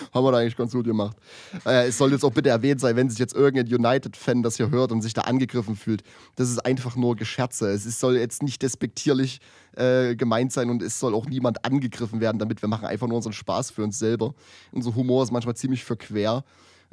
Haben 0.15 0.25
wir 0.25 0.33
da 0.33 0.39
eigentlich 0.39 0.57
ganz 0.57 0.73
gut 0.73 0.87
gemacht. 0.87 1.17
Äh, 1.65 1.89
es 1.89 1.99
soll 1.99 2.13
jetzt 2.13 2.25
auch 2.25 2.33
bitte 2.33 2.49
erwähnt 2.49 2.81
sein, 2.81 2.97
wenn 2.97 3.11
sich 3.11 3.19
jetzt 3.19 3.35
irgendein 3.35 3.73
United-Fan 3.73 4.43
das 4.43 4.57
hier 4.57 4.71
hört 4.71 4.93
und 4.93 5.03
sich 5.03 5.15
da 5.15 5.23
angegriffen 5.23 5.77
fühlt. 5.77 6.03
Das 6.37 6.51
ist 6.51 6.59
einfach 6.59 6.97
nur 6.97 7.17
Gescherze. 7.17 7.71
Es 7.71 7.87
ist, 7.87 8.01
soll 8.01 8.17
jetzt 8.17 8.43
nicht 8.43 8.63
despektierlich 8.63 9.41
äh, 9.77 10.17
gemeint 10.17 10.53
sein 10.53 10.71
und 10.71 10.83
es 10.83 10.99
soll 10.99 11.15
auch 11.15 11.27
niemand 11.27 11.65
angegriffen 11.65 12.21
werden 12.21 12.39
damit. 12.39 12.63
Wir 12.63 12.69
machen 12.69 12.87
einfach 12.87 13.07
nur 13.07 13.17
unseren 13.17 13.33
Spaß 13.33 13.71
für 13.71 13.85
uns 13.85 13.99
selber. 13.99 14.35
Unser 14.73 14.95
Humor 14.95 15.23
ist 15.23 15.31
manchmal 15.31 15.57
ziemlich 15.57 15.85
verquer. 15.85 16.45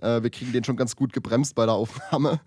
Äh, 0.01 0.23
wir 0.23 0.29
kriegen 0.29 0.51
den 0.51 0.63
schon 0.63 0.77
ganz 0.77 0.95
gut 0.95 1.13
gebremst 1.13 1.55
bei 1.55 1.65
der 1.65 1.75
Aufnahme. 1.75 2.39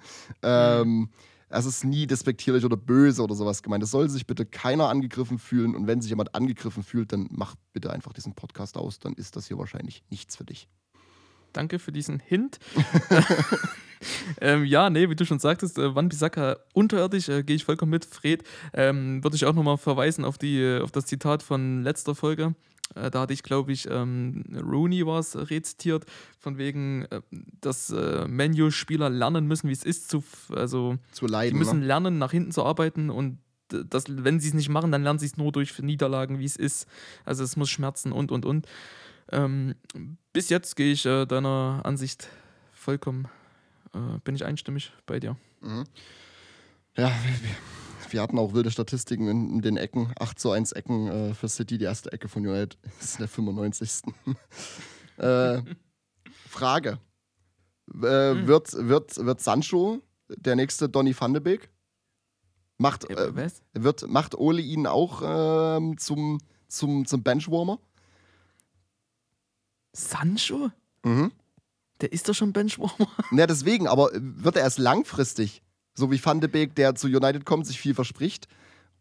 Ähm, 0.43 1.09
es 1.49 1.67
ist 1.67 1.85
nie 1.85 2.07
despektierlich 2.07 2.65
oder 2.65 2.77
böse 2.77 3.23
oder 3.23 3.35
sowas 3.35 3.63
gemeint. 3.63 3.83
Es 3.83 3.91
soll 3.91 4.09
sich 4.09 4.27
bitte 4.27 4.45
keiner 4.45 4.89
angegriffen 4.89 5.39
fühlen 5.39 5.75
und 5.75 5.87
wenn 5.87 6.01
sich 6.01 6.11
jemand 6.11 6.35
angegriffen 6.35 6.83
fühlt, 6.83 7.13
dann 7.13 7.29
macht 7.31 7.59
bitte 7.73 7.91
einfach 7.91 8.13
diesen 8.13 8.35
Podcast 8.35 8.77
aus, 8.77 8.99
dann 8.99 9.15
ist 9.15 9.37
das 9.37 9.49
hier 9.49 9.59
wahrscheinlich 9.59 10.03
nichts 10.11 10.37
für 10.37 10.45
dich. 10.45 10.69
Danke 11.53 11.79
für 11.79 11.93
diesen 11.93 12.21
Hint. 12.21 12.59
ähm, 14.41 14.65
ja, 14.65 14.91
nee, 14.91 15.09
wie 15.09 15.17
du 15.17 15.25
schon 15.25 15.39
sagtest, 15.39 15.79
äh, 15.79 15.95
Wan 15.95 16.09
Bissaka 16.09 16.59
unterirdisch, 16.75 17.29
äh, 17.29 17.43
gehe 17.43 17.57
ich 17.57 17.65
vollkommen 17.65 17.91
mit. 17.91 18.05
Fred, 18.05 18.45
ähm, 18.75 19.25
würde 19.25 19.37
ich 19.37 19.47
auch 19.47 19.55
nochmal 19.55 19.79
verweisen 19.79 20.25
auf, 20.25 20.37
die, 20.37 20.61
äh, 20.61 20.83
auf 20.83 20.93
das 20.93 21.07
Zitat 21.07 21.43
von 21.43 21.83
letzter 21.83 22.15
Folge. 22.15 22.55
Äh, 22.95 23.11
da 23.11 23.23
hatte 23.23 23.33
ich, 23.33 23.43
glaube 23.43 23.73
ich, 23.73 23.89
ähm, 23.91 24.45
Rooney 24.55 25.07
war 25.07 25.19
es 25.21 25.37
rezitiert, 25.51 26.05
von 26.39 26.59
wegen, 26.59 27.05
äh, 27.11 27.21
dass 27.61 27.91
äh, 27.91 28.27
Menu-Spieler 28.27 29.11
lernen 29.11 29.47
müssen, 29.47 29.69
wie 29.69 29.73
es 29.73 29.85
ist, 29.85 30.11
zu, 30.11 30.23
also 30.55 30.97
Zu 31.13 31.27
die 31.27 31.33
leiden. 31.33 31.59
müssen 31.59 31.81
ne? 31.81 31.87
lernen, 31.87 32.19
nach 32.19 32.31
hinten 32.33 32.53
zu 32.53 32.65
arbeiten 32.65 33.11
und 33.11 33.39
das, 33.69 34.05
wenn 34.09 34.41
sie 34.41 34.49
es 34.49 34.55
nicht 34.55 34.71
machen, 34.71 34.91
dann 34.93 35.03
lernen 35.03 35.19
sie 35.19 35.27
es 35.27 35.37
nur 35.37 35.53
durch 35.53 35.79
Niederlagen, 35.79 36.39
wie 36.39 36.45
es 36.47 36.57
ist. 36.57 36.87
Also 37.27 37.45
es 37.45 37.57
muss 37.57 37.69
schmerzen 37.69 38.13
und, 38.13 38.33
und, 38.33 38.47
und. 38.47 38.67
Ähm, 39.31 39.75
bis 40.33 40.49
jetzt 40.49 40.75
gehe 40.75 40.93
ich 40.93 41.05
äh, 41.05 41.27
deiner 41.27 41.83
Ansicht 41.85 42.29
vollkommen, 42.73 43.29
äh, 43.95 44.19
bin 44.25 44.35
ich 44.35 44.45
einstimmig 44.47 44.91
bei 45.05 45.21
dir. 45.21 45.37
Mhm. 45.61 45.85
Ja, 46.97 47.09
wir, 47.09 47.51
wir- 48.13 48.23
hatten 48.23 48.39
auch 48.39 48.53
wilde 48.55 48.71
Statistiken 48.71 49.29
in, 49.29 49.51
in 49.51 49.61
den 49.63 49.77
Ecken. 49.77 50.13
8 50.19 50.39
zu 50.39 50.51
1 50.51 50.73
Ecken 50.73 51.09
äh, 51.09 51.35
für 51.35 51.49
City, 51.49 51.79
die 51.79 51.85
erste 51.85 52.13
Ecke 52.13 52.29
von 52.29 52.47
United 52.47 52.79
ist 53.01 53.15
in 53.15 53.19
der 53.21 53.29
95. 53.29 54.03
äh, 55.19 55.63
Frage. 56.49 56.99
Äh, 58.03 58.33
Hm. 58.33 58.47
wird, 58.47 58.73
wird, 58.75 59.17
wird 59.25 59.41
Sancho 59.41 60.03
der 60.29 60.57
nächste 60.57 60.89
Donny 60.91 61.15
van 61.19 61.33
de 61.33 61.41
Beek? 61.41 61.71
Macht, 62.77 63.09
Äh, 63.11 63.15
äh, 63.15 63.51
wird, 63.75 64.07
macht 64.09 64.35
Ole 64.37 64.61
ihn 64.61 64.87
auch 64.87 65.23
ähm, 65.79 65.97
zum, 65.99 66.39
zum, 66.69 67.07
zum 67.07 67.23
Benchwarmer? 67.23 67.79
Sancho? 69.93 70.71
Mhm. 71.05 71.33
Der 72.01 72.13
ist 72.13 72.29
doch 72.29 72.35
schon 72.35 72.53
Benchwarmer. 72.53 73.09
Ja, 73.33 73.47
deswegen, 73.47 73.89
aber 73.89 74.11
wird 74.13 74.57
er 74.57 74.63
erst 74.63 74.79
langfristig, 74.79 75.63
so 75.99 76.11
wie 76.11 76.25
Van 76.25 76.41
de 76.41 76.49
Beek, 76.49 76.75
der 76.75 76.95
zu 76.95 77.09
United 77.09 77.45
kommt, 77.45 77.67
sich 77.67 77.79
viel 77.79 77.95
verspricht 77.95 78.49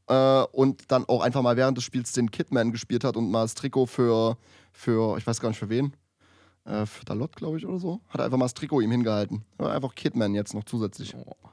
äh, 0.07 0.43
und 0.51 0.91
dann 0.91 1.05
auch 1.05 1.21
einfach 1.21 1.41
mal 1.41 1.55
während 1.55 1.77
des 1.77 1.83
Spiels 1.83 2.11
den 2.11 2.31
Kidman 2.31 2.71
gespielt 2.71 3.03
hat 3.03 3.15
und 3.15 3.29
mal 3.29 3.43
das 3.43 3.53
Trikot 3.53 3.85
für, 3.85 4.37
für 4.73 5.17
ich 5.17 5.25
weiß 5.25 5.39
gar 5.39 5.49
nicht 5.49 5.59
für 5.59 5.69
wen, 5.69 5.93
äh, 6.65 6.85
für 6.85 7.05
Dalot, 7.05 7.35
glaube 7.35 7.57
ich, 7.57 7.65
oder 7.65 7.79
so, 7.79 8.01
hat 8.09 8.19
er 8.19 8.25
einfach 8.25 8.37
mal 8.37 8.45
das 8.45 8.55
Trikot 8.55 8.81
ihm 8.81 8.91
hingehalten. 8.91 9.45
Einfach 9.59 9.95
Kidman 9.95 10.33
jetzt 10.33 10.53
noch 10.53 10.63
zusätzlich. 10.63 11.15
Oh. 11.15 11.46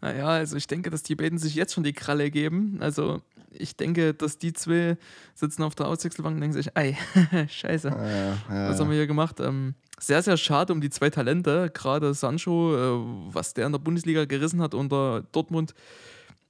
Naja, 0.00 0.26
also 0.28 0.56
ich 0.56 0.66
denke, 0.66 0.90
dass 0.90 1.02
die 1.02 1.14
beiden 1.14 1.38
sich 1.38 1.54
jetzt 1.54 1.74
schon 1.74 1.84
die 1.84 1.92
Kralle 1.92 2.30
geben. 2.30 2.78
Also 2.80 3.22
ich 3.50 3.76
denke, 3.76 4.14
dass 4.14 4.38
die 4.38 4.52
zwei 4.52 4.96
sitzen 5.34 5.62
auf 5.62 5.74
der 5.74 5.86
Auswechselbank 5.86 6.34
und 6.34 6.40
denken 6.40 6.54
sich, 6.54 6.76
ei, 6.76 6.96
scheiße. 7.48 7.88
Äh, 7.88 8.32
äh, 8.32 8.68
Was 8.68 8.80
haben 8.80 8.90
wir 8.90 8.96
hier 8.96 9.06
gemacht? 9.06 9.40
Ähm, 9.40 9.74
sehr, 9.98 10.22
sehr 10.22 10.36
schade 10.36 10.72
um 10.72 10.80
die 10.80 10.90
zwei 10.90 11.10
Talente. 11.10 11.70
Gerade 11.72 12.14
Sancho, 12.14 12.74
äh, 12.74 13.34
was 13.34 13.54
der 13.54 13.66
in 13.66 13.72
der 13.72 13.78
Bundesliga 13.78 14.24
gerissen 14.24 14.60
hat 14.60 14.74
unter 14.74 15.22
Dortmund, 15.32 15.74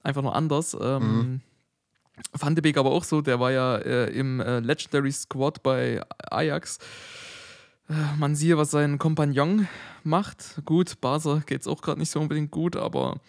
einfach 0.02 0.22
nur 0.22 0.34
anders. 0.34 0.76
Ähm, 0.80 1.40
Van 2.32 2.54
de 2.54 2.62
Beek 2.62 2.76
aber 2.76 2.90
auch 2.90 3.04
so, 3.04 3.20
der 3.20 3.40
war 3.40 3.52
ja 3.52 3.76
äh, 3.76 4.10
im 4.10 4.40
äh, 4.40 4.60
Legendary 4.60 5.12
Squad 5.12 5.62
bei 5.62 6.02
Ajax. 6.30 6.78
Man 8.18 8.34
siehe, 8.36 8.58
was 8.58 8.70
sein 8.70 8.98
Kompagnon 8.98 9.66
macht. 10.04 10.60
Gut, 10.64 11.00
Barca 11.00 11.42
geht 11.46 11.62
es 11.62 11.66
auch 11.66 11.80
gerade 11.80 11.98
nicht 11.98 12.10
so 12.10 12.20
unbedingt 12.20 12.50
gut, 12.50 12.76
aber, 12.76 13.20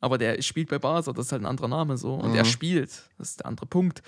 aber 0.00 0.16
der 0.16 0.40
spielt 0.42 0.68
bei 0.70 0.78
Barca, 0.78 1.12
das 1.12 1.26
ist 1.26 1.32
halt 1.32 1.42
ein 1.42 1.46
anderer 1.46 1.68
Name 1.68 1.98
so. 1.98 2.14
Und 2.14 2.30
Mhm. 2.30 2.36
er 2.36 2.44
spielt, 2.46 2.90
das 3.18 3.30
ist 3.30 3.40
der 3.40 3.46
andere 3.46 3.66
Punkt. 3.66 4.02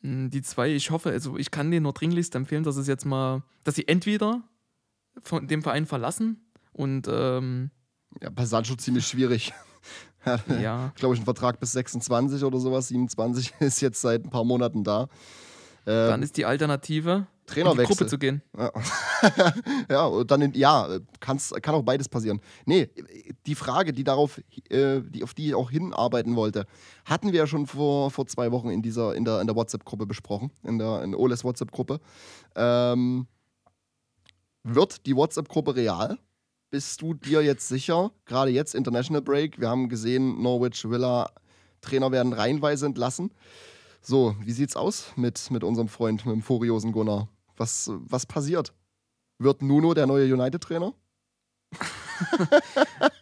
Mm, 0.00 0.28
Die 0.30 0.40
zwei, 0.42 0.70
ich 0.72 0.90
hoffe, 0.90 1.10
also 1.10 1.36
ich 1.36 1.50
kann 1.50 1.70
denen 1.70 1.82
nur 1.82 1.92
dringlichst 1.92 2.34
empfehlen, 2.34 2.64
dass 2.64 2.76
es 2.76 2.86
jetzt 2.86 3.04
mal, 3.04 3.42
dass 3.64 3.74
sie 3.74 3.86
entweder 3.86 4.42
von 5.22 5.46
dem 5.46 5.62
Verein 5.62 5.86
verlassen 5.86 6.40
und 6.72 7.06
ähm, 7.10 7.70
ja, 8.22 8.30
bei 8.30 8.46
Sancho 8.46 8.74
ziemlich 8.76 9.06
schwierig. 9.06 9.52
Ja, 10.26 10.40
ja, 10.58 10.92
glaube 10.94 11.14
ich, 11.14 11.20
ein 11.20 11.24
Vertrag 11.26 11.60
bis 11.60 11.72
26 11.72 12.44
oder 12.44 12.58
sowas, 12.58 12.88
27 12.88 13.52
ist 13.60 13.82
jetzt 13.82 14.00
seit 14.00 14.24
ein 14.24 14.30
paar 14.30 14.44
Monaten 14.44 14.82
da. 14.82 15.08
Äh, 15.86 15.90
dann 16.08 16.22
ist 16.22 16.36
die 16.36 16.44
Alternative, 16.44 17.12
in 17.12 17.26
die 17.46 17.52
Trainerwechsel. 17.52 17.96
Gruppe 17.96 18.06
zu 18.06 18.18
gehen. 18.18 18.42
Ja, 18.56 18.72
ja 19.90 20.24
dann, 20.24 20.42
in, 20.42 20.54
ja, 20.54 20.98
kann's, 21.20 21.52
kann 21.62 21.74
auch 21.74 21.82
beides 21.82 22.08
passieren. 22.08 22.40
Nee, 22.64 22.88
die 23.46 23.54
Frage, 23.54 23.92
die 23.92 24.04
darauf, 24.04 24.40
äh, 24.70 25.00
die, 25.02 25.22
auf 25.22 25.34
die 25.34 25.48
ich 25.48 25.54
auch 25.54 25.70
hinarbeiten 25.70 26.36
wollte, 26.36 26.66
hatten 27.04 27.32
wir 27.32 27.40
ja 27.40 27.46
schon 27.46 27.66
vor, 27.66 28.10
vor 28.10 28.26
zwei 28.26 28.50
Wochen 28.50 28.70
in 28.70 28.82
dieser, 28.82 29.14
in 29.14 29.24
der, 29.24 29.40
in 29.40 29.46
der 29.46 29.56
WhatsApp-Gruppe 29.56 30.06
besprochen, 30.06 30.50
in 30.62 30.78
der 30.78 31.02
in 31.02 31.14
Oles 31.14 31.44
WhatsApp-Gruppe. 31.44 32.00
Ähm, 32.56 33.26
wird 34.62 35.04
die 35.06 35.14
WhatsApp-Gruppe 35.14 35.76
real? 35.76 36.18
Bist 36.70 37.02
du 37.02 37.14
dir 37.14 37.42
jetzt 37.42 37.68
sicher, 37.68 38.10
gerade 38.24 38.50
jetzt 38.50 38.74
International 38.74 39.22
Break, 39.22 39.60
wir 39.60 39.68
haben 39.68 39.88
gesehen, 39.88 40.42
Norwich, 40.42 40.88
Villa, 40.88 41.30
Trainer 41.82 42.10
werden 42.10 42.32
reihenweise 42.32 42.86
entlassen. 42.86 43.30
So, 44.06 44.36
wie 44.40 44.52
sieht's 44.52 44.76
aus 44.76 45.12
mit, 45.16 45.50
mit 45.50 45.64
unserem 45.64 45.88
Freund, 45.88 46.26
mit 46.26 46.34
dem 46.34 46.42
furiosen 46.42 46.92
Gunnar? 46.92 47.28
Was, 47.56 47.90
was 47.90 48.26
passiert? 48.26 48.74
Wird 49.38 49.62
Nuno 49.62 49.94
der 49.94 50.06
neue 50.06 50.30
United-Trainer? 50.30 50.92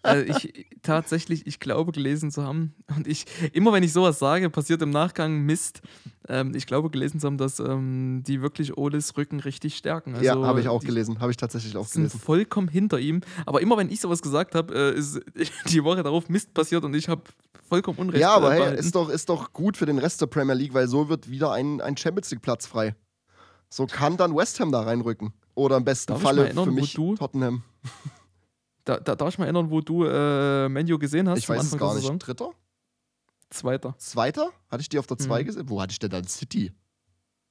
Also 0.03 0.25
ich 0.45 0.67
tatsächlich, 0.83 1.47
ich 1.47 1.61
glaube 1.61 1.93
gelesen 1.93 2.31
zu 2.31 2.45
haben, 2.45 2.75
und 2.97 3.07
ich, 3.07 3.27
immer 3.53 3.73
wenn 3.73 3.83
ich 3.83 3.93
sowas 3.93 4.19
sage, 4.19 4.51
passiert 4.51 4.83
im 4.83 4.91
Nachgang 4.91 5.41
Mist. 5.41 5.83
Ähm, 6.29 6.55
ich 6.55 6.67
glaube 6.67 6.91
gelesen 6.91 7.21
zu 7.21 7.27
haben, 7.27 7.39
dass 7.39 7.59
ähm, 7.59 8.23
die 8.27 8.43
wirklich 8.43 8.77
Oles 8.77 9.17
Rücken 9.17 9.41
richtig 9.41 9.77
stärken. 9.77 10.15
Also, 10.15 10.25
ja, 10.25 10.37
habe 10.37 10.61
ich 10.61 10.69
auch 10.69 10.81
die 10.81 10.87
gelesen. 10.87 11.21
Habe 11.21 11.31
ich 11.31 11.37
tatsächlich 11.37 11.77
auch 11.77 11.87
sind 11.87 12.03
gelesen. 12.03 12.21
vollkommen 12.21 12.69
hinter 12.69 12.99
ihm. 12.99 13.23
Aber 13.47 13.61
immer 13.61 13.77
wenn 13.77 13.91
ich 13.91 14.01
sowas 14.01 14.23
gesagt 14.23 14.55
habe, 14.55 14.75
äh, 14.75 14.99
ist 14.99 15.21
die 15.69 15.83
Woche 15.85 16.03
darauf 16.03 16.29
Mist 16.29 16.55
passiert 16.55 16.85
und 16.85 16.95
ich 16.95 17.09
habe 17.09 17.23
vollkommen 17.69 17.99
Unrecht. 17.99 18.21
Ja, 18.21 18.35
aber 18.35 18.57
äh, 18.57 18.71
hey, 18.71 18.79
ist 18.79 18.95
doch, 18.95 19.09
ist 19.09 19.29
doch 19.29 19.53
gut 19.53 19.77
für 19.77 19.87
den 19.87 19.99
Rest 19.99 20.21
der 20.21 20.27
Premier 20.27 20.55
League, 20.55 20.75
weil 20.75 20.89
so 20.89 21.09
wird 21.09 21.31
wieder 21.31 21.53
ein, 21.53 21.81
ein 21.81 21.97
Champions 21.97 22.31
League-Platz 22.31 22.67
frei. 22.67 22.95
So 23.71 23.87
kann 23.87 24.19
dann 24.19 24.37
West 24.37 24.61
Ham 24.61 24.71
da 24.71 24.83
reinrücken. 24.83 25.33
Oder 25.55 25.79
im 25.79 25.85
besten 25.85 26.13
Darf 26.13 26.23
Falle 26.23 26.47
erinnern, 26.47 26.65
für 26.65 26.73
mich 26.73 26.95
Tottenham. 26.95 27.63
Da, 28.85 28.99
da 28.99 29.15
darf 29.15 29.29
ich 29.35 29.39
mal 29.39 29.45
erinnern, 29.45 29.71
wo 29.71 29.81
du 29.81 30.05
äh, 30.05 30.69
Menu 30.69 30.99
gesehen 30.99 31.29
hast. 31.29 31.39
Ich 31.39 31.49
weiß 31.49 31.63
es 31.65 31.79
gar 31.79 31.95
nicht. 31.95 32.03
Saison. 32.03 32.19
Dritter? 32.19 32.51
Zweiter. 33.51 33.95
Zweiter? 33.99 34.51
Hatte 34.69 34.81
ich 34.81 34.89
die 34.89 34.99
auf 34.99 35.07
der 35.07 35.19
2 35.19 35.43
Mhm. 35.43 35.47
gesehen? 35.47 35.69
Wo 35.69 35.81
hatte 35.81 35.93
ich 35.93 35.99
denn 35.99 36.11
dann 36.11 36.25
City? 36.25 36.73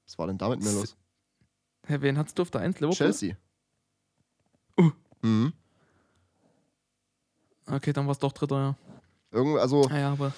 Was 0.05 0.17
war 0.17 0.27
denn 0.27 0.37
da 0.37 0.49
mit 0.49 0.61
mir 0.63 0.71
los? 0.71 0.97
Hä, 1.87 1.97
wen 2.01 2.17
hattest 2.17 2.37
du 2.37 2.41
auf 2.41 2.51
der 2.51 2.61
1? 2.61 2.75
Liverpool? 2.79 2.95
Chelsea. 2.97 3.35
Uh. 4.79 4.91
Mhm. 5.21 5.53
Okay, 7.67 7.93
dann 7.93 8.05
war 8.07 8.11
es 8.11 8.19
doch 8.19 8.33
Dritter, 8.33 8.55
ja. 8.57 8.75
Irgendwie, 9.31 9.59
also, 9.59 9.87
Ah, 9.89 9.97
ja, 9.97 10.11
aber 10.11 10.33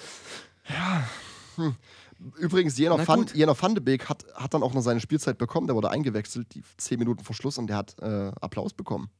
übrigens, 2.38 2.78
jener 2.78 3.06
Van, 3.06 3.26
jener 3.34 3.60
Van 3.60 3.74
de 3.74 3.82
Beek 3.82 4.08
hat, 4.08 4.24
hat 4.34 4.54
dann 4.54 4.62
auch 4.62 4.72
noch 4.72 4.82
seine 4.82 5.00
Spielzeit 5.00 5.38
bekommen. 5.38 5.66
Der 5.66 5.74
wurde 5.74 5.90
eingewechselt, 5.90 6.54
die 6.54 6.62
10 6.76 6.98
Minuten 6.98 7.24
vor 7.24 7.34
Schluss, 7.34 7.58
und 7.58 7.66
der 7.66 7.76
hat 7.76 7.96
äh, 8.00 8.30
Applaus 8.40 8.72
bekommen. 8.72 9.10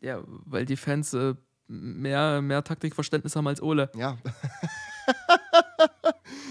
Ja, 0.00 0.22
weil 0.26 0.64
die 0.64 0.76
Fans 0.76 1.12
äh, 1.14 1.34
mehr, 1.66 2.40
mehr 2.42 2.64
Taktikverständnis 2.64 3.36
haben 3.36 3.46
als 3.46 3.62
Ole. 3.62 3.90
Ja. 3.94 4.18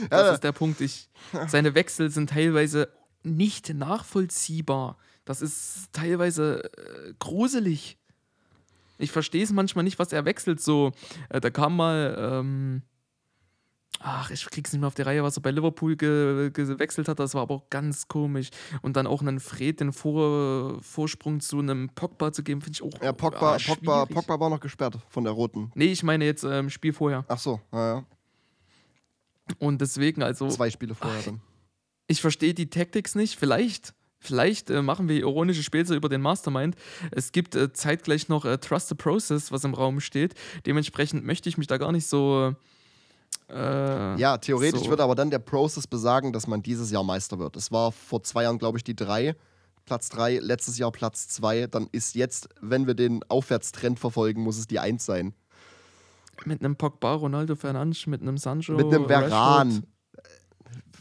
Das 0.10 0.36
ist 0.36 0.44
der 0.44 0.52
Punkt. 0.52 0.80
Ich, 0.82 1.10
seine 1.48 1.76
Wechsel 1.76 2.10
sind 2.10 2.30
teilweise 2.30 2.90
nicht 3.24 3.74
nachvollziehbar. 3.74 4.98
Das 5.26 5.42
ist 5.42 5.90
teilweise 5.92 6.64
äh, 6.78 7.14
gruselig. 7.20 7.98
Ich 8.98 9.12
verstehe 9.12 9.44
es 9.44 9.52
manchmal 9.52 9.84
nicht, 9.84 10.00
was 10.00 10.14
er 10.14 10.26
wechselt. 10.26 10.62
So, 10.62 10.92
äh, 11.30 11.42
da 11.42 11.50
kam 11.50 11.76
mal, 11.76 12.16
ähm, 12.20 12.82
ach, 14.00 14.32
ich 14.32 14.46
krieg's 14.46 14.72
nicht 14.72 14.80
mehr 14.80 14.88
auf 14.88 14.96
die 14.96 15.02
Reihe, 15.02 15.24
was 15.24 15.38
er 15.38 15.42
bei 15.42 15.52
Liverpool 15.52 15.96
ge 15.96 16.52
gewechselt 16.52 17.08
hat. 17.08 17.20
Das 17.20 17.34
war 17.34 17.44
aber 17.44 17.56
auch 17.56 17.70
ganz 17.70 18.08
komisch. 18.08 18.50
Und 18.82 18.96
dann 18.96 19.08
auch 19.08 19.22
einen 19.22 19.40
Fred 19.40 19.80
den 19.80 19.92
Vor 19.92 20.82
Vorsprung 20.82 21.40
zu 21.40 21.60
einem 21.60 21.90
Pogba 21.90 22.32
zu 22.32 22.44
geben, 22.44 22.62
finde 22.62 22.78
ich 22.78 22.84
auch. 22.84 23.02
Ja, 23.02 23.14
Pogba, 23.14 23.56
ah, 23.56 23.58
Pogba. 23.58 24.06
Pogba 24.06 24.40
war 24.40 24.50
noch 24.50 24.60
gesperrt 24.60 24.98
von 25.10 25.24
der 25.24 25.34
roten. 25.34 25.72
Nee, 25.76 25.92
ich 25.92 26.04
meine 26.04 26.26
jetzt 26.26 26.44
ähm, 26.44 26.70
Spiel 26.70 26.94
vorher. 26.94 27.26
Ach 27.28 27.40
so, 27.40 27.60
ja, 27.72 27.96
ja. 27.96 28.06
Und 29.60 29.80
deswegen, 29.82 30.24
also, 30.24 30.50
Zwei 30.50 30.70
Spiele 30.70 30.94
vorher 30.94 31.22
dann. 31.24 31.42
ich 32.08 32.22
verstehe 32.22 32.54
die 32.54 32.70
Tactics 32.70 33.16
nicht. 33.16 33.40
Vielleicht, 33.40 33.94
vielleicht 34.20 34.70
äh, 34.70 34.82
machen 34.82 35.08
wir 35.08 35.16
ironische 35.18 35.64
Späße 35.64 35.96
über 35.96 36.10
den 36.10 36.22
Mastermind. 36.22 36.76
Es 37.12 37.32
gibt 37.32 37.56
äh, 37.56 37.72
zeitgleich 37.72 38.28
noch 38.28 38.44
äh, 38.44 38.58
Trust 38.58 38.90
the 38.90 38.96
Process, 38.96 39.52
was 39.52 39.64
im 39.64 39.74
Raum 39.74 40.02
steht. 40.02 40.34
Dementsprechend 40.66 41.26
möchte 41.26 41.48
ich 41.48 41.58
mich 41.58 41.68
da 41.68 41.78
gar 41.78 41.92
nicht 41.94 42.08
so. 42.08 42.56
Äh, 43.50 44.20
Ja, 44.20 44.38
theoretisch 44.38 44.84
so. 44.84 44.90
würde 44.90 45.04
aber 45.04 45.16
dann 45.16 45.30
der 45.30 45.40
Process 45.40 45.88
besagen, 45.88 46.34
dass 46.34 46.48
man 46.48 46.62
dieses 46.64 46.92
Jahr 46.92 47.04
Meister 47.04 47.40
wird. 47.40 47.56
Es 47.56 47.72
war 47.72 47.92
vor 47.92 48.24
zwei 48.24 48.44
Jahren, 48.44 48.58
glaube 48.58 48.78
ich, 48.78 48.84
die 48.84 48.96
drei. 48.96 49.36
Platz 49.86 50.10
drei, 50.10 50.40
letztes 50.40 50.78
Jahr 50.78 50.92
Platz 50.92 51.30
zwei. 51.30 51.68
Dann 51.68 51.88
ist 51.94 52.16
jetzt, 52.16 52.50
wenn 52.60 52.88
wir 52.88 52.94
den 52.94 53.22
Aufwärtstrend 53.30 54.00
verfolgen, 54.00 54.42
muss 54.42 54.58
es 54.58 54.68
die 54.68 54.80
Eins 54.80 55.06
sein. 55.06 55.34
Mit 56.46 56.62
einem 56.62 56.76
Pogba, 56.76 57.14
Ronaldo 57.14 57.56
Fernandes, 57.56 58.06
mit 58.06 58.22
einem 58.22 58.38
Sancho. 58.38 58.74
Mit 58.74 58.88
einem 58.94 59.08
Veran. 59.08 59.68
Rashford. 59.70 59.84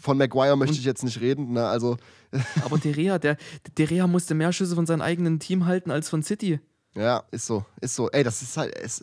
Von 0.01 0.19
Maguire 0.19 0.57
möchte 0.57 0.75
Und- 0.75 0.79
ich 0.79 0.85
jetzt 0.85 1.03
nicht 1.03 1.21
reden. 1.21 1.53
Ne? 1.55 1.67
Also, 1.67 1.97
Aber 2.65 2.79
Derea, 2.79 3.19
der 3.19 3.37
Derea 3.77 4.07
musste 4.07 4.35
mehr 4.35 4.53
Schüsse 4.53 4.77
von 4.77 4.87
seinem 4.87 5.01
eigenen 5.03 5.41
Team 5.41 5.67
halten 5.67 5.91
als 5.91 6.09
von 6.09 6.23
City. 6.23 6.61
ja, 6.95 7.25
ist 7.33 7.47
so. 7.47 7.65
Ist 7.81 7.97
so. 7.97 8.09
Ey, 8.11 8.23
das 8.23 8.41
ist 8.41 8.57
halt. 8.57 8.75
Es, 8.79 9.03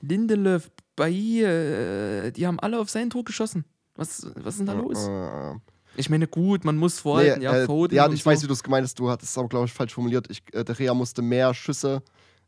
Lindelöf, 0.00 0.70
Bailly, 0.98 1.42
äh, 1.42 2.30
die 2.32 2.46
haben 2.46 2.58
alle 2.60 2.78
auf 2.78 2.90
sein 2.90 3.08
Tor 3.10 3.24
geschossen. 3.24 3.64
Was, 3.94 4.26
was 4.36 4.54
ist 4.54 4.58
denn 4.58 4.66
da 4.66 4.74
los? 4.74 5.08
Äh, 5.08 5.54
Ich 5.96 6.10
meine, 6.10 6.26
gut, 6.28 6.64
man 6.64 6.76
muss 6.76 6.96
nee, 6.96 7.02
vorhalten, 7.02 7.42
ja, 7.42 7.52
äh, 7.56 7.66
Foden 7.66 7.96
ja, 7.96 8.08
ich 8.12 8.22
so. 8.22 8.30
weiß, 8.30 8.42
wie 8.42 8.46
du 8.46 8.52
es 8.52 8.62
gemeint 8.62 8.84
hast. 8.84 8.98
Du 8.98 9.08
hattest 9.10 9.32
es 9.32 9.38
aber, 9.38 9.48
glaube 9.48 9.66
ich, 9.66 9.72
falsch 9.72 9.94
formuliert. 9.94 10.26
Ich, 10.30 10.42
äh, 10.52 10.64
der 10.64 10.78
Rea 10.78 10.94
musste 10.94 11.22
mehr 11.22 11.54
Schüsse 11.54 12.02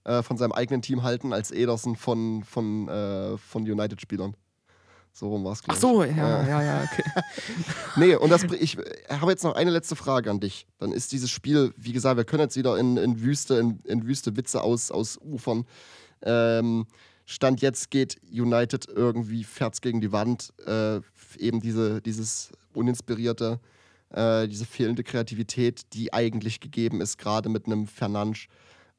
äh, 0.04 0.22
von 0.22 0.36
seinem 0.36 0.52
eigenen 0.52 0.82
Team 0.82 1.02
halten 1.02 1.32
als 1.32 1.50
Ederson 1.50 1.96
von, 1.96 2.44
von, 2.44 2.88
äh, 2.88 3.36
von 3.38 3.62
United-Spielern. 3.62 4.34
So 5.12 5.28
rum 5.28 5.42
war 5.44 5.52
es, 5.52 5.58
Ach 5.66 5.76
glaube 5.78 6.06
ich. 6.06 6.14
so, 6.14 6.20
ja, 6.20 6.46
ja, 6.46 6.62
ja, 6.62 6.82
okay. 6.84 7.02
Nee, 7.96 8.14
und 8.14 8.30
das, 8.30 8.44
ich 8.44 8.78
äh, 8.78 8.84
habe 9.10 9.32
jetzt 9.32 9.42
noch 9.42 9.54
eine 9.56 9.70
letzte 9.70 9.96
Frage 9.96 10.30
an 10.30 10.38
dich. 10.38 10.68
Dann 10.78 10.92
ist 10.92 11.10
dieses 11.10 11.30
Spiel, 11.30 11.74
wie 11.76 11.92
gesagt, 11.92 12.16
wir 12.16 12.24
können 12.24 12.42
jetzt 12.42 12.56
wieder 12.56 12.78
in, 12.78 12.96
in 12.96 13.20
Wüste, 13.20 13.56
in, 13.56 13.80
in 13.84 14.06
Wüste 14.06 14.36
Witze 14.36 14.62
aus, 14.62 14.90
ausufern. 14.92 15.64
Ähm, 16.22 16.86
Stand 17.30 17.60
jetzt 17.60 17.92
geht 17.92 18.20
United 18.28 18.88
irgendwie 18.88 19.44
fährt's 19.44 19.80
gegen 19.80 20.00
die 20.00 20.10
Wand. 20.10 20.52
Äh, 20.66 21.00
eben 21.38 21.60
diese, 21.60 22.02
dieses 22.02 22.50
uninspirierte, 22.74 23.60
äh, 24.08 24.48
diese 24.48 24.66
fehlende 24.66 25.04
Kreativität, 25.04 25.82
die 25.92 26.12
eigentlich 26.12 26.58
gegeben 26.58 27.00
ist, 27.00 27.18
gerade 27.18 27.48
mit 27.48 27.66
einem 27.66 27.86
Fernandes. 27.86 28.46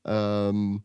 Ähm, 0.05 0.81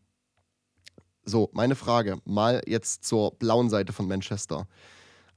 so, 1.23 1.49
meine 1.53 1.75
Frage, 1.75 2.17
mal 2.25 2.61
jetzt 2.67 3.05
zur 3.05 3.31
blauen 3.35 3.69
Seite 3.69 3.93
von 3.93 4.09
Manchester. 4.09 4.67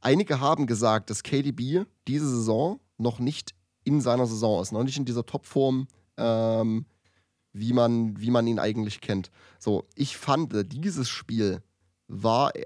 Einige 0.01 0.41
haben 0.41 0.67
gesagt, 0.67 1.11
dass 1.11 1.23
KDB 1.23 1.85
diese 2.09 2.29
Saison 2.29 2.81
noch 2.99 3.21
nicht 3.21 3.55
in 3.85 4.01
seiner 4.01 4.27
Saison 4.27 4.61
ist, 4.61 4.73
noch 4.73 4.83
nicht 4.83 4.99
in 4.99 5.05
dieser 5.05 5.27
Topform, 5.27 5.87
ähm, 6.17 6.87
wie, 7.53 7.73
man, 7.73 8.21
wie 8.21 8.33
man 8.33 8.49
ihn 8.49 8.59
eigentlich 8.59 9.01
kennt. 9.01 9.31
So, 9.61 9.87
ich 9.95 10.17
fand, 10.17 10.53
dieses 10.73 11.09
Spiel 11.09 11.63
war, 12.11 12.55
äh, 12.57 12.65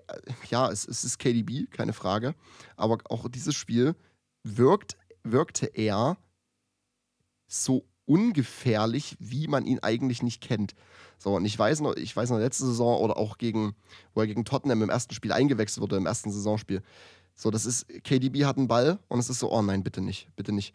ja, 0.50 0.70
es, 0.70 0.86
es 0.86 1.04
ist 1.04 1.18
KDB, 1.18 1.66
keine 1.66 1.92
Frage, 1.92 2.34
aber 2.76 2.98
auch 3.10 3.28
dieses 3.28 3.54
Spiel 3.54 3.94
wirkt, 4.42 4.96
wirkte 5.22 5.66
er 5.66 6.16
so 7.46 7.84
ungefährlich, 8.06 9.16
wie 9.18 9.46
man 9.48 9.66
ihn 9.66 9.78
eigentlich 9.80 10.22
nicht 10.22 10.42
kennt. 10.42 10.74
So, 11.18 11.36
und 11.36 11.44
ich 11.44 11.58
weiß 11.58 11.80
noch, 11.80 11.96
ich 11.96 12.14
weiß 12.14 12.30
noch, 12.30 12.38
letzte 12.38 12.66
Saison 12.66 13.00
oder 13.00 13.16
auch 13.16 13.38
gegen, 13.38 13.74
wo 14.14 14.20
er 14.20 14.26
gegen 14.26 14.44
Tottenham 14.44 14.82
im 14.82 14.90
ersten 14.90 15.14
Spiel 15.14 15.32
eingewechselt 15.32 15.80
wurde, 15.80 15.96
im 15.96 16.06
ersten 16.06 16.30
Saisonspiel. 16.30 16.82
So, 17.34 17.50
das 17.50 17.66
ist, 17.66 17.86
KDB 18.04 18.44
hat 18.44 18.58
einen 18.58 18.68
Ball 18.68 18.98
und 19.08 19.18
es 19.18 19.30
ist 19.30 19.38
so, 19.38 19.50
oh 19.50 19.62
nein, 19.62 19.82
bitte 19.82 20.00
nicht, 20.00 20.28
bitte 20.36 20.52
nicht. 20.52 20.74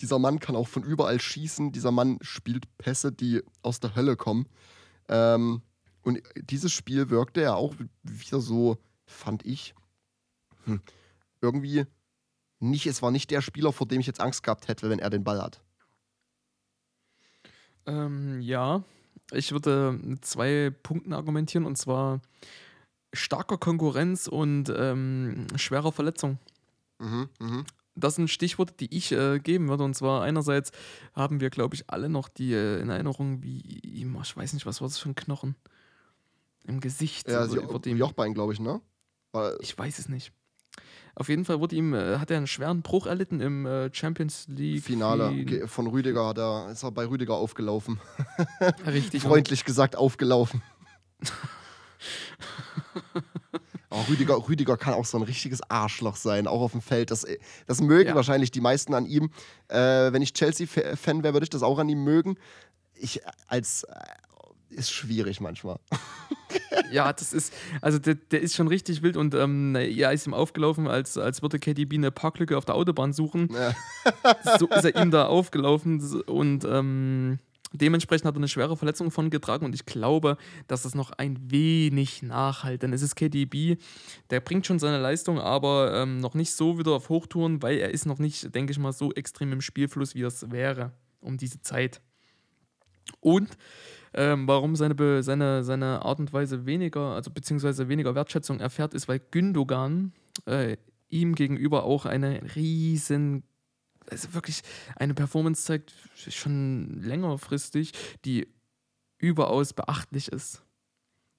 Dieser 0.00 0.18
Mann 0.18 0.40
kann 0.40 0.56
auch 0.56 0.68
von 0.68 0.82
überall 0.82 1.20
schießen, 1.20 1.72
dieser 1.72 1.92
Mann 1.92 2.18
spielt 2.20 2.64
Pässe, 2.78 3.12
die 3.12 3.42
aus 3.62 3.80
der 3.80 3.94
Hölle 3.94 4.16
kommen. 4.16 4.46
Ähm, 5.08 5.62
und 6.04 6.22
dieses 6.36 6.72
Spiel 6.72 7.10
wirkte 7.10 7.40
ja 7.40 7.54
auch 7.54 7.74
wieder 8.02 8.40
so, 8.40 8.78
fand 9.06 9.44
ich, 9.44 9.74
hm, 10.64 10.80
irgendwie 11.40 11.86
nicht, 12.60 12.86
es 12.86 13.02
war 13.02 13.10
nicht 13.10 13.30
der 13.30 13.40
Spieler, 13.40 13.72
vor 13.72 13.88
dem 13.88 14.00
ich 14.00 14.06
jetzt 14.06 14.20
Angst 14.20 14.42
gehabt 14.42 14.68
hätte, 14.68 14.88
wenn 14.90 14.98
er 14.98 15.10
den 15.10 15.24
Ball 15.24 15.42
hat. 15.42 15.62
Ähm, 17.86 18.40
ja, 18.40 18.82
ich 19.32 19.52
würde 19.52 19.98
mit 20.00 20.24
zwei 20.24 20.72
Punkten 20.82 21.12
argumentieren 21.12 21.66
und 21.66 21.76
zwar 21.76 22.20
starker 23.12 23.58
Konkurrenz 23.58 24.26
und 24.26 24.72
ähm, 24.74 25.46
schwerer 25.56 25.92
Verletzung. 25.92 26.38
Mhm, 26.98 27.28
mhm. 27.40 27.64
Das 27.96 28.16
sind 28.16 28.28
Stichworte, 28.28 28.74
die 28.74 28.94
ich 28.94 29.12
äh, 29.12 29.38
geben 29.38 29.68
würde. 29.68 29.84
Und 29.84 29.94
zwar 29.94 30.22
einerseits 30.22 30.72
haben 31.14 31.40
wir, 31.40 31.50
glaube 31.50 31.76
ich, 31.76 31.88
alle 31.88 32.08
noch 32.08 32.28
die 32.28 32.52
äh, 32.52 32.80
in 32.80 32.90
Erinnerung, 32.90 33.42
wie 33.42 33.60
ich 33.82 34.36
weiß 34.36 34.52
nicht, 34.54 34.66
was 34.66 34.80
war 34.80 34.88
das 34.88 34.98
für 34.98 35.10
ein 35.10 35.14
Knochen 35.14 35.54
im 36.66 36.80
Gesicht. 36.80 37.28
Ja, 37.28 37.46
sie, 37.46 37.62
wurde 37.68 37.90
ihm- 37.90 37.96
Jochbein, 37.96 38.34
glaube 38.34 38.52
ich, 38.52 38.60
ne? 38.60 38.80
Weil, 39.32 39.56
Ich 39.60 39.76
weiß 39.76 39.98
es 39.98 40.08
nicht. 40.08 40.32
Auf 41.16 41.28
jeden 41.28 41.44
Fall 41.44 41.60
wurde 41.60 41.76
ihm, 41.76 41.94
äh, 41.94 42.18
hat 42.18 42.30
er 42.32 42.38
einen 42.38 42.48
schweren 42.48 42.82
Bruch 42.82 43.06
erlitten 43.06 43.40
im 43.40 43.66
äh, 43.66 43.88
Champions 43.94 44.46
League. 44.48 44.82
Finale 44.82 45.28
Fin- 45.30 45.68
von 45.68 45.86
Rüdiger 45.86 46.26
hat 46.26 46.38
er, 46.38 46.70
ist 46.72 46.82
er 46.82 46.90
bei 46.90 47.06
Rüdiger 47.06 47.34
aufgelaufen. 47.34 48.00
Richtig. 48.86 49.22
Freundlich 49.22 49.64
gesagt 49.64 49.94
aufgelaufen. 49.94 50.60
Aber 53.90 54.08
Rüdiger, 54.08 54.36
Rüdiger 54.48 54.76
kann 54.76 54.94
auch 54.94 55.04
so 55.04 55.16
ein 55.18 55.22
richtiges 55.22 55.60
Arschloch 55.70 56.16
sein, 56.16 56.46
auch 56.48 56.60
auf 56.60 56.72
dem 56.72 56.80
Feld. 56.82 57.10
Das, 57.12 57.24
das 57.66 57.80
mögen 57.80 58.08
Ja. 58.10 58.14
wahrscheinlich 58.16 58.50
die 58.50 58.60
meisten 58.60 58.92
an 58.94 59.06
ihm. 59.06 59.30
Äh, 59.68 60.12
wenn 60.12 60.20
ich 60.22 60.32
Chelsea-Fan 60.34 61.22
wäre, 61.22 61.32
würde 61.34 61.44
ich 61.44 61.50
das 61.50 61.62
auch 61.62 61.78
an 61.78 61.88
ihm 61.88 62.02
mögen. 62.02 62.36
Ich 62.94 63.20
als 63.46 63.84
äh, 63.84 63.94
ist 64.74 64.92
schwierig 64.92 65.40
manchmal. 65.40 65.78
Ja, 66.90 67.12
das 67.12 67.32
ist, 67.32 67.52
also 67.80 67.98
der, 67.98 68.14
der 68.14 68.40
ist 68.40 68.54
schon 68.54 68.68
richtig 68.68 69.02
wild 69.02 69.16
und 69.16 69.34
ähm, 69.34 69.76
ja, 69.76 70.10
ist 70.10 70.26
ihm 70.26 70.34
aufgelaufen, 70.34 70.86
als, 70.86 71.18
als 71.18 71.42
würde 71.42 71.58
KDB 71.58 71.96
eine 71.96 72.10
Parklücke 72.10 72.56
auf 72.56 72.64
der 72.64 72.74
Autobahn 72.74 73.12
suchen. 73.12 73.48
Ja. 73.52 73.74
So 74.58 74.68
ist 74.68 74.84
er 74.84 74.94
ihm 75.02 75.10
da 75.10 75.26
aufgelaufen 75.26 76.00
und 76.26 76.64
ähm, 76.64 77.38
dementsprechend 77.72 78.26
hat 78.26 78.34
er 78.34 78.38
eine 78.38 78.48
schwere 78.48 78.76
Verletzung 78.76 79.10
von 79.10 79.30
getragen 79.30 79.64
und 79.64 79.74
ich 79.74 79.86
glaube, 79.86 80.36
dass 80.66 80.82
das 80.82 80.94
noch 80.94 81.10
ein 81.12 81.50
wenig 81.50 82.22
nachhalt. 82.22 82.82
Denn 82.82 82.92
es 82.92 83.02
ist 83.02 83.16
KDB, 83.16 83.76
der 84.30 84.40
bringt 84.40 84.66
schon 84.66 84.78
seine 84.78 84.98
Leistung, 84.98 85.40
aber 85.40 85.94
ähm, 85.94 86.20
noch 86.20 86.34
nicht 86.34 86.52
so 86.52 86.78
wieder 86.78 86.92
auf 86.92 87.08
Hochtouren, 87.08 87.62
weil 87.62 87.78
er 87.78 87.90
ist 87.90 88.06
noch 88.06 88.18
nicht, 88.18 88.54
denke 88.54 88.72
ich 88.72 88.78
mal, 88.78 88.92
so 88.92 89.12
extrem 89.12 89.52
im 89.52 89.60
Spielfluss, 89.60 90.14
wie 90.14 90.22
das 90.22 90.50
wäre 90.50 90.92
um 91.20 91.38
diese 91.38 91.60
Zeit. 91.60 92.00
Und 93.20 93.56
ähm, 94.14 94.46
warum 94.46 94.76
seine, 94.76 95.22
seine, 95.22 95.64
seine 95.64 96.04
Art 96.04 96.20
und 96.20 96.32
Weise 96.32 96.66
weniger, 96.66 97.14
also 97.14 97.30
beziehungsweise 97.30 97.88
weniger 97.88 98.14
Wertschätzung 98.14 98.60
erfährt, 98.60 98.94
ist, 98.94 99.08
weil 99.08 99.20
Gündogan 99.30 100.12
äh, 100.46 100.76
ihm 101.08 101.34
gegenüber 101.34 101.84
auch 101.84 102.06
eine 102.06 102.40
riesen, 102.54 103.42
also 104.10 104.34
wirklich 104.34 104.62
eine 104.96 105.14
Performance 105.14 105.64
zeigt, 105.64 105.92
schon 106.14 107.00
längerfristig, 107.02 107.92
die 108.24 108.48
überaus 109.18 109.72
beachtlich 109.72 110.28
ist. 110.28 110.62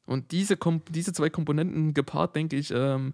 Und 0.05 0.31
diese, 0.31 0.55
Kom 0.55 0.81
diese 0.89 1.13
zwei 1.13 1.29
Komponenten 1.29 1.93
gepaart, 1.93 2.35
denke 2.35 2.55
ich, 2.55 2.71
ähm, 2.71 3.13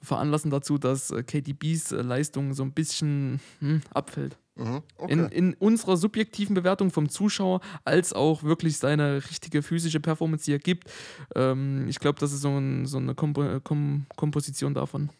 veranlassen 0.00 0.50
dazu, 0.50 0.78
dass 0.78 1.10
äh, 1.10 1.22
KDBs 1.22 1.92
äh, 1.92 2.02
Leistung 2.02 2.54
so 2.54 2.62
ein 2.62 2.72
bisschen 2.72 3.40
hm, 3.60 3.82
abfällt. 3.92 4.38
Mhm. 4.56 4.82
Okay. 4.96 5.12
In, 5.12 5.28
in 5.28 5.54
unserer 5.54 5.96
subjektiven 5.96 6.54
Bewertung 6.54 6.90
vom 6.90 7.08
Zuschauer, 7.08 7.60
als 7.84 8.12
auch 8.12 8.42
wirklich 8.42 8.76
seine 8.78 9.16
richtige 9.30 9.62
physische 9.62 10.00
Performance, 10.00 10.44
die 10.44 10.52
er 10.52 10.58
gibt. 10.58 10.90
Ähm, 11.34 11.86
ich 11.88 11.98
glaube, 11.98 12.18
das 12.18 12.32
ist 12.32 12.42
so, 12.42 12.50
ein, 12.50 12.86
so 12.86 12.98
eine 12.98 13.14
Kompo 13.14 13.60
Kom 13.60 14.06
Komposition 14.16 14.74
davon. 14.74 15.10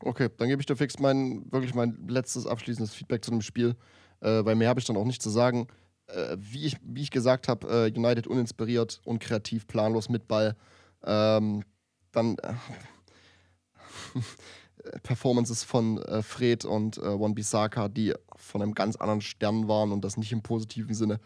Okay, 0.00 0.28
dann 0.36 0.48
gebe 0.48 0.60
ich 0.60 0.66
dir 0.66 0.76
fix 0.76 0.98
mein, 0.98 1.44
wirklich 1.50 1.74
mein 1.74 2.06
letztes 2.08 2.46
abschließendes 2.46 2.94
Feedback 2.94 3.24
zu 3.24 3.30
dem 3.30 3.42
Spiel, 3.42 3.76
äh, 4.20 4.44
weil 4.44 4.54
mehr 4.54 4.68
habe 4.68 4.80
ich 4.80 4.86
dann 4.86 4.96
auch 4.96 5.04
nicht 5.04 5.22
zu 5.22 5.30
sagen. 5.30 5.66
Äh, 6.06 6.36
wie, 6.38 6.64
ich, 6.64 6.76
wie 6.82 7.02
ich 7.02 7.10
gesagt 7.10 7.48
habe, 7.48 7.66
äh, 7.68 7.98
United 7.98 8.26
uninspiriert, 8.26 9.00
unkreativ, 9.04 9.66
planlos 9.66 10.08
mit 10.08 10.28
Ball. 10.28 10.56
Ähm, 11.04 11.62
dann, 12.12 12.36
äh, 12.38 12.54
Performances 15.02 15.64
von 15.64 15.98
äh, 16.02 16.22
Fred 16.22 16.64
und 16.64 16.98
äh, 16.98 17.00
One 17.00 17.34
Bisaka, 17.34 17.88
die 17.88 18.14
von 18.36 18.62
einem 18.62 18.74
ganz 18.74 18.96
anderen 18.96 19.20
Stern 19.20 19.68
waren 19.68 19.92
und 19.92 20.04
das 20.04 20.16
nicht 20.16 20.32
im 20.32 20.42
positiven 20.42 20.94
Sinne. 20.94 21.20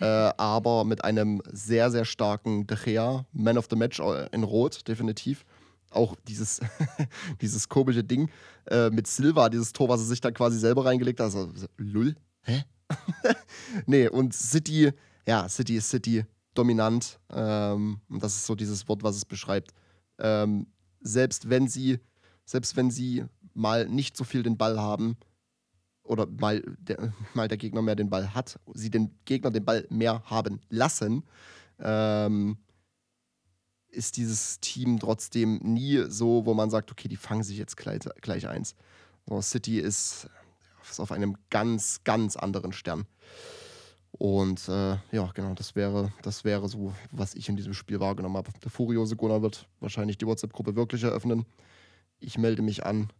Äh, 0.00 0.04
aber 0.04 0.84
mit 0.84 1.04
einem 1.04 1.42
sehr, 1.50 1.90
sehr 1.90 2.04
starken 2.04 2.66
De 2.66 2.76
Gea, 2.76 3.24
Man 3.32 3.56
of 3.56 3.66
the 3.70 3.76
Match 3.76 4.00
äh, 4.00 4.28
in 4.32 4.42
Rot, 4.42 4.86
definitiv. 4.86 5.44
Auch 5.90 6.16
dieses, 6.28 6.60
dieses 7.40 7.68
komische 7.68 8.04
Ding 8.04 8.30
äh, 8.66 8.90
mit 8.90 9.06
Silva, 9.06 9.48
dieses 9.48 9.72
Tor, 9.72 9.88
was 9.88 10.00
er 10.00 10.06
sich 10.06 10.20
da 10.20 10.30
quasi 10.30 10.58
selber 10.58 10.84
reingelegt 10.84 11.20
hat. 11.20 11.26
Also, 11.26 11.50
lull? 11.76 12.14
Hä? 12.42 12.64
nee, 13.86 14.08
und 14.08 14.34
City, 14.34 14.92
ja, 15.26 15.48
City 15.48 15.76
ist 15.76 15.88
City 15.88 16.24
dominant. 16.54 17.18
Ähm, 17.32 18.00
und 18.08 18.22
das 18.22 18.34
ist 18.34 18.46
so 18.46 18.54
dieses 18.54 18.86
Wort, 18.88 19.02
was 19.02 19.16
es 19.16 19.24
beschreibt. 19.24 19.72
Ähm, 20.18 20.66
selbst 21.00 21.48
wenn 21.48 21.68
sie, 21.68 22.00
selbst 22.46 22.76
wenn 22.76 22.90
sie 22.90 23.24
mal 23.52 23.86
nicht 23.88 24.16
so 24.16 24.24
viel 24.24 24.42
den 24.42 24.56
Ball 24.56 24.80
haben, 24.80 25.18
oder 26.08 26.26
mal 26.26 26.62
der, 26.78 27.12
mal 27.34 27.48
der 27.48 27.58
Gegner 27.58 27.82
mehr 27.82 27.96
den 27.96 28.10
Ball 28.10 28.34
hat, 28.34 28.58
sie 28.74 28.90
den 28.90 29.14
Gegner 29.24 29.50
den 29.50 29.64
Ball 29.64 29.86
mehr 29.90 30.22
haben 30.24 30.60
lassen, 30.70 31.24
ähm, 31.78 32.58
ist 33.88 34.16
dieses 34.16 34.60
Team 34.60 34.98
trotzdem 34.98 35.58
nie 35.62 36.04
so, 36.08 36.44
wo 36.44 36.54
man 36.54 36.70
sagt, 36.70 36.90
okay, 36.90 37.08
die 37.08 37.16
fangen 37.16 37.42
sich 37.42 37.56
jetzt 37.58 37.76
gleich, 37.76 38.00
gleich 38.20 38.46
eins. 38.46 38.74
So, 39.26 39.40
City 39.40 39.78
ist, 39.78 40.28
ist 40.88 41.00
auf 41.00 41.12
einem 41.12 41.36
ganz, 41.50 42.02
ganz 42.04 42.36
anderen 42.36 42.72
Stern. 42.72 43.06
Und 44.12 44.68
äh, 44.68 44.96
ja, 45.12 45.30
genau, 45.34 45.54
das 45.54 45.74
wäre, 45.74 46.12
das 46.22 46.44
wäre 46.44 46.68
so, 46.68 46.94
was 47.10 47.34
ich 47.34 47.48
in 47.48 47.56
diesem 47.56 47.74
Spiel 47.74 48.00
wahrgenommen 48.00 48.36
habe. 48.36 48.50
Der 48.62 48.70
furiose 48.70 49.16
Gunnar 49.16 49.42
wird 49.42 49.68
wahrscheinlich 49.80 50.18
die 50.18 50.26
WhatsApp-Gruppe 50.26 50.76
wirklich 50.76 51.02
eröffnen. 51.02 51.44
Ich 52.18 52.38
melde 52.38 52.62
mich 52.62 52.84
an. 52.86 53.12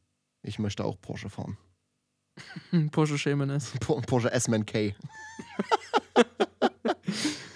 Ich 0.43 0.59
möchte 0.59 0.85
auch 0.85 1.01
Porsche 1.01 1.31
fahren. 1.31 1.57
Porsche 2.93 3.19
Shaman 3.19 3.51
S. 3.51 3.73
Porsche 3.81 4.31
S-Man 4.31 4.67
K. 4.67 4.95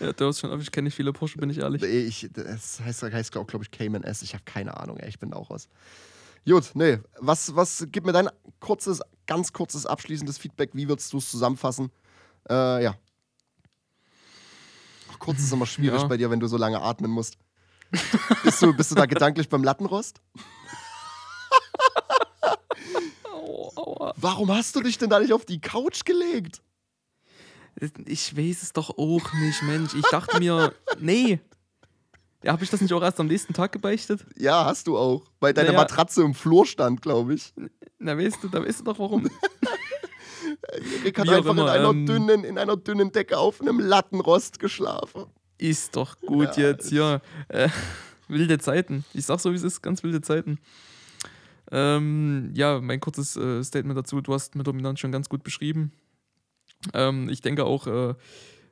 ja, 0.00 0.12
du 0.12 0.26
hast 0.26 0.40
schon, 0.40 0.60
ich 0.60 0.70
kenne 0.70 0.86
nicht 0.86 0.94
viele 0.94 1.12
Porsche, 1.12 1.38
bin 1.38 1.50
ich 1.50 1.58
ehrlich. 1.58 1.82
Ich, 1.82 2.28
das 2.32 2.80
heißt, 2.80 3.02
heißt 3.02 3.32
glaube 3.32 3.50
glaub 3.50 3.62
ich, 3.62 3.70
Cayman 3.70 4.02
S. 4.02 4.22
Ich 4.22 4.34
habe 4.34 4.44
keine 4.44 4.76
Ahnung, 4.78 4.96
ey, 4.98 5.08
ich 5.08 5.18
bin 5.18 5.32
auch 5.32 5.50
raus. 5.50 5.68
Gut, 6.46 6.70
nee, 6.74 6.98
was, 7.18 7.54
was, 7.54 7.86
gib 7.90 8.06
mir 8.06 8.12
dein 8.12 8.28
kurzes, 8.60 9.02
ganz 9.26 9.52
kurzes, 9.52 9.84
abschließendes 9.84 10.38
Feedback. 10.38 10.70
Wie 10.72 10.88
würdest 10.88 11.12
du 11.12 11.18
es 11.18 11.30
zusammenfassen? 11.30 11.90
Äh, 12.48 12.84
ja. 12.84 12.94
Ach, 15.12 15.18
kurz 15.18 15.40
ist 15.40 15.52
immer 15.52 15.66
schwierig 15.66 16.00
Ja. 16.00 16.08
bei 16.08 16.16
dir, 16.16 16.30
wenn 16.30 16.40
du 16.40 16.46
so 16.46 16.56
lange 16.56 16.80
atmen 16.80 17.10
musst. 17.10 17.36
bist, 18.42 18.62
du, 18.62 18.74
bist 18.74 18.90
du 18.90 18.94
da 18.94 19.04
gedanklich 19.04 19.48
beim 19.48 19.64
Lattenrost? 19.64 20.20
Au, 23.24 23.72
aua. 23.76 24.14
Warum 24.16 24.50
hast 24.52 24.76
du 24.76 24.80
dich 24.80 24.98
denn 24.98 25.10
da 25.10 25.18
nicht 25.20 25.32
auf 25.32 25.44
die 25.44 25.60
Couch 25.60 26.04
gelegt? 26.04 26.62
Ich 28.06 28.36
weiß 28.36 28.62
es 28.62 28.72
doch 28.72 28.90
auch 28.98 29.32
nicht, 29.34 29.62
Mensch. 29.62 29.94
Ich 29.94 30.06
dachte 30.10 30.38
mir, 30.38 30.74
nee. 30.98 31.40
Ja, 32.42 32.52
habe 32.52 32.64
ich 32.64 32.70
das 32.70 32.80
nicht 32.80 32.92
auch 32.92 33.02
erst 33.02 33.20
am 33.20 33.26
nächsten 33.26 33.52
Tag 33.52 33.72
gebeichtet? 33.72 34.24
Ja, 34.36 34.64
hast 34.64 34.86
du 34.86 34.96
auch. 34.96 35.24
Weil 35.40 35.52
deine 35.52 35.68
Naja. 35.68 35.80
Matratze 35.80 36.22
im 36.22 36.34
Flur 36.34 36.66
stand, 36.66 37.02
glaube 37.02 37.34
ich. 37.34 37.52
Na, 37.98 38.16
weißt 38.16 38.38
du, 38.42 38.48
da 38.48 38.64
weißt 38.64 38.80
du 38.80 38.84
doch 38.84 38.98
warum. 38.98 39.28
Erik 41.02 41.18
hat 41.18 41.26
Wie 41.26 41.30
einfach 41.30 41.52
in, 41.52 41.58
immer, 41.58 41.70
einer 41.70 41.90
ähm, 41.90 42.06
dünnen, 42.06 42.44
in 42.44 42.58
einer 42.58 42.76
dünnen 42.76 43.12
Decke 43.12 43.38
auf 43.38 43.60
einem 43.60 43.78
Lattenrost 43.78 44.58
geschlafen. 44.58 45.26
Ist 45.58 45.96
doch 45.96 46.18
gut 46.20 46.56
Ja, 46.56 46.68
jetzt 46.68 46.88
hier. 46.88 47.20
Äh, 47.48 47.68
wilde 48.28 48.58
Zeiten. 48.58 49.04
Ich 49.12 49.26
sag 49.26 49.40
so, 49.40 49.52
wie 49.52 49.56
es 49.56 49.62
ist, 49.62 49.82
ganz 49.82 50.02
wilde 50.02 50.20
Zeiten. 50.22 50.58
Ähm, 51.70 52.50
ja, 52.54 52.80
mein 52.80 53.00
kurzes 53.00 53.36
äh, 53.36 53.62
Statement 53.62 53.96
dazu. 53.98 54.20
Du 54.20 54.32
hast 54.34 54.54
mit 54.56 54.66
Dominanz 54.66 55.00
schon 55.00 55.12
ganz 55.12 55.28
gut 55.28 55.42
beschrieben. 55.44 55.92
Ähm, 56.94 57.28
ich 57.28 57.40
denke 57.40 57.64
auch, 57.64 57.86
äh, 57.86 58.14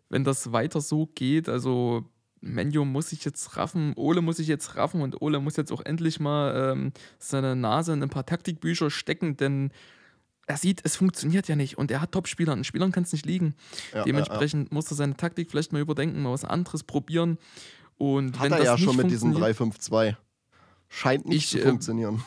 wenn 0.08 0.24
das 0.24 0.52
weiter 0.52 0.80
so 0.80 1.06
geht, 1.14 1.48
also 1.48 2.04
Menjo 2.40 2.84
muss 2.84 3.10
sich 3.10 3.24
jetzt 3.24 3.56
raffen, 3.56 3.92
Ole 3.96 4.22
muss 4.22 4.36
sich 4.38 4.48
jetzt 4.48 4.76
raffen 4.76 5.02
und 5.02 5.20
Ole 5.20 5.40
muss 5.40 5.56
jetzt 5.56 5.72
auch 5.72 5.84
endlich 5.84 6.18
mal 6.20 6.72
ähm, 6.72 6.92
seine 7.18 7.56
Nase 7.56 7.92
in 7.92 8.02
ein 8.02 8.08
paar 8.08 8.26
Taktikbücher 8.26 8.90
stecken, 8.90 9.36
denn 9.36 9.70
er 10.46 10.56
sieht, 10.56 10.80
es 10.84 10.96
funktioniert 10.96 11.46
ja 11.48 11.56
nicht 11.56 11.76
und 11.76 11.90
er 11.90 12.00
hat 12.00 12.12
Top-Spieler. 12.12 12.52
An 12.52 12.64
Spielern 12.64 12.90
kann 12.90 13.02
es 13.02 13.12
nicht 13.12 13.26
liegen. 13.26 13.54
Ja, 13.92 14.04
Dementsprechend 14.04 14.72
muss 14.72 14.90
er 14.90 14.96
seine 14.96 15.14
Taktik 15.16 15.50
vielleicht 15.50 15.72
mal 15.74 15.80
überdenken, 15.82 16.22
mal 16.22 16.32
was 16.32 16.44
anderes 16.44 16.84
probieren. 16.84 17.36
Und 17.98 18.38
Hat 18.38 18.52
er 18.52 18.62
ja 18.64 18.78
schon 18.78 18.96
mit 18.96 19.10
diesem 19.10 19.34
funktioniert- 19.34 19.76
3-5-2. 19.78 20.16
Scheint 20.88 21.26
nicht 21.26 21.36
Ich, 21.36 21.50
zu 21.50 21.58
ähm, 21.58 21.64
funktionieren. 21.64 22.24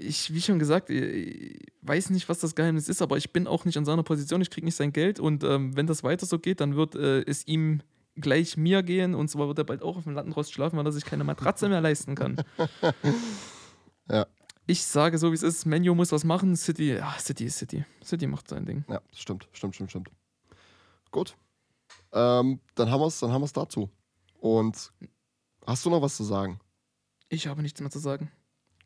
Ich, 0.00 0.32
wie 0.32 0.40
schon 0.40 0.58
gesagt, 0.58 0.90
ich 0.90 1.58
weiß 1.82 2.10
nicht, 2.10 2.28
was 2.28 2.38
das 2.38 2.54
Geheimnis 2.54 2.88
ist, 2.88 3.02
aber 3.02 3.16
ich 3.16 3.32
bin 3.32 3.46
auch 3.46 3.64
nicht 3.64 3.76
an 3.76 3.84
seiner 3.84 4.04
Position. 4.04 4.40
Ich 4.40 4.50
kriege 4.50 4.64
nicht 4.64 4.76
sein 4.76 4.92
Geld 4.92 5.18
und 5.18 5.42
ähm, 5.42 5.76
wenn 5.76 5.86
das 5.86 6.04
weiter 6.04 6.24
so 6.24 6.38
geht, 6.38 6.60
dann 6.60 6.76
wird 6.76 6.94
äh, 6.94 7.22
es 7.22 7.46
ihm 7.46 7.82
gleich 8.14 8.56
mir 8.56 8.82
gehen 8.82 9.14
und 9.14 9.28
zwar 9.28 9.48
wird 9.48 9.58
er 9.58 9.64
bald 9.64 9.82
auch 9.82 9.96
auf 9.96 10.04
dem 10.04 10.14
Lattenrost 10.14 10.52
schlafen, 10.52 10.76
weil 10.76 10.86
er 10.86 10.92
sich 10.92 11.04
keine 11.04 11.24
Matratze 11.24 11.68
mehr 11.68 11.80
leisten 11.80 12.14
kann. 12.14 12.42
Ja. 14.10 14.26
Ich 14.66 14.84
sage 14.84 15.18
so, 15.18 15.30
wie 15.32 15.34
es 15.34 15.42
ist: 15.42 15.66
Menu 15.66 15.94
muss 15.94 16.12
was 16.12 16.24
machen. 16.24 16.56
City, 16.56 16.94
ja, 16.94 17.14
City 17.18 17.44
ist 17.44 17.58
City. 17.58 17.84
City 18.02 18.26
macht 18.26 18.48
sein 18.48 18.64
Ding. 18.64 18.84
Ja, 18.88 19.02
stimmt, 19.12 19.48
stimmt, 19.52 19.74
stimmt, 19.74 19.90
stimmt. 19.90 20.10
Gut. 21.10 21.36
Ähm, 22.12 22.60
dann 22.74 22.90
haben 22.90 23.00
wir 23.00 23.06
es 23.06 23.20
dann 23.20 23.32
haben 23.32 23.42
wir's 23.42 23.52
dazu. 23.52 23.90
Und 24.40 24.92
hast 25.66 25.84
du 25.84 25.90
noch 25.90 26.02
was 26.02 26.16
zu 26.16 26.24
sagen? 26.24 26.58
Ich 27.28 27.46
habe 27.46 27.62
nichts 27.62 27.80
mehr 27.80 27.90
zu 27.90 27.98
sagen. 27.98 28.30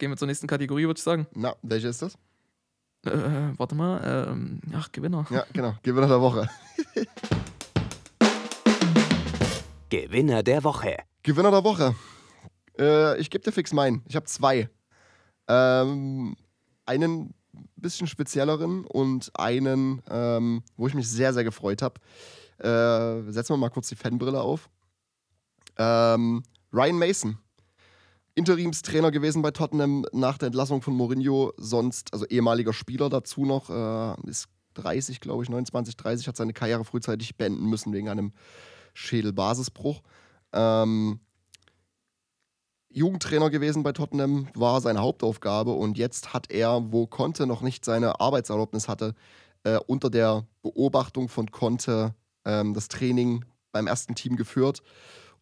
Gehen 0.02 0.10
wir 0.10 0.16
zur 0.16 0.26
nächsten 0.26 0.48
Kategorie, 0.48 0.84
würde 0.84 0.98
ich 0.98 1.04
sagen. 1.04 1.28
Na, 1.32 1.54
welche 1.62 1.86
ist 1.86 2.02
das? 2.02 2.18
Äh, 3.06 3.56
warte 3.56 3.76
mal. 3.76 4.26
Ähm, 4.32 4.60
ach, 4.74 4.90
Gewinner. 4.90 5.24
Ja, 5.30 5.46
genau. 5.52 5.76
Gewinner 5.84 6.08
der 6.08 6.20
Woche. 6.20 6.50
Gewinner 9.90 10.42
der 10.42 10.64
Woche. 10.64 10.96
Gewinner 11.22 11.52
der 11.52 11.62
Woche. 11.62 11.94
Äh, 12.76 13.20
ich 13.20 13.30
gebe 13.30 13.44
dir 13.44 13.52
fix 13.52 13.72
meinen. 13.72 14.02
Ich 14.08 14.16
habe 14.16 14.26
zwei. 14.26 14.68
Ähm, 15.46 16.34
einen 16.84 17.32
bisschen 17.76 18.08
spezielleren 18.08 18.84
und 18.84 19.30
einen, 19.38 20.02
ähm, 20.10 20.64
wo 20.76 20.88
ich 20.88 20.94
mich 20.94 21.08
sehr, 21.08 21.32
sehr 21.32 21.44
gefreut 21.44 21.80
habe. 21.80 22.00
Äh, 22.58 23.30
setzen 23.30 23.52
wir 23.52 23.56
mal 23.56 23.70
kurz 23.70 23.88
die 23.88 23.94
Fanbrille 23.94 24.40
auf. 24.40 24.68
Ähm, 25.78 26.42
Ryan 26.72 26.98
Mason. 26.98 27.38
Interimstrainer 28.34 29.10
gewesen 29.10 29.42
bei 29.42 29.50
Tottenham 29.50 30.06
nach 30.12 30.38
der 30.38 30.46
Entlassung 30.46 30.80
von 30.80 30.94
Mourinho, 30.94 31.52
sonst, 31.56 32.12
also 32.12 32.26
ehemaliger 32.26 32.72
Spieler 32.72 33.10
dazu 33.10 33.44
noch, 33.44 33.68
äh, 33.68 34.30
ist 34.30 34.48
30, 34.74 35.20
glaube 35.20 35.42
ich, 35.42 35.50
29, 35.50 35.96
30, 35.96 36.28
hat 36.28 36.36
seine 36.36 36.54
Karriere 36.54 36.84
frühzeitig 36.84 37.36
beenden 37.36 37.66
müssen 37.66 37.92
wegen 37.92 38.08
einem 38.08 38.32
Schädelbasisbruch. 38.94 40.02
Ähm, 40.52 41.20
Jugendtrainer 42.88 43.50
gewesen 43.50 43.82
bei 43.82 43.92
Tottenham, 43.92 44.48
war 44.54 44.80
seine 44.80 45.00
Hauptaufgabe 45.00 45.72
und 45.72 45.96
jetzt 45.96 46.34
hat 46.34 46.50
er, 46.50 46.92
wo 46.92 47.06
Conte 47.06 47.46
noch 47.46 47.62
nicht 47.62 47.84
seine 47.84 48.20
Arbeitserlaubnis 48.20 48.88
hatte, 48.88 49.14
äh, 49.64 49.78
unter 49.86 50.10
der 50.10 50.46
Beobachtung 50.62 51.28
von 51.28 51.50
Conte 51.50 52.14
ähm, 52.44 52.74
das 52.74 52.88
Training 52.88 53.44
beim 53.72 53.86
ersten 53.86 54.14
Team 54.14 54.36
geführt. 54.36 54.82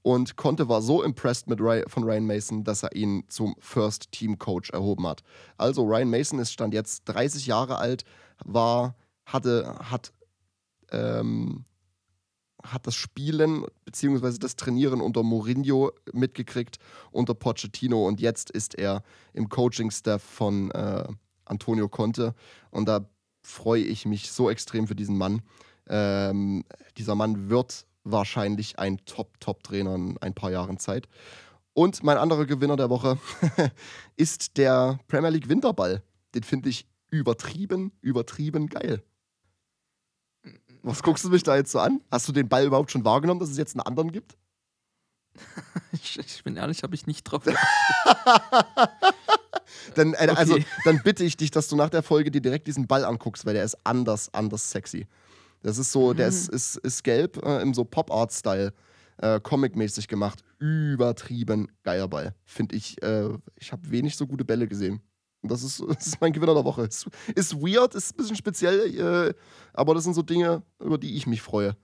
Und 0.02 0.36
Conte 0.36 0.68
war 0.68 0.80
so 0.80 1.02
impressed 1.02 1.46
mit 1.46 1.60
Ry 1.60 1.84
von 1.86 2.04
Ryan 2.04 2.26
Mason, 2.26 2.64
dass 2.64 2.82
er 2.82 2.94
ihn 2.96 3.24
zum 3.28 3.54
First 3.58 4.12
Team 4.12 4.38
Coach 4.38 4.70
erhoben 4.70 5.06
hat. 5.06 5.22
Also 5.58 5.84
Ryan 5.84 6.08
Mason 6.08 6.38
ist 6.38 6.52
stand 6.52 6.72
jetzt 6.72 7.04
30 7.04 7.46
Jahre 7.46 7.76
alt, 7.76 8.04
war, 8.44 8.94
hatte, 9.26 9.76
hat 9.90 10.12
ähm, 10.90 11.64
hat 12.62 12.86
das 12.86 12.94
Spielen 12.94 13.64
bzw. 13.84 14.38
das 14.38 14.56
Trainieren 14.56 15.00
unter 15.00 15.22
Mourinho 15.22 15.92
mitgekriegt, 16.12 16.78
unter 17.10 17.34
Pochettino 17.34 18.06
und 18.06 18.20
jetzt 18.20 18.50
ist 18.50 18.74
er 18.74 19.02
im 19.32 19.48
Coaching-Staff 19.48 20.22
von 20.22 20.70
äh, 20.72 21.08
Antonio 21.44 21.88
Conte 21.88 22.34
und 22.70 22.86
da 22.86 23.08
freue 23.42 23.82
ich 23.82 24.04
mich 24.04 24.30
so 24.30 24.50
extrem 24.50 24.86
für 24.86 24.94
diesen 24.94 25.16
Mann. 25.16 25.42
Ähm, 25.88 26.64
dieser 26.98 27.14
Mann 27.14 27.48
wird 27.48 27.86
wahrscheinlich 28.12 28.78
ein 28.78 29.04
Top-Top-Trainer 29.04 29.94
in 29.94 30.18
ein 30.18 30.34
paar 30.34 30.50
Jahren 30.50 30.78
Zeit. 30.78 31.08
Und 31.72 32.02
mein 32.02 32.18
anderer 32.18 32.46
Gewinner 32.46 32.76
der 32.76 32.90
Woche 32.90 33.18
ist 34.16 34.56
der 34.56 34.98
Premier 35.08 35.30
League 35.30 35.48
Winterball. 35.48 36.02
Den 36.34 36.42
finde 36.42 36.68
ich 36.68 36.86
übertrieben, 37.10 37.92
übertrieben 38.00 38.68
geil. 38.68 39.02
Was 40.82 41.02
guckst 41.02 41.24
du 41.24 41.30
mich 41.30 41.42
da 41.42 41.56
jetzt 41.56 41.72
so 41.72 41.80
an? 41.80 42.00
Hast 42.10 42.26
du 42.28 42.32
den 42.32 42.48
Ball 42.48 42.64
überhaupt 42.64 42.90
schon 42.90 43.04
wahrgenommen, 43.04 43.40
dass 43.40 43.50
es 43.50 43.58
jetzt 43.58 43.74
einen 43.74 43.86
anderen 43.86 44.12
gibt? 44.12 44.36
Ich, 45.92 46.18
ich 46.18 46.44
bin 46.44 46.56
ehrlich, 46.56 46.84
habe 46.84 46.94
ich 46.94 47.06
nicht 47.08 47.24
drauf. 47.24 47.42
Dann, 49.94 50.14
äh, 50.14 50.32
Also, 50.36 50.54
Okay. 50.54 50.66
dann 50.84 51.02
bitte 51.02 51.24
ich 51.24 51.36
dich, 51.36 51.50
dass 51.50 51.68
du 51.68 51.76
nach 51.76 51.90
der 51.90 52.02
Folge 52.02 52.30
dir 52.30 52.40
direkt 52.40 52.66
diesen 52.66 52.86
Ball 52.86 53.04
anguckst, 53.04 53.44
weil 53.44 53.54
der 53.54 53.64
ist 53.64 53.76
anders, 53.84 54.32
anders 54.32 54.70
sexy. 54.70 55.06
Das 55.62 55.78
ist 55.78 55.92
so, 55.92 56.14
der 56.14 56.28
ist, 56.28 56.48
ist, 56.48 56.76
ist 56.76 57.04
gelb 57.04 57.44
äh, 57.44 57.60
im 57.60 57.74
so 57.74 57.84
Pop-Art-Style, 57.84 58.72
äh, 59.18 59.40
Comic-mäßig 59.40 60.08
gemacht. 60.08 60.42
Übertrieben 60.58 61.68
geiler 61.82 62.08
Ball. 62.08 62.34
Finde 62.44 62.76
ich, 62.76 63.02
äh, 63.02 63.28
ich 63.56 63.72
habe 63.72 63.90
wenig 63.90 64.16
so 64.16 64.26
gute 64.26 64.44
Bälle 64.44 64.66
gesehen. 64.66 65.00
Und 65.42 65.50
das 65.50 65.62
ist, 65.62 65.80
das 65.88 66.06
ist 66.06 66.20
mein 66.20 66.32
Gewinner 66.32 66.54
der 66.54 66.64
Woche. 66.64 66.84
Ist, 66.84 67.08
ist 67.34 67.54
weird, 67.54 67.94
ist 67.94 68.14
ein 68.14 68.16
bisschen 68.16 68.36
speziell, 68.36 69.28
äh, 69.28 69.34
aber 69.72 69.94
das 69.94 70.04
sind 70.04 70.14
so 70.14 70.22
Dinge, 70.22 70.62
über 70.78 70.98
die 70.98 71.16
ich 71.16 71.26
mich 71.26 71.42
freue. 71.42 71.76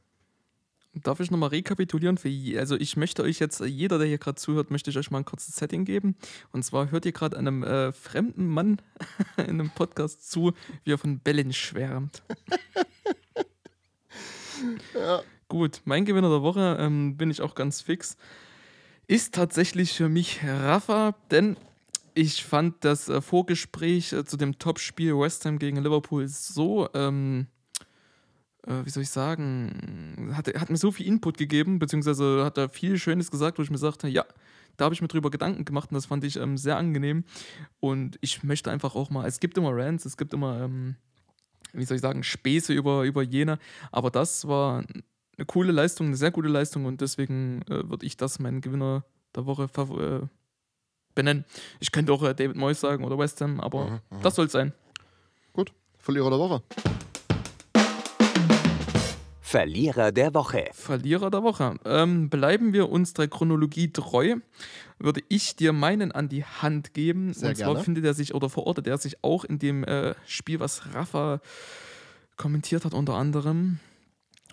Darf 1.02 1.20
ich 1.20 1.30
nochmal 1.30 1.50
rekapitulieren? 1.50 2.16
Für 2.16 2.30
je, 2.30 2.58
also 2.58 2.74
ich 2.74 2.96
möchte 2.96 3.22
euch 3.22 3.38
jetzt, 3.38 3.60
jeder, 3.60 3.98
der 3.98 4.06
hier 4.06 4.16
gerade 4.16 4.36
zuhört, 4.36 4.70
möchte 4.70 4.88
ich 4.88 4.96
euch 4.96 5.10
mal 5.10 5.18
ein 5.18 5.26
kurzes 5.26 5.56
Setting 5.56 5.84
geben. 5.84 6.16
Und 6.52 6.64
zwar 6.64 6.90
hört 6.90 7.04
ihr 7.04 7.12
gerade 7.12 7.36
einem 7.36 7.62
äh, 7.62 7.92
fremden 7.92 8.46
Mann 8.48 8.80
in 9.36 9.44
einem 9.44 9.70
Podcast 9.70 10.30
zu, 10.30 10.52
wie 10.84 10.92
er 10.92 10.98
von 10.98 11.18
Bällen 11.18 11.52
schwärmt. 11.52 12.22
Ja. 14.94 15.22
Gut, 15.48 15.82
mein 15.84 16.04
Gewinner 16.04 16.28
der 16.28 16.42
Woche 16.42 16.76
ähm, 16.80 17.16
bin 17.16 17.30
ich 17.30 17.40
auch 17.40 17.54
ganz 17.54 17.80
fix. 17.80 18.16
Ist 19.06 19.34
tatsächlich 19.34 19.92
für 19.92 20.08
mich 20.08 20.40
Rafa, 20.44 21.14
denn 21.30 21.56
ich 22.14 22.44
fand 22.44 22.84
das 22.84 23.08
äh, 23.08 23.20
Vorgespräch 23.20 24.12
äh, 24.12 24.24
zu 24.24 24.36
dem 24.36 24.58
Topspiel 24.58 25.16
West 25.16 25.44
Ham 25.44 25.58
gegen 25.58 25.76
Liverpool 25.76 26.26
so, 26.26 26.88
ähm, 26.94 27.46
äh, 28.66 28.84
wie 28.84 28.90
soll 28.90 29.04
ich 29.04 29.10
sagen, 29.10 30.32
hat, 30.34 30.48
hat 30.48 30.70
mir 30.70 30.78
so 30.78 30.90
viel 30.90 31.06
Input 31.06 31.38
gegeben, 31.38 31.78
beziehungsweise 31.78 32.44
hat 32.44 32.58
er 32.58 32.68
viel 32.68 32.98
Schönes 32.98 33.30
gesagt, 33.30 33.58
wo 33.58 33.62
ich 33.62 33.70
mir 33.70 33.78
sagte, 33.78 34.08
ja, 34.08 34.24
da 34.76 34.86
habe 34.86 34.94
ich 34.94 35.02
mir 35.02 35.08
drüber 35.08 35.30
Gedanken 35.30 35.64
gemacht 35.64 35.90
und 35.90 35.94
das 35.94 36.06
fand 36.06 36.24
ich 36.24 36.36
ähm, 36.36 36.56
sehr 36.56 36.76
angenehm. 36.76 37.24
Und 37.80 38.18
ich 38.20 38.42
möchte 38.42 38.70
einfach 38.70 38.94
auch 38.94 39.10
mal, 39.10 39.26
es 39.26 39.40
gibt 39.40 39.56
immer 39.56 39.70
Rants, 39.72 40.04
es 40.04 40.16
gibt 40.16 40.34
immer, 40.34 40.62
ähm, 40.62 40.96
wie 41.76 41.84
soll 41.84 41.96
ich 41.96 42.02
sagen, 42.02 42.22
Späße 42.22 42.72
über, 42.72 43.02
über 43.04 43.22
jene, 43.22 43.58
aber 43.92 44.10
das 44.10 44.46
war 44.48 44.78
eine 45.36 45.46
coole 45.46 45.72
Leistung, 45.72 46.08
eine 46.08 46.16
sehr 46.16 46.30
gute 46.30 46.48
Leistung 46.48 46.86
und 46.86 47.00
deswegen 47.00 47.62
äh, 47.68 47.88
würde 47.88 48.06
ich 48.06 48.16
das 48.16 48.38
meinen 48.38 48.60
Gewinner 48.60 49.04
der 49.34 49.46
Woche 49.46 49.64
äh, 49.64 50.26
benennen. 51.14 51.44
Ich 51.80 51.92
könnte 51.92 52.12
auch 52.12 52.22
äh, 52.22 52.34
David 52.34 52.56
Moyes 52.56 52.80
sagen 52.80 53.04
oder 53.04 53.18
West 53.18 53.40
Ham, 53.40 53.60
aber 53.60 53.86
Mhm, 53.86 54.00
mhm. 54.18 54.22
das 54.22 54.34
soll 54.34 54.46
es 54.46 54.52
sein. 54.52 54.72
Gut, 55.52 55.72
Verlierer 55.98 56.30
der 56.30 56.38
Woche. 56.38 56.62
Verlierer 59.56 60.12
der 60.12 60.34
Woche. 60.34 60.68
Verlierer 60.74 61.30
der 61.30 61.42
Woche. 61.42 61.76
Ähm, 61.86 62.28
bleiben 62.28 62.74
wir 62.74 62.90
unserer 62.90 63.26
Chronologie 63.26 63.90
treu, 63.90 64.36
würde 64.98 65.22
ich 65.30 65.56
dir 65.56 65.72
meinen 65.72 66.12
an 66.12 66.28
die 66.28 66.44
Hand 66.44 66.92
geben. 66.92 67.32
Sehr 67.32 67.48
und 67.48 67.56
zwar 67.56 67.72
gerne. 67.72 67.82
findet 67.82 68.04
er 68.04 68.12
sich 68.12 68.34
oder 68.34 68.50
verortet 68.50 68.86
er 68.86 68.98
sich 68.98 69.24
auch 69.24 69.44
in 69.44 69.58
dem 69.58 69.82
äh, 69.84 70.14
Spiel, 70.26 70.60
was 70.60 70.94
Rafa 70.94 71.40
kommentiert 72.36 72.84
hat, 72.84 72.92
unter 72.92 73.14
anderem. 73.14 73.78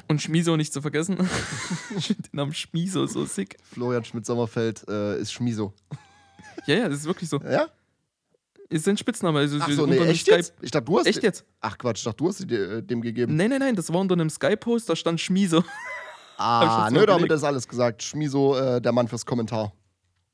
Und 0.08 0.22
Schmiso 0.22 0.56
nicht 0.56 0.72
zu 0.72 0.82
vergessen. 0.82 1.18
ich 1.98 2.08
finde 2.08 2.24
den 2.24 2.38
Namen 2.38 2.54
Schmiso 2.54 3.06
so 3.06 3.26
sick. 3.26 3.58
Florian 3.74 4.06
Schmidt-Sommerfeld 4.06 4.88
äh, 4.88 5.20
ist 5.20 5.34
Schmiso. 5.34 5.74
Ja, 6.66 6.76
ja, 6.76 6.88
das 6.88 7.00
ist 7.00 7.06
wirklich 7.08 7.28
so. 7.30 7.42
Ja? 7.42 7.68
Ist 8.74 8.86
sein 8.86 8.98
Spitzname. 8.98 9.38
Also 9.38 9.60
Ach 9.62 9.70
so 9.70 9.86
nee, 9.86 9.98
echt 10.00 10.28
jetzt? 10.28 10.56
Ich 10.62 10.72
dachte, 10.72 10.86
du 10.86 10.98
hast. 10.98 11.06
Echt 11.06 11.22
jetzt? 11.22 11.46
Ach 11.62 11.78
Quatsch, 11.78 12.00
ich 12.00 12.04
dachte, 12.06 12.18
du 12.18 12.28
hast 12.28 12.40
sie 12.40 12.56
äh, 12.56 12.82
dem 12.82 13.02
gegeben. 13.02 13.36
Nein, 13.36 13.52
nein, 13.52 13.60
nein, 13.60 13.76
das 13.76 13.94
war 13.94 14.02
unter 14.02 14.14
einem 14.14 14.32
Sky-Post, 14.32 14.90
da 14.90 14.96
stand 14.96 15.22
Schmiso. 15.22 15.64
Ich 16.36 16.40
Ah, 16.40 16.90
nö, 16.92 17.06
damit 17.06 17.32
ist 17.32 17.44
alles 17.44 17.68
gesagt. 17.68 18.02
Schmiso, 18.02 18.58
äh, 18.58 18.82
der 18.82 18.92
Mann 18.92 19.08
fürs 19.08 19.24
Kommentar. 19.24 19.72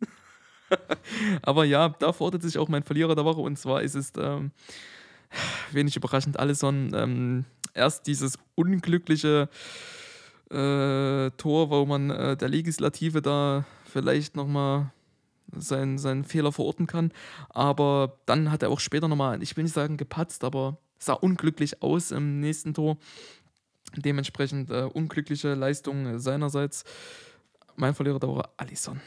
Aber 1.41 1.65
ja, 1.65 1.89
da 1.89 2.13
fordert 2.13 2.41
sich 2.41 2.57
auch 2.57 2.69
mein 2.69 2.83
Verlierer 2.83 3.15
der 3.15 3.25
Woche 3.25 3.41
und 3.41 3.59
zwar 3.59 3.81
ist 3.81 3.95
es 3.95 4.13
ähm, 4.17 4.51
wenig 5.71 5.97
überraschend 5.97 6.39
Alisson. 6.39 6.91
Ähm, 6.95 7.45
erst 7.73 8.07
dieses 8.07 8.39
unglückliche 8.55 9.49
äh, 10.49 11.29
Tor, 11.31 11.69
wo 11.69 11.85
man 11.85 12.09
äh, 12.11 12.37
der 12.37 12.47
Legislative 12.47 13.21
da 13.21 13.65
vielleicht 13.83 14.37
nochmal 14.37 14.93
seinen, 15.55 15.97
seinen 15.97 16.23
Fehler 16.23 16.51
verorten 16.51 16.87
kann. 16.87 17.11
Aber 17.49 18.19
dann 18.25 18.51
hat 18.51 18.63
er 18.63 18.69
auch 18.69 18.79
später 18.79 19.07
nochmal, 19.07 19.41
ich 19.43 19.55
will 19.57 19.63
nicht 19.63 19.73
sagen 19.73 19.97
gepatzt, 19.97 20.43
aber 20.43 20.77
sah 20.99 21.13
unglücklich 21.13 21.81
aus 21.81 22.11
im 22.11 22.39
nächsten 22.39 22.73
Tor. 22.73 22.97
Dementsprechend 23.95 24.69
äh, 24.69 24.83
unglückliche 24.83 25.53
Leistung 25.55 26.19
seinerseits. 26.19 26.83
Mein 27.75 27.95
Verlierer 27.95 28.19
der 28.19 28.29
Woche, 28.29 28.49
Alisson. 28.57 28.99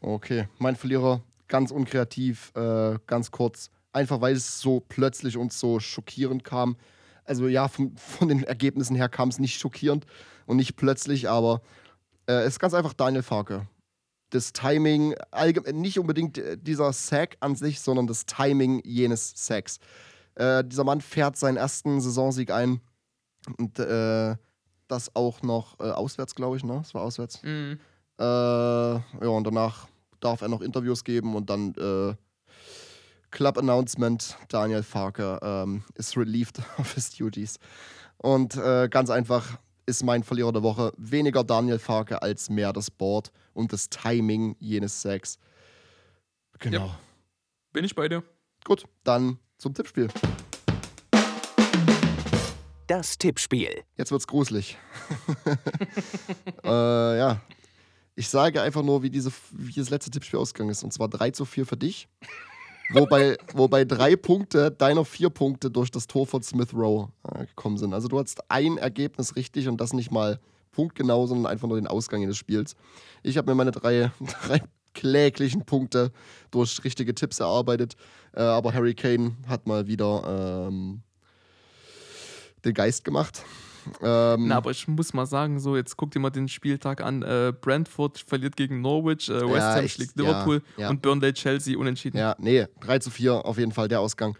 Okay, 0.00 0.48
mein 0.58 0.76
Verlierer, 0.76 1.22
ganz 1.48 1.70
unkreativ, 1.70 2.52
äh, 2.54 2.98
ganz 3.06 3.30
kurz. 3.30 3.70
Einfach 3.92 4.20
weil 4.20 4.34
es 4.34 4.60
so 4.60 4.80
plötzlich 4.80 5.36
und 5.36 5.52
so 5.52 5.80
schockierend 5.80 6.44
kam. 6.44 6.76
Also 7.24 7.48
ja, 7.48 7.68
von, 7.68 7.96
von 7.96 8.28
den 8.28 8.44
Ergebnissen 8.44 8.96
her 8.96 9.08
kam 9.08 9.30
es 9.30 9.38
nicht 9.38 9.58
schockierend 9.58 10.04
und 10.46 10.56
nicht 10.56 10.76
plötzlich, 10.76 11.28
aber 11.28 11.62
äh, 12.26 12.42
es 12.42 12.54
ist 12.54 12.58
ganz 12.58 12.74
einfach 12.74 12.92
Daniel 12.92 13.22
Farke. 13.22 13.66
Das 14.34 14.52
Timing, 14.52 15.14
nicht 15.72 15.98
unbedingt 15.98 16.38
äh, 16.38 16.58
dieser 16.58 16.92
Sack 16.92 17.36
an 17.38 17.54
sich, 17.54 17.80
sondern 17.80 18.08
das 18.08 18.26
Timing 18.26 18.82
jenes 18.84 19.32
Sacks. 19.36 19.78
Äh, 20.34 20.64
dieser 20.64 20.82
Mann 20.82 21.00
fährt 21.00 21.36
seinen 21.36 21.56
ersten 21.56 22.00
Saisonsieg 22.00 22.50
ein 22.50 22.80
und 23.58 23.78
äh, 23.78 24.34
das 24.88 25.14
auch 25.14 25.42
noch 25.42 25.78
äh, 25.78 25.84
auswärts, 25.84 26.34
glaube 26.34 26.56
ich, 26.56 26.64
ne? 26.64 26.80
Es 26.82 26.94
war 26.94 27.02
auswärts. 27.02 27.44
Mhm. 27.44 27.78
Äh, 28.18 28.24
ja, 28.24 29.00
und 29.20 29.44
danach 29.44 29.86
darf 30.18 30.42
er 30.42 30.48
noch 30.48 30.62
Interviews 30.62 31.04
geben 31.04 31.36
und 31.36 31.48
dann 31.48 31.72
äh, 31.74 32.14
Club 33.30 33.56
Announcement: 33.56 34.36
Daniel 34.48 34.82
Farke 34.82 35.38
ähm, 35.42 35.84
ist 35.94 36.16
relieved 36.16 36.58
of 36.78 36.92
his 36.94 37.10
duties. 37.10 37.58
Und 38.16 38.54
ganz 38.54 39.10
einfach 39.10 39.58
ist 39.86 40.02
mein 40.02 40.22
Verlierer 40.22 40.52
der 40.52 40.62
Woche 40.62 40.92
weniger 40.96 41.44
Daniel 41.44 41.78
Farke 41.78 42.22
als 42.22 42.50
mehr 42.50 42.72
das 42.72 42.90
Board 42.90 43.30
und 43.52 43.72
das 43.72 43.88
Timing 43.88 44.56
jenes 44.58 45.02
Sacks. 45.02 45.38
Genau. 46.58 46.94
Bin 47.72 47.84
ich 47.84 47.94
bei 47.94 48.08
dir? 48.08 48.22
Gut, 48.64 48.84
dann 49.02 49.38
zum 49.58 49.74
Tippspiel. 49.74 50.08
Das 52.86 53.16
Tippspiel. 53.18 53.82
Jetzt 53.96 54.10
wird's 54.10 54.26
gruselig. 54.26 54.76
äh, 56.64 57.18
ja. 57.18 57.40
Ich 58.14 58.28
sage 58.28 58.62
einfach 58.62 58.82
nur, 58.82 59.02
wie, 59.02 59.10
diese, 59.10 59.32
wie 59.50 59.72
das 59.72 59.90
letzte 59.90 60.10
Tippspiel 60.10 60.38
ausgegangen 60.38 60.70
ist. 60.70 60.84
Und 60.84 60.92
zwar 60.92 61.08
3 61.08 61.30
zu 61.32 61.44
4 61.44 61.66
für 61.66 61.76
dich. 61.76 62.08
Wobei, 62.94 63.36
wobei 63.52 63.84
drei 63.84 64.16
Punkte 64.16 64.70
deiner 64.70 65.04
vier 65.04 65.30
Punkte 65.30 65.70
durch 65.70 65.90
das 65.90 66.06
Tor 66.06 66.26
von 66.26 66.42
Smith 66.42 66.72
Rowe 66.74 67.10
äh, 67.32 67.46
gekommen 67.46 67.76
sind. 67.76 67.94
Also 67.94 68.08
du 68.08 68.18
hattest 68.18 68.50
ein 68.50 68.78
Ergebnis 68.78 69.36
richtig 69.36 69.68
und 69.68 69.80
das 69.80 69.92
nicht 69.92 70.10
mal 70.10 70.38
punktgenau, 70.72 71.26
sondern 71.26 71.50
einfach 71.50 71.68
nur 71.68 71.76
den 71.76 71.86
Ausgang 71.86 72.26
des 72.26 72.36
Spiels. 72.36 72.76
Ich 73.22 73.36
habe 73.36 73.50
mir 73.50 73.54
meine 73.54 73.70
drei, 73.70 74.10
drei 74.46 74.60
kläglichen 74.94 75.64
Punkte 75.64 76.12
durch 76.50 76.82
richtige 76.84 77.14
Tipps 77.14 77.40
erarbeitet. 77.40 77.94
Äh, 78.32 78.42
aber 78.42 78.72
Harry 78.72 78.94
Kane 78.94 79.36
hat 79.48 79.66
mal 79.66 79.86
wieder 79.86 80.68
ähm, 80.68 81.02
den 82.64 82.74
Geist 82.74 83.04
gemacht. 83.04 83.42
Ähm, 84.02 84.48
Na, 84.48 84.56
aber 84.56 84.70
ich 84.70 84.86
muss 84.88 85.12
mal 85.12 85.26
sagen, 85.26 85.60
so, 85.60 85.76
jetzt 85.76 85.96
guck 85.96 86.10
dir 86.10 86.20
mal 86.20 86.30
den 86.30 86.48
Spieltag 86.48 87.00
an. 87.00 87.22
Äh, 87.22 87.52
Brentford 87.58 88.18
verliert 88.18 88.56
gegen 88.56 88.80
Norwich, 88.80 89.28
äh, 89.28 89.40
West 89.40 89.56
Ja, 89.56 89.74
Ham 89.76 89.88
schlägt 89.88 90.18
ja, 90.18 90.24
Liverpool 90.24 90.62
ja. 90.76 90.90
und 90.90 91.02
Burnley 91.02 91.32
Chelsea 91.32 91.78
unentschieden. 91.78 92.18
Ja, 92.18 92.34
nee, 92.38 92.66
3 92.80 92.98
zu 92.98 93.10
4 93.10 93.44
auf 93.44 93.58
jeden 93.58 93.72
Fall 93.72 93.88
der 93.88 94.00
Ausgang. 94.00 94.36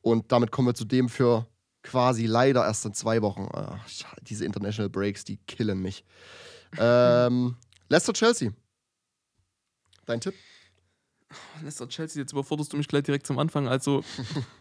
Und 0.00 0.30
damit 0.32 0.50
kommen 0.50 0.68
wir 0.68 0.74
zu 0.74 0.84
dem 0.84 1.08
für 1.08 1.46
quasi 1.82 2.26
leider 2.26 2.64
erst 2.64 2.84
in 2.86 2.94
zwei 2.94 3.22
Wochen. 3.22 3.48
Ach, 3.52 3.78
diese 4.22 4.44
International 4.44 4.88
Breaks, 4.88 5.24
die 5.24 5.38
killen 5.38 5.80
mich. 5.80 6.04
ähm, 6.78 7.56
Leicester 7.88 8.12
Chelsea. 8.12 8.52
Dein 10.06 10.20
Tipp? 10.20 10.34
Leicester 11.62 11.88
Chelsea, 11.88 12.20
jetzt 12.22 12.32
überforderst 12.32 12.72
du 12.72 12.76
mich 12.76 12.88
gleich 12.88 13.04
direkt 13.04 13.26
zum 13.26 13.38
Anfang. 13.38 13.68
Also, 13.68 14.02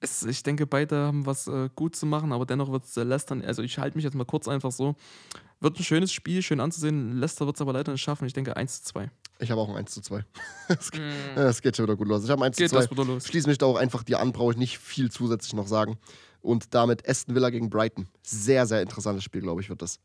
es, 0.00 0.22
ich 0.24 0.42
denke, 0.42 0.66
beide 0.66 0.96
haben 0.96 1.26
was 1.26 1.46
äh, 1.48 1.68
gut 1.74 1.96
zu 1.96 2.06
machen, 2.06 2.32
aber 2.32 2.46
dennoch 2.46 2.70
wird 2.70 2.84
es 2.84 2.96
äh, 2.96 3.02
Leicester, 3.02 3.36
also 3.44 3.62
ich 3.62 3.78
halte 3.78 3.96
mich 3.96 4.04
jetzt 4.04 4.14
mal 4.14 4.24
kurz 4.24 4.46
einfach 4.48 4.70
so. 4.70 4.94
Wird 5.60 5.78
ein 5.78 5.82
schönes 5.84 6.12
Spiel, 6.12 6.40
schön 6.42 6.60
anzusehen. 6.60 7.18
Leicester 7.18 7.44
wird 7.46 7.56
es 7.56 7.60
aber 7.60 7.72
leider 7.72 7.90
nicht 7.90 8.00
schaffen. 8.00 8.26
Ich 8.26 8.32
denke 8.32 8.56
1 8.56 8.84
zu 8.84 8.92
2. 8.92 9.10
Ich 9.40 9.50
habe 9.50 9.60
auch 9.60 9.68
ein 9.68 9.76
1 9.76 9.92
zu 9.92 10.00
2. 10.00 10.24
Es 10.68 10.90
geht, 10.92 11.02
es 11.36 11.62
geht 11.62 11.76
schon 11.76 11.86
wieder 11.86 11.96
gut 11.96 12.06
los. 12.06 12.22
Ich 12.24 12.30
habe 12.30 12.42
ein 12.42 12.46
1 12.46 12.56
zu 12.56 12.62
Geht 12.62 12.70
2. 12.70 12.76
das 12.76 12.90
wieder 12.90 13.04
los? 13.04 13.26
Schließe 13.26 13.48
mich 13.48 13.58
da 13.58 13.66
auch 13.66 13.76
einfach 13.76 14.04
dir 14.04 14.20
an, 14.20 14.30
brauche 14.32 14.52
ich 14.52 14.58
nicht 14.58 14.78
viel 14.78 15.10
zusätzlich 15.10 15.54
noch 15.54 15.66
sagen. 15.66 15.98
Und 16.42 16.74
damit 16.74 17.08
Aston 17.08 17.34
Villa 17.34 17.50
gegen 17.50 17.68
Brighton. 17.70 18.06
Sehr, 18.22 18.66
sehr 18.66 18.82
interessantes 18.82 19.24
Spiel, 19.24 19.40
glaube 19.40 19.60
ich, 19.60 19.68
wird 19.68 19.82
das. 19.82 19.98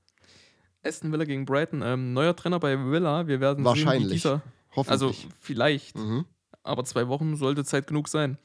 Aston 0.83 1.11
Villa 1.11 1.25
gegen 1.25 1.45
Brighton. 1.45 1.83
Ähm, 1.83 2.13
neuer 2.13 2.35
Trainer 2.35 2.59
bei 2.59 2.75
Villa. 2.77 3.27
Wir 3.27 3.39
werden 3.39 3.57
sehen, 3.57 3.63
wie 3.63 3.67
Wahrscheinlich. 3.67 4.11
dieser. 4.13 4.41
Also, 4.87 5.07
Hoffentlich. 5.09 5.27
vielleicht. 5.39 5.95
mhm. 5.97 6.25
aber 6.63 6.83
zwei 6.83 7.07
Wochen 7.07 7.35
sollte 7.35 7.63
Zeit 7.63 7.85
genug 7.85 8.07
sein. 8.07 8.39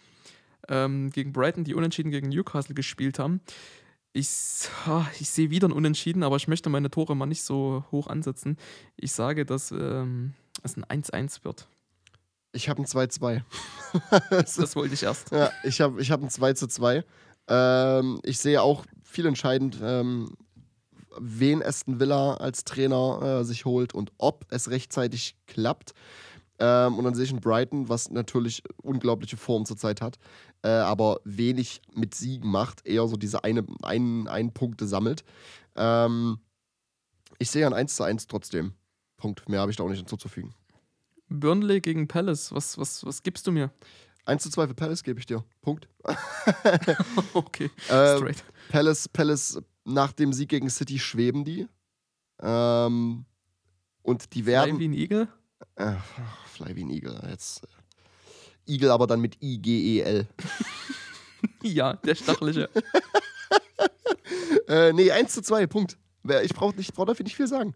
Ähm, 0.69 1.11
gegen 1.11 1.33
Brighton, 1.33 1.65
die 1.65 1.75
unentschieden 1.75 2.11
gegen 2.11 2.29
Newcastle 2.29 2.75
gespielt 2.75 3.19
haben. 3.19 3.41
Ich, 4.13 4.29
ich 5.21 5.31
sehe 5.31 5.51
wieder 5.51 5.69
ein 5.69 5.73
Unentschieden, 5.73 6.23
aber 6.23 6.37
ich 6.37 6.49
möchte 6.49 6.71
meine 6.71 6.91
Tore 6.91 7.15
mal 7.15 7.27
nicht 7.27 7.43
so 7.43 7.85
hoch 7.93 8.07
ansetzen. 8.09 8.57
Ich 8.97 9.13
sage, 9.13 9.45
dass 9.45 9.71
ähm, 9.71 10.33
es 10.63 10.77
ein 10.77 10.85
1-1 10.85 11.45
wird. 11.45 11.69
Ich 12.53 12.69
habe 12.69 12.83
ein 12.83 12.87
2-2. 12.87 13.43
Das 14.31 14.77
wollte 14.77 14.95
ich 14.95 15.03
erst. 15.03 15.31
Ja, 15.31 15.51
ich 15.63 15.81
habe 15.81 16.01
ich 16.01 16.11
hab 16.11 16.23
ein 16.23 16.31
2 16.31 16.53
zu 16.55 16.67
2. 16.67 17.05
Ähm, 17.49 18.21
ich 18.23 18.39
sehe 18.39 18.61
auch 18.61 18.85
viel 19.03 19.27
entscheidend, 19.27 19.79
ähm, 19.83 20.37
wen 21.19 21.63
Aston 21.63 22.01
Villa 22.01 22.35
als 22.35 22.65
Trainer 22.65 23.41
äh, 23.41 23.45
sich 23.45 23.65
holt 23.65 23.95
und 23.95 24.13
ob 24.19 24.45
es 24.51 24.71
rechtzeitig 24.71 25.37
klappt. 25.47 25.95
Ähm, 26.59 26.99
und 26.99 27.05
dann 27.05 27.15
sehe 27.15 27.25
ich 27.25 27.31
einen 27.31 27.41
Brighton, 27.41 27.89
was 27.89 28.11
natürlich 28.11 28.63
unglaubliche 28.83 29.37
Form 29.37 29.65
zurzeit 29.65 30.01
hat, 30.01 30.19
äh, 30.63 30.69
aber 30.69 31.21
wenig 31.25 31.81
mit 31.95 32.15
Siegen 32.15 32.51
macht, 32.51 32.87
eher 32.87 33.07
so 33.07 33.17
diese 33.17 33.45
eine, 33.45 33.65
ein, 33.83 34.27
ein 34.27 34.53
Punkte 34.53 34.87
sammelt. 34.87 35.25
Ähm, 35.77 36.39
ich 37.39 37.51
sehe 37.51 37.67
ein 37.67 37.73
1 37.75 37.95
zu 37.95 38.03
1 38.03 38.27
trotzdem. 38.27 38.75
Punkt. 39.17 39.49
Mehr 39.49 39.61
habe 39.61 39.71
ich 39.71 39.77
da 39.77 39.85
auch 39.85 39.89
nicht 39.89 39.99
hinzuzufügen. 39.99 40.55
Burnley 41.29 41.81
gegen 41.81 42.09
Palace, 42.09 42.53
was, 42.53 42.79
was, 42.79 43.05
was 43.05 43.23
gibst 43.23 43.47
du 43.47 43.53
mir? 43.53 43.71
1 44.25 44.43
zu 44.43 44.51
2 44.51 44.69
für 44.69 44.75
Palace 44.75 45.03
gebe 45.03 45.21
ich 45.21 45.27
dir. 45.27 45.45
Punkt. 45.63 45.89
okay, 47.35 47.71
Äh, 47.89 48.17
straight. 48.17 48.45
Palace, 48.69 49.09
Palace, 49.09 49.61
nach 49.85 50.13
dem 50.13 50.33
Sieg 50.33 50.49
gegen 50.51 50.69
City 50.71 50.99
schweben 50.99 51.45
die. 51.45 51.67
Ähm, 52.41 53.25
und 54.03 54.35
die 54.35 54.47
werden. 54.47 54.77
Fly 54.77 54.81
wie 54.81 54.89
ein 54.89 54.93
Igel? 54.93 55.29
Äh, 55.77 55.95
Fly 56.47 56.77
wie 56.77 56.85
ein 56.85 56.91
Igel. 56.91 57.21
Jetzt. 57.29 57.65
Äh, 57.65 58.73
Igel 58.73 58.91
aber 58.91 59.07
dann 59.07 59.21
mit 59.21 59.43
I-G-E-L. 59.43 60.27
Ja, 61.63 61.95
der 61.95 62.15
stachelige. 62.15 62.69
äh, 64.69 64.93
nee, 64.93 65.11
1 65.11 65.33
zu 65.33 65.43
2, 65.43 65.67
Punkt. 65.67 65.97
Ich 66.43 66.53
brauche 66.53 66.75
brauch 66.75 67.07
dafür 67.07 67.25
nicht 67.25 67.37
viel 67.37 67.47
sagen. 67.47 67.75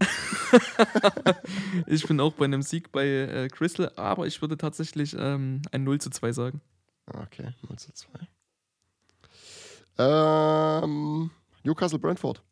ich 1.86 2.06
bin 2.06 2.20
auch 2.20 2.32
bei 2.32 2.46
einem 2.46 2.62
Sieg 2.62 2.90
bei 2.92 3.06
äh, 3.06 3.48
Crystal, 3.48 3.92
aber 3.96 4.26
ich 4.26 4.40
würde 4.40 4.56
tatsächlich 4.56 5.14
ähm, 5.18 5.62
ein 5.72 5.84
0 5.84 6.00
zu 6.00 6.10
2 6.10 6.32
sagen. 6.32 6.60
Okay, 7.06 7.52
0 7.68 7.78
zu 7.78 7.92
2. 7.92 8.08
Ähm, 9.98 11.30
Newcastle 11.64 11.98
Brentford. 11.98 12.42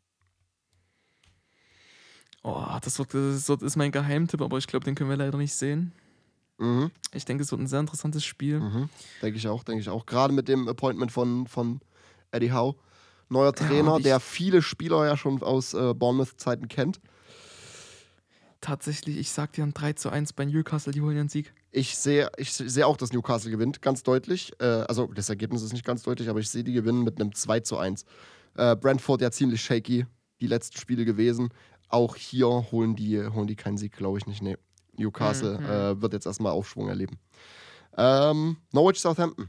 Oh, 2.50 2.78
das, 2.82 2.98
wird, 2.98 3.12
das 3.14 3.48
wird- 3.48 3.62
ist 3.62 3.76
mein 3.76 3.90
Geheimtipp, 3.92 4.40
aber 4.40 4.56
ich 4.58 4.66
glaube, 4.66 4.84
den 4.84 4.94
können 4.94 5.10
wir 5.10 5.16
leider 5.16 5.36
nicht 5.38 5.54
sehen. 5.54 5.92
Mhm, 6.58 6.90
Ich 7.12 7.24
denke, 7.24 7.42
es 7.44 7.50
wird 7.52 7.60
ein 7.60 7.66
sehr 7.66 7.80
interessantes 7.80 8.24
Spiel. 8.24 8.58
mhm. 8.60 8.88
Denke 9.22 9.38
ich 9.38 9.46
auch, 9.48 9.62
denke 9.62 9.80
ich 9.82 9.88
auch. 9.88 10.06
Gerade 10.06 10.32
mit 10.32 10.48
dem 10.48 10.66
Appointment 10.68 11.12
von, 11.12 11.46
von 11.46 11.80
Eddie 12.32 12.52
Howe. 12.52 12.74
Neuer 13.28 13.52
Trainer, 13.52 13.98
ich- 13.98 14.04
der 14.04 14.18
viele 14.20 14.62
Spieler 14.62 15.04
ja 15.06 15.16
schon 15.16 15.42
aus 15.42 15.74
äh, 15.74 15.92
Bournemouth-Zeiten 15.94 16.68
kennt. 16.68 17.00
Tatsächlich, 18.60 19.18
ich 19.18 19.30
sag 19.30 19.52
dir 19.52 19.62
ein 19.62 19.72
3 19.72 19.92
zu 19.92 20.10
1 20.10 20.32
bei 20.32 20.44
Newcastle, 20.44 20.92
die 20.92 21.00
holen 21.00 21.16
ihren 21.16 21.28
Sieg. 21.28 21.52
Ich 21.70 21.96
sehe 21.96 22.28
ich 22.38 22.52
sehe 22.52 22.86
auch, 22.86 22.96
dass 22.96 23.12
Newcastle 23.12 23.50
gewinnt, 23.52 23.82
ganz 23.82 24.02
deutlich. 24.02 24.52
Äh, 24.58 24.64
also 24.64 25.06
das 25.14 25.28
Ergebnis 25.28 25.62
ist 25.62 25.72
nicht 25.72 25.84
ganz 25.84 26.02
deutlich, 26.02 26.28
aber 26.28 26.40
ich 26.40 26.48
sehe 26.50 26.64
die 26.64 26.72
gewinnen 26.72 27.04
mit 27.04 27.20
einem 27.20 27.32
2 27.34 27.60
zu 27.60 27.76
1. 27.78 28.04
Äh, 28.56 28.74
Brentford 28.74 29.20
ja 29.20 29.30
ziemlich 29.30 29.62
shaky, 29.62 30.06
die 30.40 30.46
letzten 30.48 30.76
Spiele 30.78 31.04
gewesen. 31.04 31.50
Auch 31.88 32.16
hier 32.16 32.46
holen 32.70 32.96
die, 32.96 33.18
holen 33.26 33.46
die 33.46 33.56
keinen 33.56 33.78
Sieg, 33.78 33.92
glaube 33.96 34.18
ich 34.18 34.26
nicht. 34.26 34.42
Nee. 34.42 34.56
Newcastle 34.96 35.58
Mhm. 35.58 35.64
äh, 35.66 36.02
wird 36.02 36.12
jetzt 36.12 36.26
erstmal 36.26 36.52
Aufschwung 36.52 36.88
erleben. 36.88 37.18
Ähm, 37.96 38.56
Norwich 38.72 39.00
Southampton. 39.00 39.48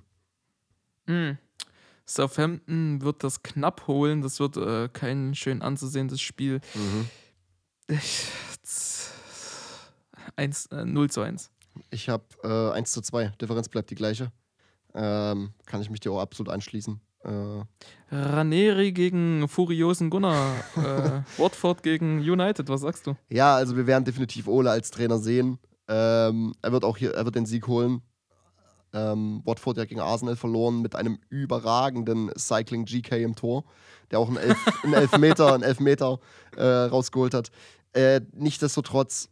Mm. 1.08 1.32
Southampton 2.06 3.02
wird 3.02 3.24
das 3.24 3.44
knapp 3.44 3.88
holen. 3.88 4.22
Das 4.22 4.40
wird 4.40 4.58
äh, 4.58 4.90
kein 4.90 5.36
schön 5.36 5.62
anzusehendes 5.62 6.22
Spiel. 6.22 6.62
Ich, 7.88 8.26
z- 8.62 9.12
eins, 10.36 10.66
äh, 10.68 10.86
0 10.86 11.10
zu 11.10 11.22
1. 11.22 11.52
Ich 11.92 12.10
habe 12.10 12.24
äh, 12.44 12.72
1 12.76 12.92
zu 12.92 13.02
2. 13.02 13.30
Differenz 13.42 13.70
bleibt 13.70 13.90
die 13.90 13.96
gleiche. 13.96 14.32
Ähm, 14.94 15.54
kann 15.66 15.82
ich 15.82 15.90
mich 15.90 16.00
dir 16.00 16.12
auch 16.12 16.20
absolut 16.22 16.52
anschließen. 16.52 17.00
Äh, 17.24 17.64
Raneri 18.12 18.92
gegen 18.92 19.48
furiosen 19.48 20.10
Gunnar. 20.10 20.56
äh, 20.78 21.22
Watford 21.40 21.84
gegen 21.84 22.20
United, 22.20 22.70
was 22.70 22.82
sagst 22.82 23.08
du? 23.08 23.16
Ja, 23.30 23.56
also 23.56 23.76
wir 23.76 23.88
werden 23.88 24.06
definitiv 24.06 24.48
Ole 24.48 24.72
als 24.72 24.92
Trainer 24.92 25.20
sehen. 25.20 25.60
Ähm, 25.88 26.54
er 26.62 26.72
wird 26.72 26.86
auch 26.86 26.98
hier, 26.98 27.14
er 27.14 27.26
wird 27.26 27.36
den 27.36 27.46
Sieg 27.46 27.68
holen. 27.68 28.02
Ähm, 28.94 29.42
Watford 29.46 29.78
ja 29.78 29.86
gegen 29.86 30.00
Arsenal 30.00 30.36
verloren 30.36 30.82
mit 30.82 30.96
einem 30.96 31.20
überragenden 31.30 32.32
Cycling 32.38 32.86
GK 32.86 33.22
im 33.22 33.36
Tor, 33.36 33.66
der 34.10 34.20
auch 34.20 34.28
einen, 34.28 34.38
Elf, 34.38 34.58
einen 34.84 34.94
Elfmeter, 34.94 35.54
einen 35.54 35.64
Elfmeter 35.64 36.20
äh, 36.56 36.64
rausgeholt 36.66 37.34
hat. 37.34 37.52
Äh, 37.94 38.22
Nichtsdestotrotz, 38.34 39.30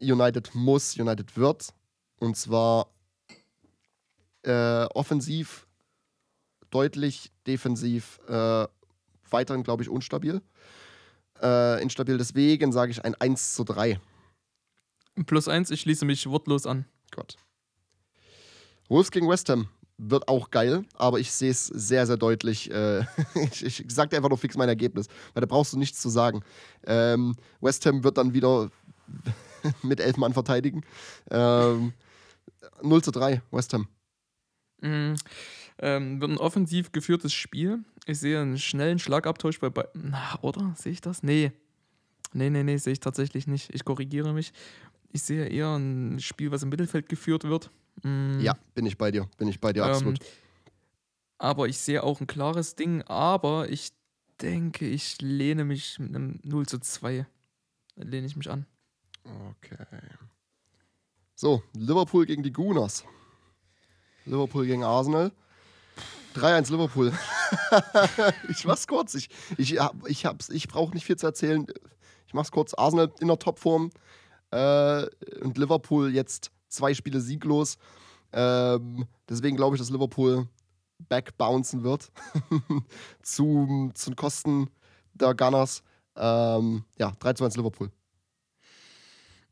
United 0.00 0.54
muss, 0.54 0.96
United 0.98 1.36
wird. 1.36 1.74
Und 2.18 2.36
zwar 2.36 2.88
äh, 4.42 4.84
offensiv 4.94 5.65
deutlich, 6.76 7.32
defensiv 7.46 8.20
äh, 8.28 8.66
weiterhin, 9.30 9.62
glaube 9.62 9.82
ich, 9.82 9.88
unstabil. 9.88 10.42
Äh, 11.40 11.82
instabil, 11.82 12.18
deswegen 12.18 12.70
sage 12.70 12.92
ich 12.92 13.02
ein 13.02 13.14
1 13.14 13.54
zu 13.54 13.64
3. 13.64 13.98
Plus 15.24 15.48
1, 15.48 15.70
ich 15.70 15.80
schließe 15.80 16.04
mich 16.04 16.28
wortlos 16.28 16.66
an. 16.66 16.84
Gott. 17.12 17.38
Wolves 18.88 19.10
gegen 19.10 19.26
West 19.26 19.48
Ham 19.48 19.68
wird 19.96 20.28
auch 20.28 20.50
geil, 20.50 20.84
aber 20.94 21.18
ich 21.18 21.32
sehe 21.32 21.50
es 21.50 21.66
sehr, 21.66 22.06
sehr 22.06 22.18
deutlich. 22.18 22.70
Äh, 22.70 23.06
ich, 23.50 23.64
ich 23.64 23.84
sag 23.88 24.10
dir 24.10 24.16
einfach 24.16 24.28
nur 24.28 24.36
fix 24.36 24.54
mein 24.58 24.68
Ergebnis, 24.68 25.06
weil 25.32 25.40
da 25.40 25.46
brauchst 25.46 25.72
du 25.72 25.78
nichts 25.78 26.02
zu 26.02 26.10
sagen. 26.10 26.42
Ähm, 26.86 27.36
West 27.62 27.86
Ham 27.86 28.04
wird 28.04 28.18
dann 28.18 28.34
wieder 28.34 28.70
mit 29.82 30.00
elf 30.00 30.18
Mann 30.18 30.34
verteidigen. 30.34 30.82
Ähm, 31.30 31.94
0 32.82 33.02
zu 33.02 33.12
3, 33.12 33.40
West 33.50 33.72
Ham. 33.72 33.88
Mm, 34.82 35.14
ähm, 35.78 36.20
wird 36.20 36.30
ein 36.32 36.38
offensiv 36.38 36.92
geführtes 36.92 37.32
Spiel. 37.32 37.84
Ich 38.06 38.18
sehe 38.20 38.40
einen 38.40 38.58
schnellen 38.58 38.98
Schlagabtausch 38.98 39.58
bei. 39.60 39.70
bei 39.70 39.86
na, 39.94 40.38
oder? 40.42 40.74
Sehe 40.76 40.92
ich 40.92 41.00
das? 41.00 41.22
Nee. 41.22 41.52
Nee, 42.32 42.50
nee, 42.50 42.62
nee, 42.62 42.76
sehe 42.76 42.92
ich 42.92 43.00
tatsächlich 43.00 43.46
nicht. 43.46 43.72
Ich 43.74 43.84
korrigiere 43.84 44.32
mich. 44.32 44.52
Ich 45.12 45.22
sehe 45.22 45.46
eher 45.48 45.74
ein 45.76 46.20
Spiel, 46.20 46.50
was 46.50 46.62
im 46.62 46.68
Mittelfeld 46.68 47.08
geführt 47.08 47.44
wird. 47.44 47.70
Mm, 48.02 48.40
Ja, 48.40 48.54
bin 48.74 48.84
ich 48.86 48.98
bei 48.98 49.10
dir. 49.10 49.28
Bin 49.38 49.48
ich 49.48 49.60
bei 49.60 49.72
dir, 49.72 49.84
ähm, 49.84 49.90
absolut. 49.90 50.18
Aber 51.38 51.68
ich 51.68 51.78
sehe 51.78 52.02
auch 52.02 52.20
ein 52.20 52.26
klares 52.26 52.74
Ding. 52.76 53.02
Aber 53.02 53.68
ich 53.70 53.92
denke, 54.40 54.86
ich 54.86 55.20
lehne 55.22 55.64
mich 55.64 55.98
mit 55.98 56.14
einem 56.14 56.40
0 56.42 56.66
zu 56.66 56.78
2. 56.78 57.26
Lehne 57.96 58.26
ich 58.26 58.36
mich 58.36 58.50
an. 58.50 58.66
Okay. 59.24 59.84
So, 61.34 61.62
Liverpool 61.74 62.26
gegen 62.26 62.42
die 62.42 62.52
Gunners. 62.52 63.04
Liverpool 64.24 64.66
gegen 64.66 64.84
Arsenal. 64.84 65.32
3-1 66.36 66.70
Liverpool. 66.70 67.12
ich 68.48 68.64
mach's 68.64 68.86
kurz. 68.86 69.14
Ich, 69.14 69.28
ich, 69.56 69.78
ich, 70.06 70.24
ich 70.50 70.68
brauche 70.68 70.94
nicht 70.94 71.06
viel 71.06 71.16
zu 71.16 71.26
erzählen. 71.26 71.66
Ich 72.26 72.34
mach's 72.34 72.50
kurz. 72.50 72.74
Arsenal 72.74 73.12
in 73.20 73.28
der 73.28 73.38
Topform. 73.38 73.90
Äh, 74.50 75.06
und 75.40 75.58
Liverpool 75.58 76.14
jetzt 76.14 76.50
zwei 76.68 76.94
Spiele 76.94 77.20
sieglos. 77.20 77.78
Ähm, 78.32 79.06
deswegen 79.28 79.56
glaube 79.56 79.76
ich, 79.76 79.80
dass 79.80 79.90
Liverpool 79.90 80.48
backbouncen 81.08 81.82
wird. 81.82 82.10
zu, 83.22 83.90
zu 83.94 84.10
den 84.10 84.16
Kosten 84.16 84.70
der 85.14 85.34
Gunners. 85.34 85.82
Ähm, 86.16 86.84
ja, 86.98 87.10
3-1 87.10 87.56
Liverpool. 87.56 87.90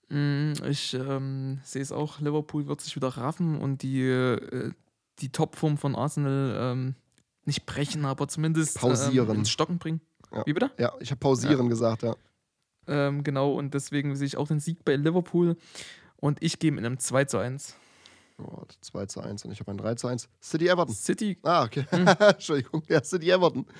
Mm, 0.08 0.52
Ich 0.68 0.94
ähm, 0.94 1.60
sehe 1.64 1.82
es 1.82 1.92
auch, 1.92 2.20
Liverpool 2.20 2.66
wird 2.66 2.80
sich 2.80 2.94
wieder 2.96 3.08
raffen 3.08 3.58
und 3.58 3.82
die, 3.82 4.02
äh, 4.02 4.70
die 5.20 5.30
Topform 5.30 5.78
von 5.78 5.94
Arsenal 5.94 6.56
ähm, 6.58 6.94
nicht 7.44 7.66
brechen, 7.66 8.04
aber 8.04 8.28
zumindest 8.28 8.78
Pausieren. 8.78 9.30
Ähm, 9.30 9.36
ins 9.36 9.50
Stocken 9.50 9.78
bringen. 9.78 10.00
Ja. 10.32 10.42
Wie 10.46 10.52
bitte? 10.52 10.70
Ja, 10.78 10.92
ich 11.00 11.10
habe 11.10 11.18
pausieren 11.20 11.68
gesagt, 11.68 12.02
ja. 12.02 12.14
Ähm, 12.86 13.22
genau, 13.24 13.52
und 13.54 13.72
deswegen 13.74 14.14
sehe 14.16 14.26
ich 14.26 14.36
auch 14.36 14.48
den 14.48 14.60
Sieg 14.60 14.84
bei 14.84 14.96
Liverpool 14.96 15.56
und 16.16 16.42
ich 16.42 16.58
gehe 16.58 16.72
mit 16.72 16.84
einem 16.84 16.98
2 16.98 17.24
zu 17.26 17.38
1. 17.38 17.76
Oh, 18.38 18.62
2 18.80 19.06
zu 19.06 19.20
1 19.20 19.44
und 19.44 19.52
ich 19.52 19.60
habe 19.60 19.70
ein 19.70 19.76
3 19.78 19.94
zu 19.94 20.08
1. 20.08 20.28
City 20.42 20.68
Everton. 20.68 20.94
City, 20.94 21.38
Ah, 21.44 21.64
okay. 21.64 21.86
Entschuldigung. 22.18 22.82
Ja, 22.88 23.02
City 23.04 23.30
Everton. 23.30 23.66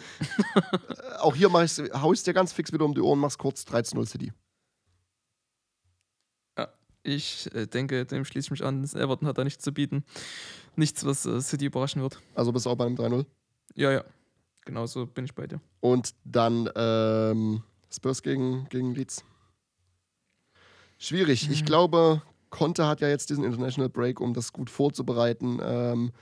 Äh, 0.57 1.17
Auch 1.19 1.35
hier 1.35 1.49
mach 1.49 1.63
ich's, 1.65 1.83
hau 1.95 2.13
ich 2.13 2.23
dir 2.23 2.33
ganz 2.35 2.53
fix 2.53 2.73
wieder 2.73 2.85
um 2.85 2.95
die 2.95 3.01
Ohren, 3.01 3.19
mach's 3.19 3.37
kurz 3.39 3.65
3 3.65 3.83
zu 3.83 3.97
0 3.97 4.07
City. 4.07 4.33
Ich 7.05 7.55
äh, 7.55 7.67
denke, 7.67 8.05
dem 8.05 8.25
schließe 8.25 8.47
ich 8.47 8.51
mich 8.51 8.65
an. 8.65 8.83
Everton 8.83 9.29
hat 9.29 9.39
da 9.39 9.45
nichts 9.45 9.63
zu 9.63 9.73
bieten. 9.73 10.05
Nichts, 10.75 11.05
was 11.05 11.25
äh, 11.27 11.41
City 11.41 11.67
überraschen 11.67 12.03
wird. 12.03 12.21
Also 12.35 12.51
bist 12.51 12.67
du 12.67 12.71
auch 12.71 12.77
bei 12.77 12.87
einem 12.87 12.97
3-0. 12.97 13.25
Ja, 13.75 13.93
ja. 13.93 14.05
Genauso 14.65 15.07
bin 15.07 15.27
ich 15.27 15.35
bei 15.35 15.47
dir. 15.47 15.61
Und 15.81 16.15
dann 16.25 16.69
ähm, 16.75 17.63
Spurs 17.93 18.23
gegen, 18.23 18.67
gegen 18.71 18.95
Leeds. 18.95 19.23
Schwierig. 20.99 21.51
Ich 21.51 21.67
glaube, 21.67 22.23
Conte 22.49 22.87
hat 22.87 23.03
ja 23.03 23.09
jetzt 23.09 23.29
diesen 23.29 23.45
International 23.45 23.91
Break, 23.91 24.21
um 24.21 24.33
das 24.33 24.53
gut 24.53 24.71
vorzubereiten. 24.71 25.61
Ähm, 25.63 26.13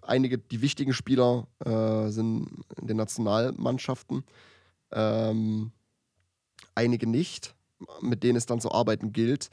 einige, 0.00 0.38
die 0.38 0.62
wichtigen 0.62 0.94
Spieler 0.94 1.46
äh, 1.64 2.08
sind 2.08 2.48
in 2.80 2.86
den 2.86 2.96
Nationalmannschaften. 2.96 4.24
Ähm, 4.92 5.72
einige 6.74 7.06
nicht, 7.06 7.54
mit 8.00 8.22
denen 8.22 8.36
es 8.36 8.46
dann 8.46 8.60
zu 8.60 8.72
arbeiten 8.72 9.12
gilt. 9.12 9.50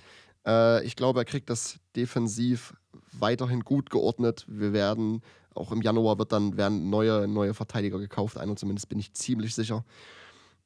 Äh, 0.48 0.84
ich 0.86 0.96
glaube, 0.96 1.20
er 1.20 1.26
kriegt 1.26 1.50
das 1.50 1.80
defensiv 1.96 2.74
weiterhin 3.12 3.62
gut 3.62 3.90
geordnet. 3.90 4.46
Wir 4.48 4.74
werden, 4.74 5.22
auch 5.54 5.72
im 5.72 5.82
Januar 5.82 6.18
wird 6.18 6.32
dann 6.32 6.58
werden 6.58 6.90
neue, 6.90 7.28
neue 7.28 7.54
Verteidiger 7.54 8.00
gekauft, 8.00 8.38
einer 8.38 8.56
zumindest 8.56 8.90
bin 8.90 9.00
ich 9.00 9.14
ziemlich 9.14 9.54
sicher. 9.54 9.84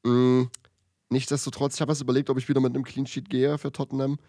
Mm, 0.04 0.44
nichtsdestotrotz, 1.10 1.76
ich 1.76 1.82
habe 1.82 1.92
erst 1.92 2.02
überlegt, 2.02 2.30
ob 2.30 2.38
ich 2.38 2.48
wieder 2.48 2.62
mit 2.62 2.74
einem 2.74 2.84
Clean 2.84 3.08
Sheet 3.08 3.30
gehe 3.30 3.58
für 3.58 3.72
Tottenham. 3.72 4.20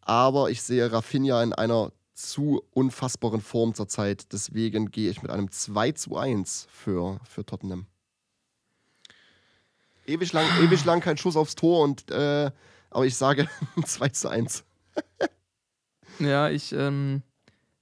aber 0.00 0.50
ich 0.50 0.62
sehe 0.62 0.90
Rafinha 0.90 1.42
in 1.42 1.52
einer 1.52 1.92
zu 2.14 2.62
unfassbaren 2.72 3.40
Form 3.40 3.74
zurzeit. 3.74 4.32
Deswegen 4.32 4.90
gehe 4.90 5.10
ich 5.10 5.22
mit 5.22 5.30
einem 5.30 5.50
2 5.50 5.92
zu 5.92 6.16
1 6.16 6.66
für, 6.70 7.20
für 7.24 7.44
Tottenham. 7.44 7.86
Ewig 10.06 10.32
lang, 10.32 10.46
ewig 10.60 10.84
lang 10.84 11.00
kein 11.00 11.16
Schuss 11.16 11.36
aufs 11.36 11.54
Tor 11.54 11.84
und 11.84 12.10
äh, 12.10 12.50
aber 12.90 13.06
ich 13.06 13.16
sage 13.16 13.48
2 13.84 14.08
zu 14.08 14.28
1. 14.28 14.64
Ja, 16.18 16.50
ich 16.50 16.72
ähm, 16.72 17.22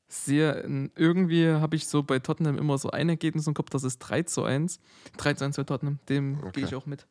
sehe, 0.08 0.90
irgendwie 0.94 1.48
habe 1.48 1.76
ich 1.76 1.86
so 1.86 2.02
bei 2.02 2.20
Tottenham 2.20 2.56
immer 2.58 2.78
so 2.78 2.90
ein 2.90 3.08
Ergebnis 3.08 3.46
im 3.46 3.54
Kopf, 3.54 3.70
das 3.70 3.84
ist 3.84 3.98
3 3.98 4.22
zu 4.22 4.44
1. 4.44 4.78
3 5.18 5.34
zu 5.34 5.44
1 5.44 5.56
für 5.56 5.66
Tottenham, 5.66 5.98
dem 6.08 6.38
Okay. 6.38 6.52
gehe 6.52 6.64
ich 6.64 6.74
auch 6.74 6.86
mit. 6.86 7.06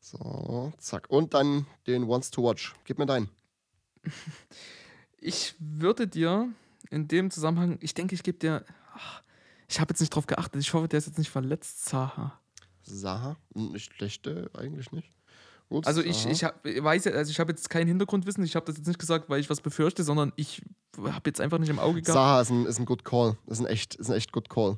So, 0.00 0.72
zack. 0.78 1.10
Und 1.10 1.34
dann 1.34 1.66
den 1.86 2.08
Wants 2.08 2.30
to 2.30 2.42
Watch. 2.42 2.74
Gib 2.84 2.98
mir 2.98 3.06
deinen. 3.06 3.28
Ich 5.24 5.54
würde 5.60 6.08
dir 6.08 6.48
in 6.90 7.06
dem 7.06 7.30
Zusammenhang, 7.30 7.78
ich 7.80 7.94
denke, 7.94 8.16
ich 8.16 8.24
gebe 8.24 8.38
dir, 8.38 8.64
ach, 8.92 9.22
ich 9.68 9.78
habe 9.78 9.92
jetzt 9.92 10.00
nicht 10.00 10.12
drauf 10.12 10.26
geachtet, 10.26 10.60
ich 10.60 10.74
hoffe, 10.74 10.88
der 10.88 10.98
ist 10.98 11.06
jetzt 11.06 11.18
nicht 11.18 11.30
verletzt, 11.30 11.84
Zaha. 11.84 12.40
Saha. 12.82 13.36
Nicht 13.54 13.94
schlechte, 13.94 14.50
eigentlich 14.52 14.90
nicht. 14.90 15.12
Gut, 15.72 15.86
Also 15.86 16.02
ich, 16.02 16.26
ich 16.26 16.44
hab, 16.44 16.62
weiß 16.64 17.06
ja, 17.06 17.12
also 17.12 17.30
ich 17.30 17.40
habe 17.40 17.50
jetzt 17.50 17.70
kein 17.70 17.86
Hintergrundwissen, 17.86 18.44
ich 18.44 18.54
habe 18.56 18.66
das 18.66 18.76
jetzt 18.76 18.86
nicht 18.86 18.98
gesagt, 18.98 19.30
weil 19.30 19.40
ich 19.40 19.48
was 19.48 19.62
befürchte, 19.62 20.04
sondern 20.04 20.30
ich 20.36 20.60
habe 20.98 21.22
jetzt 21.30 21.40
einfach 21.40 21.58
nicht 21.58 21.70
im 21.70 21.78
Auge 21.78 22.02
gehabt. 22.02 22.12
Saha 22.12 22.42
ist 22.42 22.50
ein, 22.50 22.66
ist 22.66 22.78
ein 22.78 22.84
good 22.84 23.06
call. 23.06 23.38
Ist 23.46 23.60
ein 23.60 23.66
echt, 23.66 23.94
ist 23.94 24.10
ein 24.10 24.16
echt 24.16 24.32
good 24.32 24.50
call. 24.50 24.76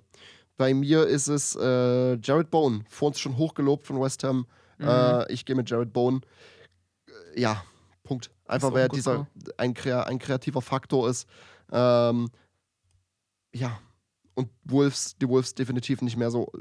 Bei 0.56 0.72
mir 0.72 1.04
ist 1.08 1.26
es 1.26 1.56
äh, 1.56 2.14
Jared 2.22 2.48
Bowen. 2.52 2.84
Vor 2.88 3.08
uns 3.08 3.18
schon 3.18 3.36
hochgelobt 3.36 3.88
von 3.88 4.00
West 4.00 4.22
Ham. 4.22 4.46
Mhm. 4.78 4.86
Äh, 4.86 5.32
ich 5.32 5.44
gehe 5.44 5.56
mit 5.56 5.68
Jared 5.68 5.92
Bowen. 5.92 6.20
Äh, 7.34 7.40
ja, 7.40 7.64
Punkt. 8.04 8.30
Einfach 8.46 8.72
weil 8.72 8.82
er 8.82 8.88
dieser 8.88 9.26
ein, 9.56 9.74
ein 9.76 10.18
kreativer 10.20 10.62
Faktor 10.62 11.10
ist. 11.10 11.26
Ähm, 11.72 12.30
ja. 13.52 13.80
Und 14.34 14.48
Wolves, 14.62 15.16
die 15.20 15.28
Wolves 15.28 15.56
definitiv 15.56 16.02
nicht 16.02 16.16
mehr 16.16 16.30
so 16.30 16.52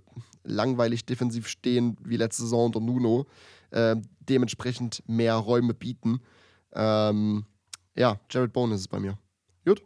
langweilig 0.43 1.05
defensiv 1.05 1.47
stehen 1.47 1.97
wie 2.03 2.17
letzte 2.17 2.43
Saison 2.43 2.65
unter 2.65 2.79
Nuno. 2.79 3.27
Ähm, 3.73 4.03
dementsprechend 4.19 5.03
mehr 5.07 5.35
Räume 5.35 5.73
bieten. 5.73 6.21
Ähm, 6.73 7.45
ja, 7.95 8.19
Jared 8.29 8.53
Bowen 8.53 8.71
ist 8.71 8.81
es 8.81 8.87
bei 8.87 8.99
mir. 8.99 9.17
Gut? 9.65 9.83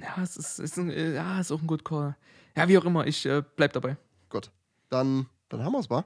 Ja, 0.00 0.22
es 0.22 0.36
ist, 0.36 0.58
ist, 0.58 0.76
ein, 0.76 0.90
äh, 0.90 1.14
ja, 1.14 1.40
ist 1.40 1.52
auch 1.52 1.60
ein 1.60 1.66
Good 1.66 1.84
Call. 1.84 2.16
Ja, 2.56 2.68
wie 2.68 2.76
auch 2.76 2.84
immer, 2.84 3.06
ich 3.06 3.24
äh, 3.26 3.42
bleib 3.56 3.72
dabei. 3.72 3.96
Gut. 4.28 4.50
Dann, 4.88 5.26
dann 5.48 5.64
haben 5.64 5.72
wir 5.72 5.78
es, 5.78 5.88
wa? 5.90 6.04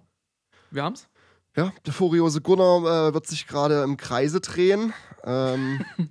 Wir 0.71 0.85
haben's? 0.85 1.09
Ja, 1.57 1.73
der 1.87 1.93
furiose 1.93 2.41
Gunnar 2.41 3.09
äh, 3.09 3.15
wird 3.15 3.27
sich 3.27 3.47
gerade 3.47 3.83
im 3.83 3.97
Kreise 3.97 4.41
drehen. 4.41 4.93
Ähm, 5.25 5.85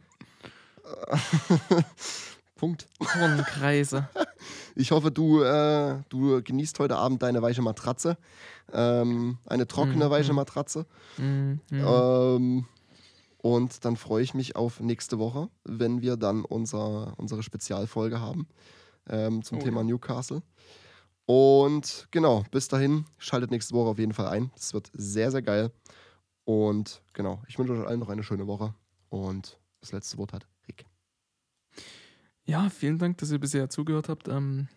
Punkt. 2.64 2.88
Kornkreise. 3.00 4.08
Ich 4.76 4.92
hoffe, 4.92 5.12
du, 5.12 5.44
äh, 5.44 6.02
du 6.10 6.42
genießt 6.42 6.80
heute 6.80 6.96
Abend 6.96 7.22
deine 7.22 7.42
weiche 7.42 7.62
Matratze. 7.62 8.18
Ähm, 8.72 9.38
eine 9.46 9.68
trockene 9.68 10.06
Mhm, 10.06 10.10
weiche. 10.10 10.34
Matratze. 10.34 10.86
Mhm. 11.18 11.60
Ähm, 11.72 12.66
und 13.38 13.86
dann 13.86 13.98
freue 13.98 14.24
ich 14.24 14.34
mich 14.34 14.56
auf 14.56 14.80
nächste 14.80 15.20
Woche, 15.20 15.50
wenn 15.66 16.02
wir 16.02 16.16
dann 16.18 16.44
unser, 16.46 17.14
unsere 17.18 17.44
Spezialfolge 17.44 18.20
haben 18.22 18.48
ähm, 19.10 19.44
zum 19.44 19.58
Oh 19.60 19.62
Thema 19.62 19.82
ja. 19.82 19.88
Newcastle. 19.88 20.42
Und 21.26 22.08
genau, 22.12 22.44
bis 22.50 22.68
dahin, 22.70 23.06
schaltet 23.18 23.52
nächste 23.52 23.76
Woche 23.76 23.90
auf 23.90 24.00
jeden 24.00 24.14
Fall 24.14 24.28
ein. 24.28 24.52
Es 24.56 24.74
wird 24.74 24.90
sehr, 24.94 25.32
sehr 25.32 25.42
geil. 25.42 25.72
Und 26.46 27.02
genau, 27.14 27.42
ich 27.48 27.60
wünsche 27.60 27.74
euch 27.74 27.86
allen 27.88 28.00
noch 28.00 28.10
eine 28.10 28.24
schöne 28.24 28.48
Woche. 28.48 28.74
Und 29.10 29.60
das 29.82 29.92
letzte 29.92 30.18
Wort 30.18 30.34
hat. 30.34 30.48
Ja, 32.46 32.70
vielen 32.70 32.98
Dank, 32.98 33.18
dass 33.20 33.32
ihr 33.32 33.40
bisher 33.40 33.70
zugehört 33.70 34.10
habt. 34.10 34.28
Ähm, 34.28 34.68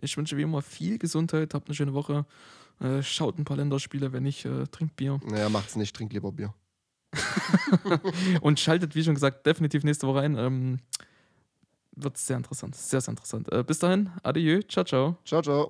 ich 0.00 0.16
wünsche 0.16 0.36
wie 0.36 0.42
immer 0.42 0.62
viel 0.62 0.98
Gesundheit, 0.98 1.54
habt 1.54 1.68
eine 1.68 1.74
schöne 1.74 1.94
Woche. 1.94 2.26
Äh, 2.80 3.02
schaut 3.02 3.38
ein 3.38 3.44
paar 3.44 3.56
Länderspiele, 3.56 4.12
wenn 4.12 4.24
nicht, 4.24 4.44
äh, 4.44 4.66
trinkt 4.66 4.96
Bier. 4.96 5.20
Naja, 5.24 5.48
macht's 5.48 5.76
nicht, 5.76 5.94
trinkt 5.94 6.12
lieber 6.12 6.32
Bier. 6.32 6.52
Und 8.40 8.58
schaltet, 8.58 8.94
wie 8.94 9.04
schon 9.04 9.14
gesagt, 9.14 9.46
definitiv 9.46 9.84
nächste 9.84 10.06
Woche 10.06 10.20
ein. 10.20 10.36
Ähm, 10.36 10.78
wird 11.94 12.16
sehr 12.16 12.36
interessant, 12.36 12.74
sehr, 12.74 13.00
sehr 13.00 13.12
interessant. 13.12 13.52
Äh, 13.52 13.62
bis 13.62 13.78
dahin, 13.78 14.10
adieu, 14.22 14.62
ciao, 14.62 14.84
ciao. 14.84 15.18
Ciao, 15.24 15.42
ciao. 15.42 15.68